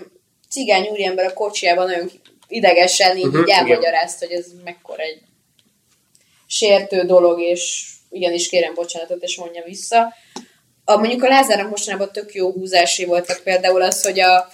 [0.50, 2.10] cigány úriember a kocsijában nagyon
[2.48, 5.20] idegesen így, Mhm, így elmagyarázta, hogy ez mekkora egy
[6.46, 10.14] sértő dolog, és igenis kérem bocsánatot, és mondja vissza.
[10.84, 14.48] A, mondjuk a Lázárnak mostanában tök jó húzásé voltak például az, hogy a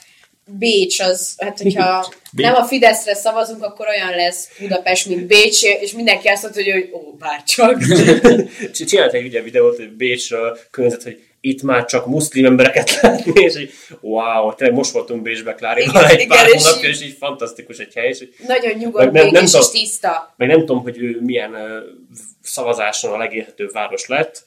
[0.59, 2.47] Bécs az, hát hogyha Bécs.
[2.47, 6.73] nem a Fideszre szavazunk, akkor olyan lesz Budapest, mint Bécs, és mindenki azt mondta, hogy,
[6.73, 7.83] hogy ó, bárcsak.
[8.89, 13.57] Csinált egy ugye videót, hogy Bécsről környezet, hogy itt már csak muszlim embereket látni, és
[13.57, 13.71] így,
[14.01, 17.17] wow, tényleg most voltunk Bécsbe Klárival Igen, egy igen, pár és hónapja, így- és így
[17.19, 20.35] fantasztikus egy hely, és így, Nagyon Meg nyugodt, nem- nem és tiszta.
[20.37, 21.79] meg nem tudom, hogy ő milyen ö,
[22.43, 24.47] szavazáson a legélhetőbb város lett.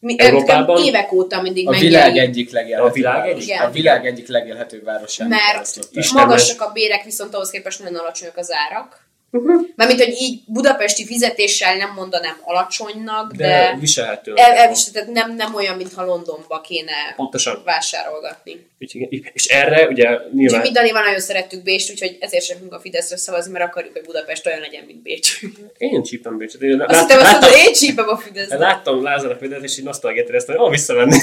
[0.00, 0.82] Mi, Európában?
[0.82, 3.42] Évek óta mindig A világ egyik legélhetőbb A világ város.
[3.42, 3.60] egyik?
[3.60, 5.28] A világ egyik legélhetőbb városán.
[5.28, 5.78] Mert
[6.12, 9.07] magasak a bérek, viszont ahhoz képest nagyon alacsonyak az árak.
[9.30, 9.60] Uh-huh.
[9.76, 14.32] Mármint, hogy így budapesti fizetéssel nem mondanám alacsonynak, De, de, de viselhető.
[14.34, 17.62] el, elvis, tehát nem, nem olyan, mintha Londonba kéne Pontosan.
[17.64, 18.66] vásárolgatni.
[18.80, 20.60] Úgyhogy- És erre ugye Úgyhogy nyilván...
[20.60, 24.02] mi Danival nagyon szerettük Bécst, úgyhogy ezért sem fogunk a Fideszre szavazni, mert akarjuk, hogy
[24.02, 25.40] Budapest olyan legyen, mint Bécs.
[25.78, 26.62] Én csípem Bécset.
[26.62, 28.58] Én Azt hittem, azt mondod, én csípem a Fideszre.
[28.58, 31.16] láttam Lázár videót, és így nosztalgiát éreztem, hogy ó, visszavenni.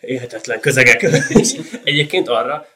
[0.00, 1.02] Élhetetlen közegek.
[1.28, 1.52] És
[1.84, 2.66] Egyébként arra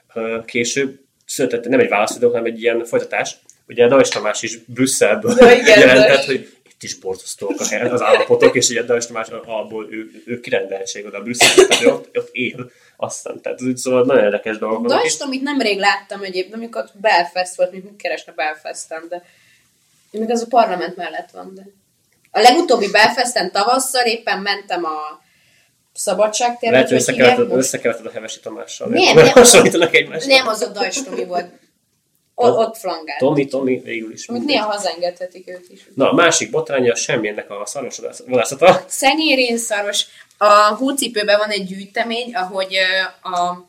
[0.44, 3.36] később született nem egy válaszidó, hanem egy ilyen folytatás.
[3.68, 6.26] Ugye Dajs Tamás is Brüsszelből Ja, igen, jelentett, Dajs.
[6.26, 10.40] hogy itt is borzasztóak a hely, az állapotok, és ugye Dajs Tamás abból ő, ő
[10.40, 12.70] kirendeltség oda Brüsszelbe, ott, ott él.
[12.96, 14.86] Aztán, tehát ez úgy szóval nagyon érdekes dolgok.
[14.86, 19.22] Dajst, amit nemrég láttam egyébként, amikor Belfast volt, mint keresne Belfasten, de
[20.10, 21.62] még az a parlament mellett van, de
[22.30, 25.22] a legutóbbi Belfasten tavasszal éppen mentem a
[25.92, 26.96] szabadságtér, Lehet, hogy
[27.50, 28.88] összekeverted, a Hevesi Tamással.
[28.88, 29.26] Nem, nem.
[29.26, 30.34] Hasonlítanak egymásra.
[30.34, 30.72] Nem, az a
[31.04, 31.46] Tomi volt.
[32.34, 33.18] Ott, ott flangált.
[33.18, 34.28] Tomi, Tomi, végül is.
[34.28, 35.80] Amit néha hazaengedhetik őt is.
[35.94, 38.84] Na, a másik botránya semmilyennek a szarvasvadászata.
[38.88, 40.06] Szegény rénszarvas.
[40.38, 42.76] A húcipőben van egy gyűjtemény, ahogy
[43.22, 43.68] a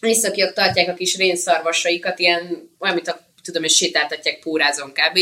[0.00, 5.16] északiak tartják a kis rénszarvasaikat, ilyen, olyan, mint a, tudom, és sétáltatják pórázon kb.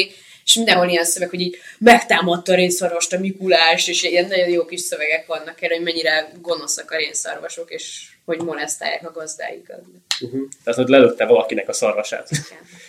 [0.44, 4.64] És mindenhol ilyen szöveg, hogy így megtámadta a rénszarvast a Mikulás, és ilyen nagyon jó
[4.64, 9.80] kis szövegek vannak erre, hogy mennyire gonoszak a rénszarvasok, és hogy molesztálják a gazdáikat.
[10.20, 10.40] Uh-huh.
[10.64, 12.28] Tehát, hogy lelőtte valakinek a szarvasát.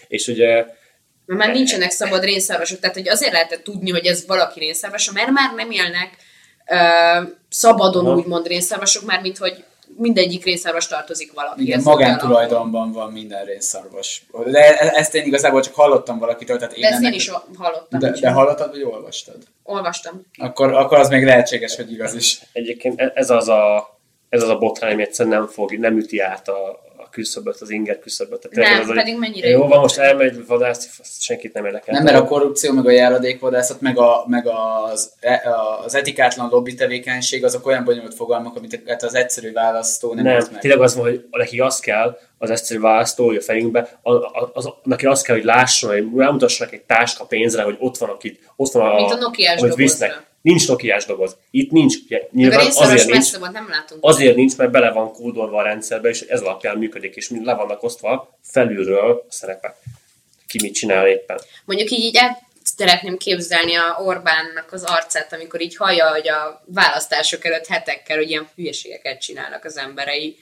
[0.07, 0.65] és ugye
[1.25, 5.29] Mert már nincsenek szabad rénszarvasok, tehát hogy azért lehetett tudni, hogy ez valaki rénszarvasa, mert
[5.29, 6.09] már nem élnek
[6.69, 6.75] ö,
[7.49, 8.15] szabadon Aha.
[8.15, 9.63] úgymond rénszarvasok, már mint hogy
[9.97, 11.67] mindegyik rénszarvas tartozik valakihez.
[11.67, 14.25] Igen, magántulajdonban van minden rénszarvas.
[14.45, 17.11] De e- ezt én igazából csak hallottam valakitől, tehát én De ezt nem...
[17.11, 17.99] én is hallottam.
[17.99, 19.37] de, de hallottad, vagy olvastad?
[19.63, 20.21] Olvastam.
[20.37, 22.39] Akkor, akkor az még lehetséges, hogy igaz is.
[22.53, 23.98] egyébként e- ez az a,
[24.29, 27.69] ez az a botrány, ami egyszerűen nem, fog, nem üti át a, a küszöböt, az
[27.69, 28.47] inger küszöböt.
[28.49, 30.89] Tehát Nem, az, hogy pedig mennyire Jó, jó van, most elmegy vadászni,
[31.19, 31.93] senkit nem érdekel.
[31.93, 35.41] Nem, mert a korrupció, meg a járadékvadászat, meg, a, meg az, e-
[35.85, 40.61] az etikátlan lobby tevékenység, azok olyan bonyolult fogalmak, amit az egyszerű választó nem, Nem, meg.
[40.61, 44.15] tényleg az van, hogy neki az kell, az egyszerű választó, hogy a fejünkbe, az,
[44.53, 48.39] az, neki az kell, hogy lásson, hogy rámutassanak egy táska pénzre, hogy ott van, akit,
[48.55, 49.75] ott van a, Mint a amit dobozra.
[49.75, 50.27] visznek.
[50.41, 51.37] Nincs nokiás doboz.
[51.51, 51.95] Itt nincs.
[52.05, 54.05] Ugye, nyilván azért nincs, volt, nem látunk.
[54.05, 57.53] azért nincs, mert bele van kódolva a rendszerbe, és ez alapján működik, és mind le
[57.53, 59.75] vannak osztva felülről a szerepek.
[60.47, 61.39] Ki mit csinál éppen.
[61.65, 66.63] Mondjuk így, így el szeretném képzelni a Orbánnak az arcát, amikor így hallja, hogy a
[66.65, 70.37] választások előtt hetekkel, hogy ilyen hülyeségeket csinálnak az emberei.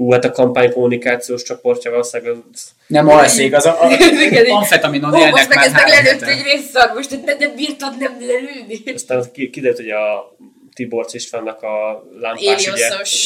[0.00, 5.14] Ú, hát a kampány kommunikációs csoportja valószínűleg az- Nem alszik, az a, a így- amfetaminon
[5.14, 8.82] Ó, most élnek meg már ezt meg lelőtt egy részszarvos, de nem bírtad nem lelőni.
[8.94, 10.36] Aztán ki- kiderült, hogy a
[10.74, 12.66] Tiborcs Istvánnak a lámpás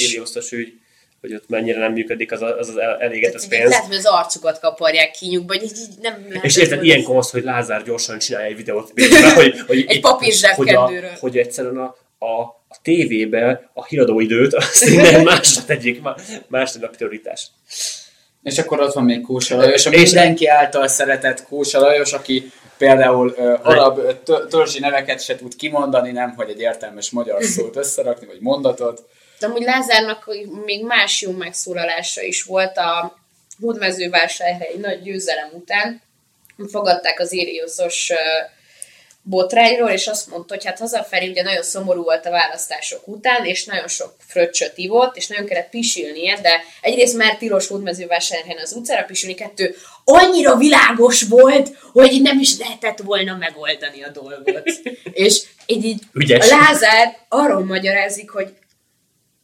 [0.00, 0.72] Élioszos ügy,
[1.20, 3.68] hogy ott mennyire nem működik az a- az, az el- elégetett pénz.
[3.70, 6.44] lehet, hogy az arcukat kaparják kinyugba, hogy így, így nem lehet.
[6.44, 8.92] És érted, ilyenkor az, hogy Lázár gyorsan csinálja egy videót,
[9.34, 10.90] hogy, hogy, Egy papír hogy, a,
[11.20, 16.86] hogy egyszerűen a, a, a tévébe a híradóidőt, azt innen másra tegyék, má- más a
[16.96, 17.46] prioritás.
[18.42, 22.50] És akkor ott van még Kósa Lajos, a És- mindenki által szeretett Kósa Lajos, aki
[22.78, 24.00] például ö, arab
[24.48, 29.08] törzsi neveket se tud kimondani, nem hogy egy értelmes magyar szót összerakni, vagy mondatot.
[29.38, 30.24] De amúgy Lázárnak
[30.64, 33.18] még más jó megszólalása is volt a
[33.60, 36.02] Hódmezővásárhelyi nagy győzelem után.
[36.70, 38.14] Fogadták az Írioszos ö,
[39.22, 43.64] botrányról, és azt mondta, hogy hát hazafelé ugye nagyon szomorú volt a választások után, és
[43.64, 46.50] nagyon sok fröccsöt ivott, és nagyon kellett pisilnie, de
[46.80, 49.74] egyrészt már tilos Hódmezővásárhelyen az utcára pisilni, kettő
[50.04, 54.70] annyira világos volt, hogy nem is lehetett volna megoldani a dolgot.
[55.12, 56.50] és így, így Ügyes.
[56.50, 58.52] a Lázár arról magyarázik, hogy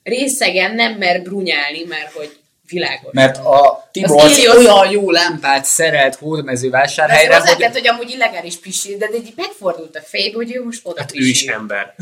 [0.03, 2.39] részegen nem mer brunyálni, mert hogy
[2.69, 3.13] világos.
[3.13, 7.73] Mert a Tibor Az Ilios- olyan jó lámpát szerelt hódmezővásárhelyre, az hogy hogy...
[7.73, 11.17] hogy amúgy illegális pisil, de, így megfordult a fejbe, hogy ő most oda Hát ő
[11.17, 11.31] pisil.
[11.31, 11.95] is ember.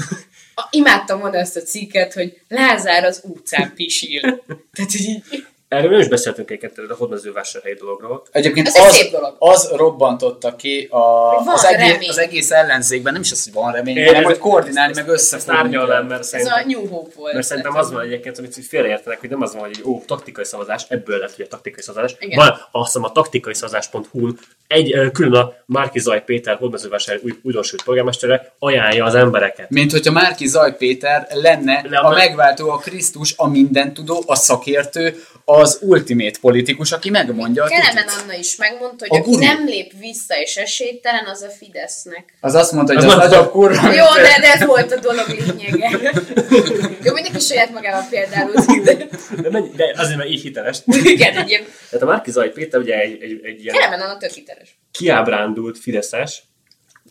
[0.54, 4.20] A, imádtam volna ezt a cikket, hogy Lázár az utcán pisil.
[4.74, 5.22] Tehát hogy így,
[5.68, 8.22] Erről nem is beszéltünk egyet a hódmezővásárhelyi dologról.
[8.30, 9.36] Egyébként Ez az, szép dolog.
[9.38, 10.98] az robbantotta ki a,
[11.36, 12.08] az, egész, remény.
[12.08, 15.14] az egész ellenzékben, nem is az, hogy van remény, Én- hanem hogy koordinálni, meg Ezt
[15.14, 15.58] összefogni.
[15.60, 17.32] árnyalnám, mert ez a szerintem, New Hope volt.
[17.32, 20.84] mert szerintem az van egyébként, amit félreértenek, hogy nem az van, hogy ó, taktikai szavazás,
[20.88, 22.14] ebből lett ugye taktikai szavazás.
[22.18, 22.38] Igen.
[22.38, 27.82] Van, azt hiszem a taktikai szavazás.hu-n egy külön a Márki Zaj Péter hódmezővásárhely új, újdonsült
[27.82, 29.70] polgármestere ajánlja az embereket.
[29.70, 35.22] Mint hogyha Márki Zaj Péter lenne Le- a megváltó, a Krisztus, a mindentudó, a szakértő,
[35.48, 38.04] az ultimate politikus, aki megmondja a Kelemen.
[38.22, 39.42] Anna is megmondta, A hogy aki guru.
[39.44, 42.34] nem lép vissza és esélytelen, az a Fidesznek.
[42.40, 43.92] Az azt mondta, hogy Az az, nagyobb kurva.
[43.92, 45.90] Jó, de, de ez volt a dolog lényege.
[47.04, 48.94] Jó, mindenki saját magával példálózik, de
[49.42, 50.78] De, mennyi, de azért, mert így hiteles.
[50.86, 54.16] igen, egy ilyen Tehát a Márki Zaj Péter ugye egy, egy, egy ilyen Kelemen Anna
[54.18, 54.78] tök hiteles.
[54.92, 56.42] kiábrándult Fideszes,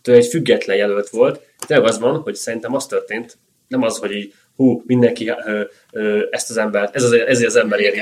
[0.02, 1.40] tőle egy független jelölt volt.
[1.66, 3.38] Tényleg az van, hogy szerintem az történt,
[3.68, 5.62] nem az, hogy így, hú, mindenki ö,
[5.92, 7.94] ö, ezt az embert, ez az, ezért az ember ér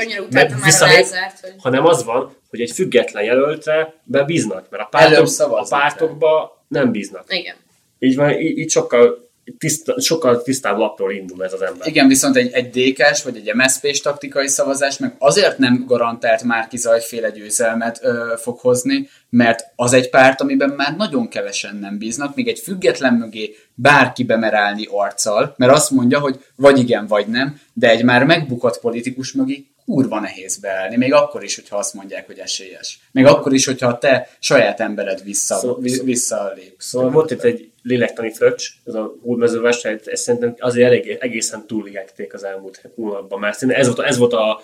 [1.59, 7.25] hanem az van, hogy egy független jelöltre bebíznak, mert a, pártok, a pártokba nem bíznak.
[7.29, 7.57] Igen.
[7.99, 11.89] Így van, így, így sokkal, tiszta, sokkal tisztább lapról indul ez az ember.
[11.89, 16.77] Igen, viszont egy, egy DK-s vagy egy MSZP-s taktikai szavazás meg azért nem garantált Márki
[16.77, 22.35] Zajféle győzelmet ö, fog hozni, mert az egy párt, amiben már nagyon kevesen nem bíznak,
[22.35, 27.27] még egy független mögé bárki bemer állni arccal, mert azt mondja, hogy vagy igen, vagy
[27.27, 31.95] nem, de egy már megbukott politikus mögé kurva nehéz beállni, még akkor is, hogyha azt
[31.95, 32.99] mondják, hogy esélyes.
[33.13, 36.75] Még akkor is, hogyha te saját embered vissza, Szó- vi- visszalép.
[36.79, 42.35] Szóval volt itt egy, lélektani fröccs, ez a hódmezővásár, ezt szerintem azért elég, egészen túligekték
[42.35, 43.39] az elmúlt hónapban.
[43.39, 44.63] Már szerintem ez volt, a- ez volt a,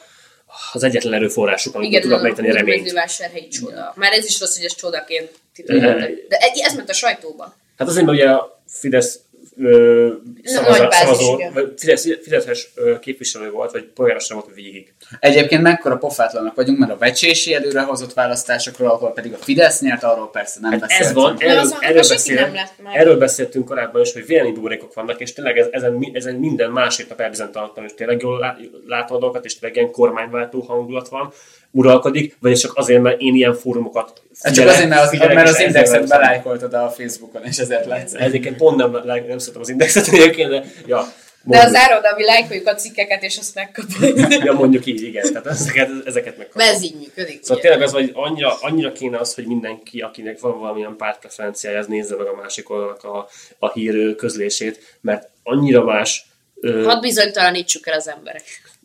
[0.72, 2.74] az egyetlen erőforrásuk, amit Igen, tudnak a megtenni reményt.
[2.76, 3.92] hódmezővásárhelyi csoda.
[3.96, 6.10] Már ez is rossz, hogy ez csodaként titulálták.
[6.28, 7.54] De ez ment a sajtóba.
[7.76, 9.20] Hát azért, mert ugye a Fidesz
[9.58, 10.12] ö,
[10.44, 11.72] szavazó, bázis, szavazó igen.
[11.76, 12.68] Fidesz, Fideszes
[13.00, 14.94] képviselő volt, vagy polgármester volt végig.
[15.18, 20.30] Egyébként mekkora pofátlanak vagyunk, mert a vecsési előrehozott választásokról, ahol pedig a Fidesz nyert, arról
[20.30, 21.08] persze nem Hát beszéltünk.
[21.10, 22.96] ez van, De erről, azon- erről, beszél, nem lett meg.
[22.96, 27.20] erről beszéltünk korábban is, hogy véleménybuborékok vannak, és tényleg ez, ezen, ezen minden másik nap
[27.20, 31.32] elbizonytalanodtam, és tényleg jól lá- látom a dolgokat, és tényleg ilyen kormányváltó hangulat van,
[31.70, 35.48] uralkodik, vagy csak azért, mert én ilyen fórumokat Ez csak azért, mert az, figyelek, mert
[35.48, 38.20] az indexet belájkoltad a Facebookon, és ezért látszik.
[38.20, 41.04] Egyébként pont nem, nem szeretem az indexet egyébként, de ja,
[41.44, 44.18] De az mondjuk, ároda, mi lájkoljuk a cikkeket, és azt megkapjuk.
[44.44, 47.42] ja, mondjuk így, igen, tehát ezeket, ezeket meg Mert ez így működik.
[47.42, 51.86] Szóval tényleg az, hogy annyira, annyira kéne az, hogy mindenki, akinek van valamilyen pártpreferenciája, az
[51.86, 56.26] nézze meg a másik oldalnak a, a hír közlését, mert annyira más,
[56.60, 58.42] ö, Hadd bizonytalanítsuk el az emberek.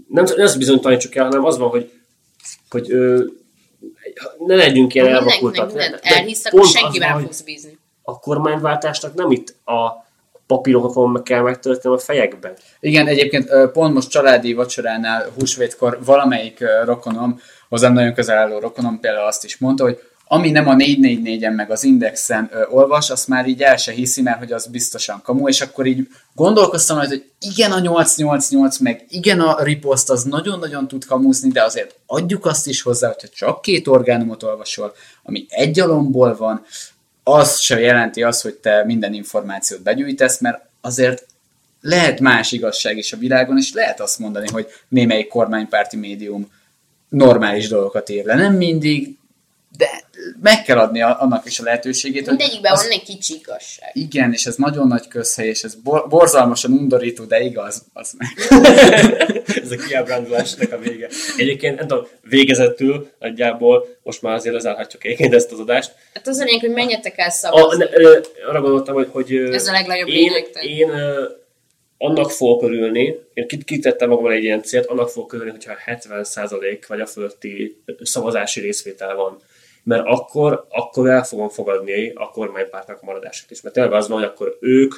[0.08, 1.92] nem, nem azt bizonytalanítsuk el, hanem az van, hogy,
[2.70, 3.24] hogy ö,
[4.46, 5.68] ne legyünk ilyen Mindenkinek elvakultak.
[5.68, 7.78] mindent De- de elhisz, akkor senkivel fogsz bízni.
[8.02, 10.05] A kormányváltásnak nem itt a
[10.48, 12.54] papírokon kell megtölteni a fejekben.
[12.80, 17.40] Igen, egyébként pont most családi vacsoránál húsvétkor valamelyik rokonom,
[17.70, 21.72] hozzám nagyon közel álló rokonom például azt is mondta, hogy ami nem a 444-en meg
[21.72, 25.48] az Indexen ö, olvas, azt már így el se hiszi, mert hogy az biztosan kamu,
[25.48, 30.88] és akkor így gondolkoztam rajta, hogy igen a 888, meg igen a ripost az nagyon-nagyon
[30.88, 34.94] tud kamuzni, de azért adjuk azt is hozzá, hogyha csak két orgánumot olvasol,
[35.24, 36.66] ami egy alomból van,
[37.28, 41.26] az se jelenti azt, hogy te minden információt begyűjtesz, mert azért
[41.82, 46.52] lehet más igazság is a világon, és lehet azt mondani, hogy némelyik kormánypárti médium
[47.10, 48.36] normális dolgokat ír le.
[48.36, 49.18] Nem mindig,
[49.78, 49.90] de
[50.42, 52.28] meg kell adni a- annak is a lehetőségét.
[52.28, 53.90] hogy Mindegyikben az- van egy kicsi igazság.
[53.94, 58.28] Igen, és ez nagyon nagy közhely, és ez bor- borzalmasan undorító, de igaz, az meg.
[59.64, 61.08] Ez a kiábrándulásnak a vége.
[61.38, 65.96] Egyébként, nem tudom, végezetül nagyjából, most már azért lezárhatjuk egyébként ezt az adást.
[66.14, 67.84] Hát az a lényeg, hogy menjetek el A, szavazni.
[67.84, 68.20] ne, ö,
[68.50, 70.70] arra gondoltam, hogy, hogy Ez a legnagyobb én, lényegtelen.
[70.70, 71.24] én ö,
[71.98, 76.86] annak fogok örülni, én kit- kitettem magammal egy ilyen célt, annak fogok örülni, hogyha 70%
[76.88, 79.42] vagy a fölötti szavazási részvétel van.
[79.86, 83.62] Mert akkor, akkor el fogom fogadni a kormánypártnak a maradását is.
[83.62, 84.96] Mert tényleg az van, hogy akkor ők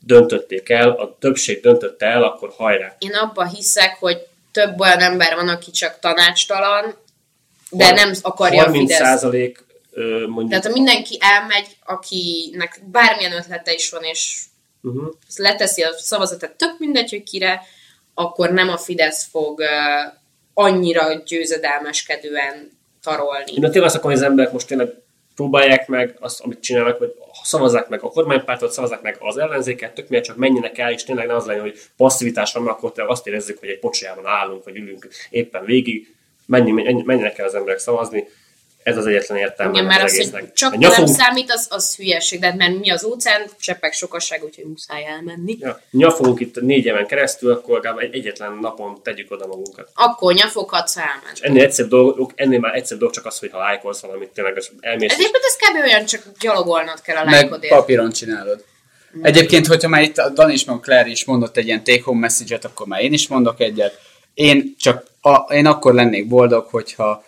[0.00, 2.96] döntötték el, a többség döntötte el, akkor hajrá.
[2.98, 6.94] Én abban hiszek, hogy több olyan ember van, aki csak tanácstalan,
[7.70, 9.06] de nem akarja a 30 Fidesz.
[9.06, 9.64] százalék
[10.26, 14.40] mondjuk Tehát ha mindenki elmegy, akinek bármilyen ötlete is van, és
[14.82, 15.12] uh-huh.
[15.36, 17.62] leteszi a szavazatát, tök mindegy, hogy kire,
[18.14, 19.62] akkor nem a Fidesz fog
[20.54, 22.75] annyira győzedelmeskedően
[23.06, 23.52] tarolni.
[23.52, 24.88] Én tényleg azt akarom, hogy az emberek most tényleg
[25.34, 30.08] próbálják meg azt, amit csinálnak, vagy szavazzák meg a kormánypártot, szavazzák meg az ellenzéket, tök
[30.08, 33.26] miért csak menjenek el, és tényleg ne az legyen, hogy passzivitás van, akkor tényleg azt
[33.26, 36.14] érezzük, hogy egy pocsolyában állunk, vagy ülünk éppen végig,
[36.46, 38.28] Menj, menj, menjenek el az emberek szavazni,
[38.86, 40.40] ez az egyetlen értelme Igen, mert az az, egésznek.
[40.40, 43.92] hogy csak A nem számít, az, az hülyeség, de hát mert mi az óceán, cseppek
[43.92, 45.56] sokasság, úgyhogy muszáj elmenni.
[45.60, 49.88] ja, nyafunk itt négy éven keresztül, akkor legalább egy egyetlen napon tegyük oda magunkat.
[49.94, 51.30] Akkor nyafoghatsz elmenni.
[51.34, 54.56] És ennél egyszerűbb dolog, ennél már egyszerűbb dolog csak az, hogy ha lájkolsz valamit, tényleg
[54.56, 55.10] az elmész.
[55.10, 55.84] és- Egyébként ez kb.
[55.84, 57.74] olyan, csak gyalogolnod kell a Meg lájkodért.
[57.74, 58.64] papíron csinálod.
[59.22, 62.64] Egyébként, hogyha már itt a Dan is, meg Claire is mondott egy ilyen take-home message-et,
[62.64, 63.98] akkor már én is mondok egyet.
[64.34, 67.24] Én csak, a, én akkor lennék boldog, hogyha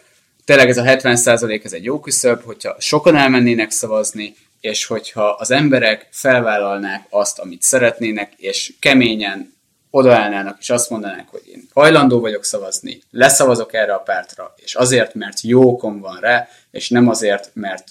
[0.49, 5.51] tényleg ez a 70% ez egy jó küszöb, hogyha sokan elmennének szavazni, és hogyha az
[5.51, 9.55] emberek felvállalnák azt, amit szeretnének, és keményen
[9.91, 15.15] odaállnának, és azt mondanák, hogy én hajlandó vagyok szavazni, leszavazok erre a pártra, és azért,
[15.15, 17.85] mert jókom van rá, és nem azért, mert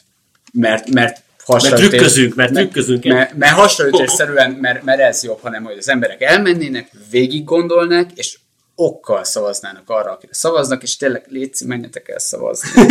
[0.53, 3.03] mert, mert hasraütés- trükközünk, mert trükközünk.
[3.03, 8.37] Mert, mert hasraütésszerűen, mert, mert ez jobb, hanem hogy az emberek elmennének, végig gondolnák, és
[8.79, 12.69] okkal szavaznának arra, akire szavaznak, és tényleg létszi, menjetek el szavazni.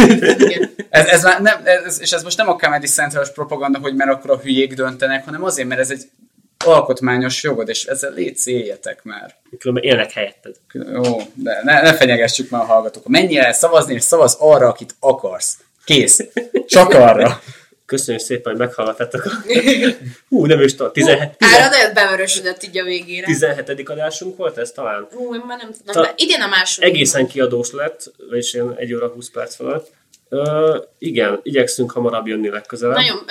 [0.90, 4.10] Ez, ez már nem, ez, és ez most nem a Comedy Central propaganda, hogy mert
[4.10, 6.02] akkor a hülyék döntenek, hanem azért, mert ez egy
[6.64, 9.34] alkotmányos jogod, és ezzel létszi, éljetek már.
[9.58, 10.56] Különben élnek helyetted.
[10.72, 13.08] Jó, de ne, ne fenyegessük már a hallgatókat.
[13.08, 15.58] Menjél el szavazni, és szavaz arra, akit akarsz.
[15.84, 16.24] Kész.
[16.66, 17.40] Csak arra.
[17.86, 19.22] Köszönjük szépen, hogy meghallgattatok.
[20.28, 23.26] Hú, nem is tudom, 17, Ára nagyon bevörösödött így a végére.
[23.26, 23.88] 17.
[23.88, 25.06] adásunk volt ez talán?
[25.10, 26.02] Hú, én már nem tudom.
[26.02, 26.90] Ta- Idén a második.
[26.90, 29.90] Egészen kiadós lett, vagyis ilyen 1 óra 20 perc fölött.
[30.28, 32.96] Ö, igen, igyekszünk hamarabb jönni legközelebb.
[32.96, 33.24] Nagyon,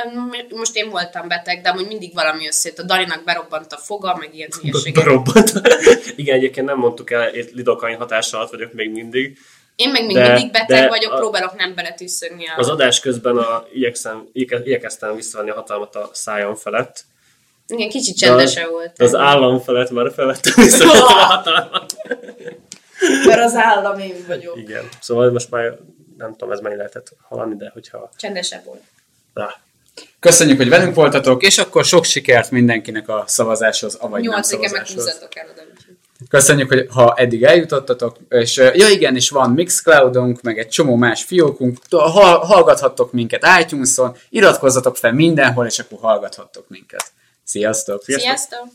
[0.49, 2.80] most én voltam beteg, de amúgy mindig valami összejött.
[2.80, 5.03] A Dalinak berobbant a foga, meg ilyen hülyeségek.
[5.03, 5.52] Berobbant.
[6.15, 9.38] igen, egyébként nem mondtuk el, itt lidokain hatása alatt vagyok még mindig.
[9.76, 12.53] Én meg még De- mindig beteg vagyok, a- próbálok nem beletűszögni a...
[12.57, 17.03] Az adás közben a, igyekszem, igyeke- igyekeztem visszavenni a hatalmat a szájam felett,
[17.68, 18.99] Igen, kicsit csendesen volt.
[19.02, 21.95] az állam felett már felvettem vissza a hatalmat.
[23.26, 24.57] Mert az állam én vagyok.
[24.57, 24.89] Igen.
[25.02, 25.77] Szóval most már
[26.18, 28.10] nem tudom, ez mennyi lehetett hallani, de hogyha...
[28.18, 28.81] Csendesebb volt.
[29.34, 29.53] Na,
[30.19, 34.85] Köszönjük, hogy velünk voltatok, és akkor sok sikert mindenkinek a szavazáshoz, avagy nem Nyolcadikán meg
[34.85, 35.03] szavazáshoz.
[35.14, 35.61] húzatok el oda.
[36.36, 41.24] Köszönjük, hogy ha eddig eljutottatok, és ja igen, és van Mixcloudunk, meg egy csomó más
[41.24, 47.03] fiókunk, To- ha- hallgathattok minket iTunes-on, iratkozzatok fel mindenhol, és akkor hallgathattok minket.
[47.44, 48.02] Sziasztok!
[48.03, 48.68] Sziasztok!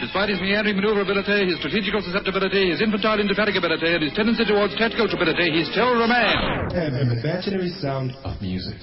[0.00, 5.06] Despite his meandering maneuverability, his strategical susceptibility, his infantile indefatigability, and his tendency towards tactical
[5.08, 6.36] stupidity, he's still a man.
[6.84, 8.78] and an imaginary sound of music.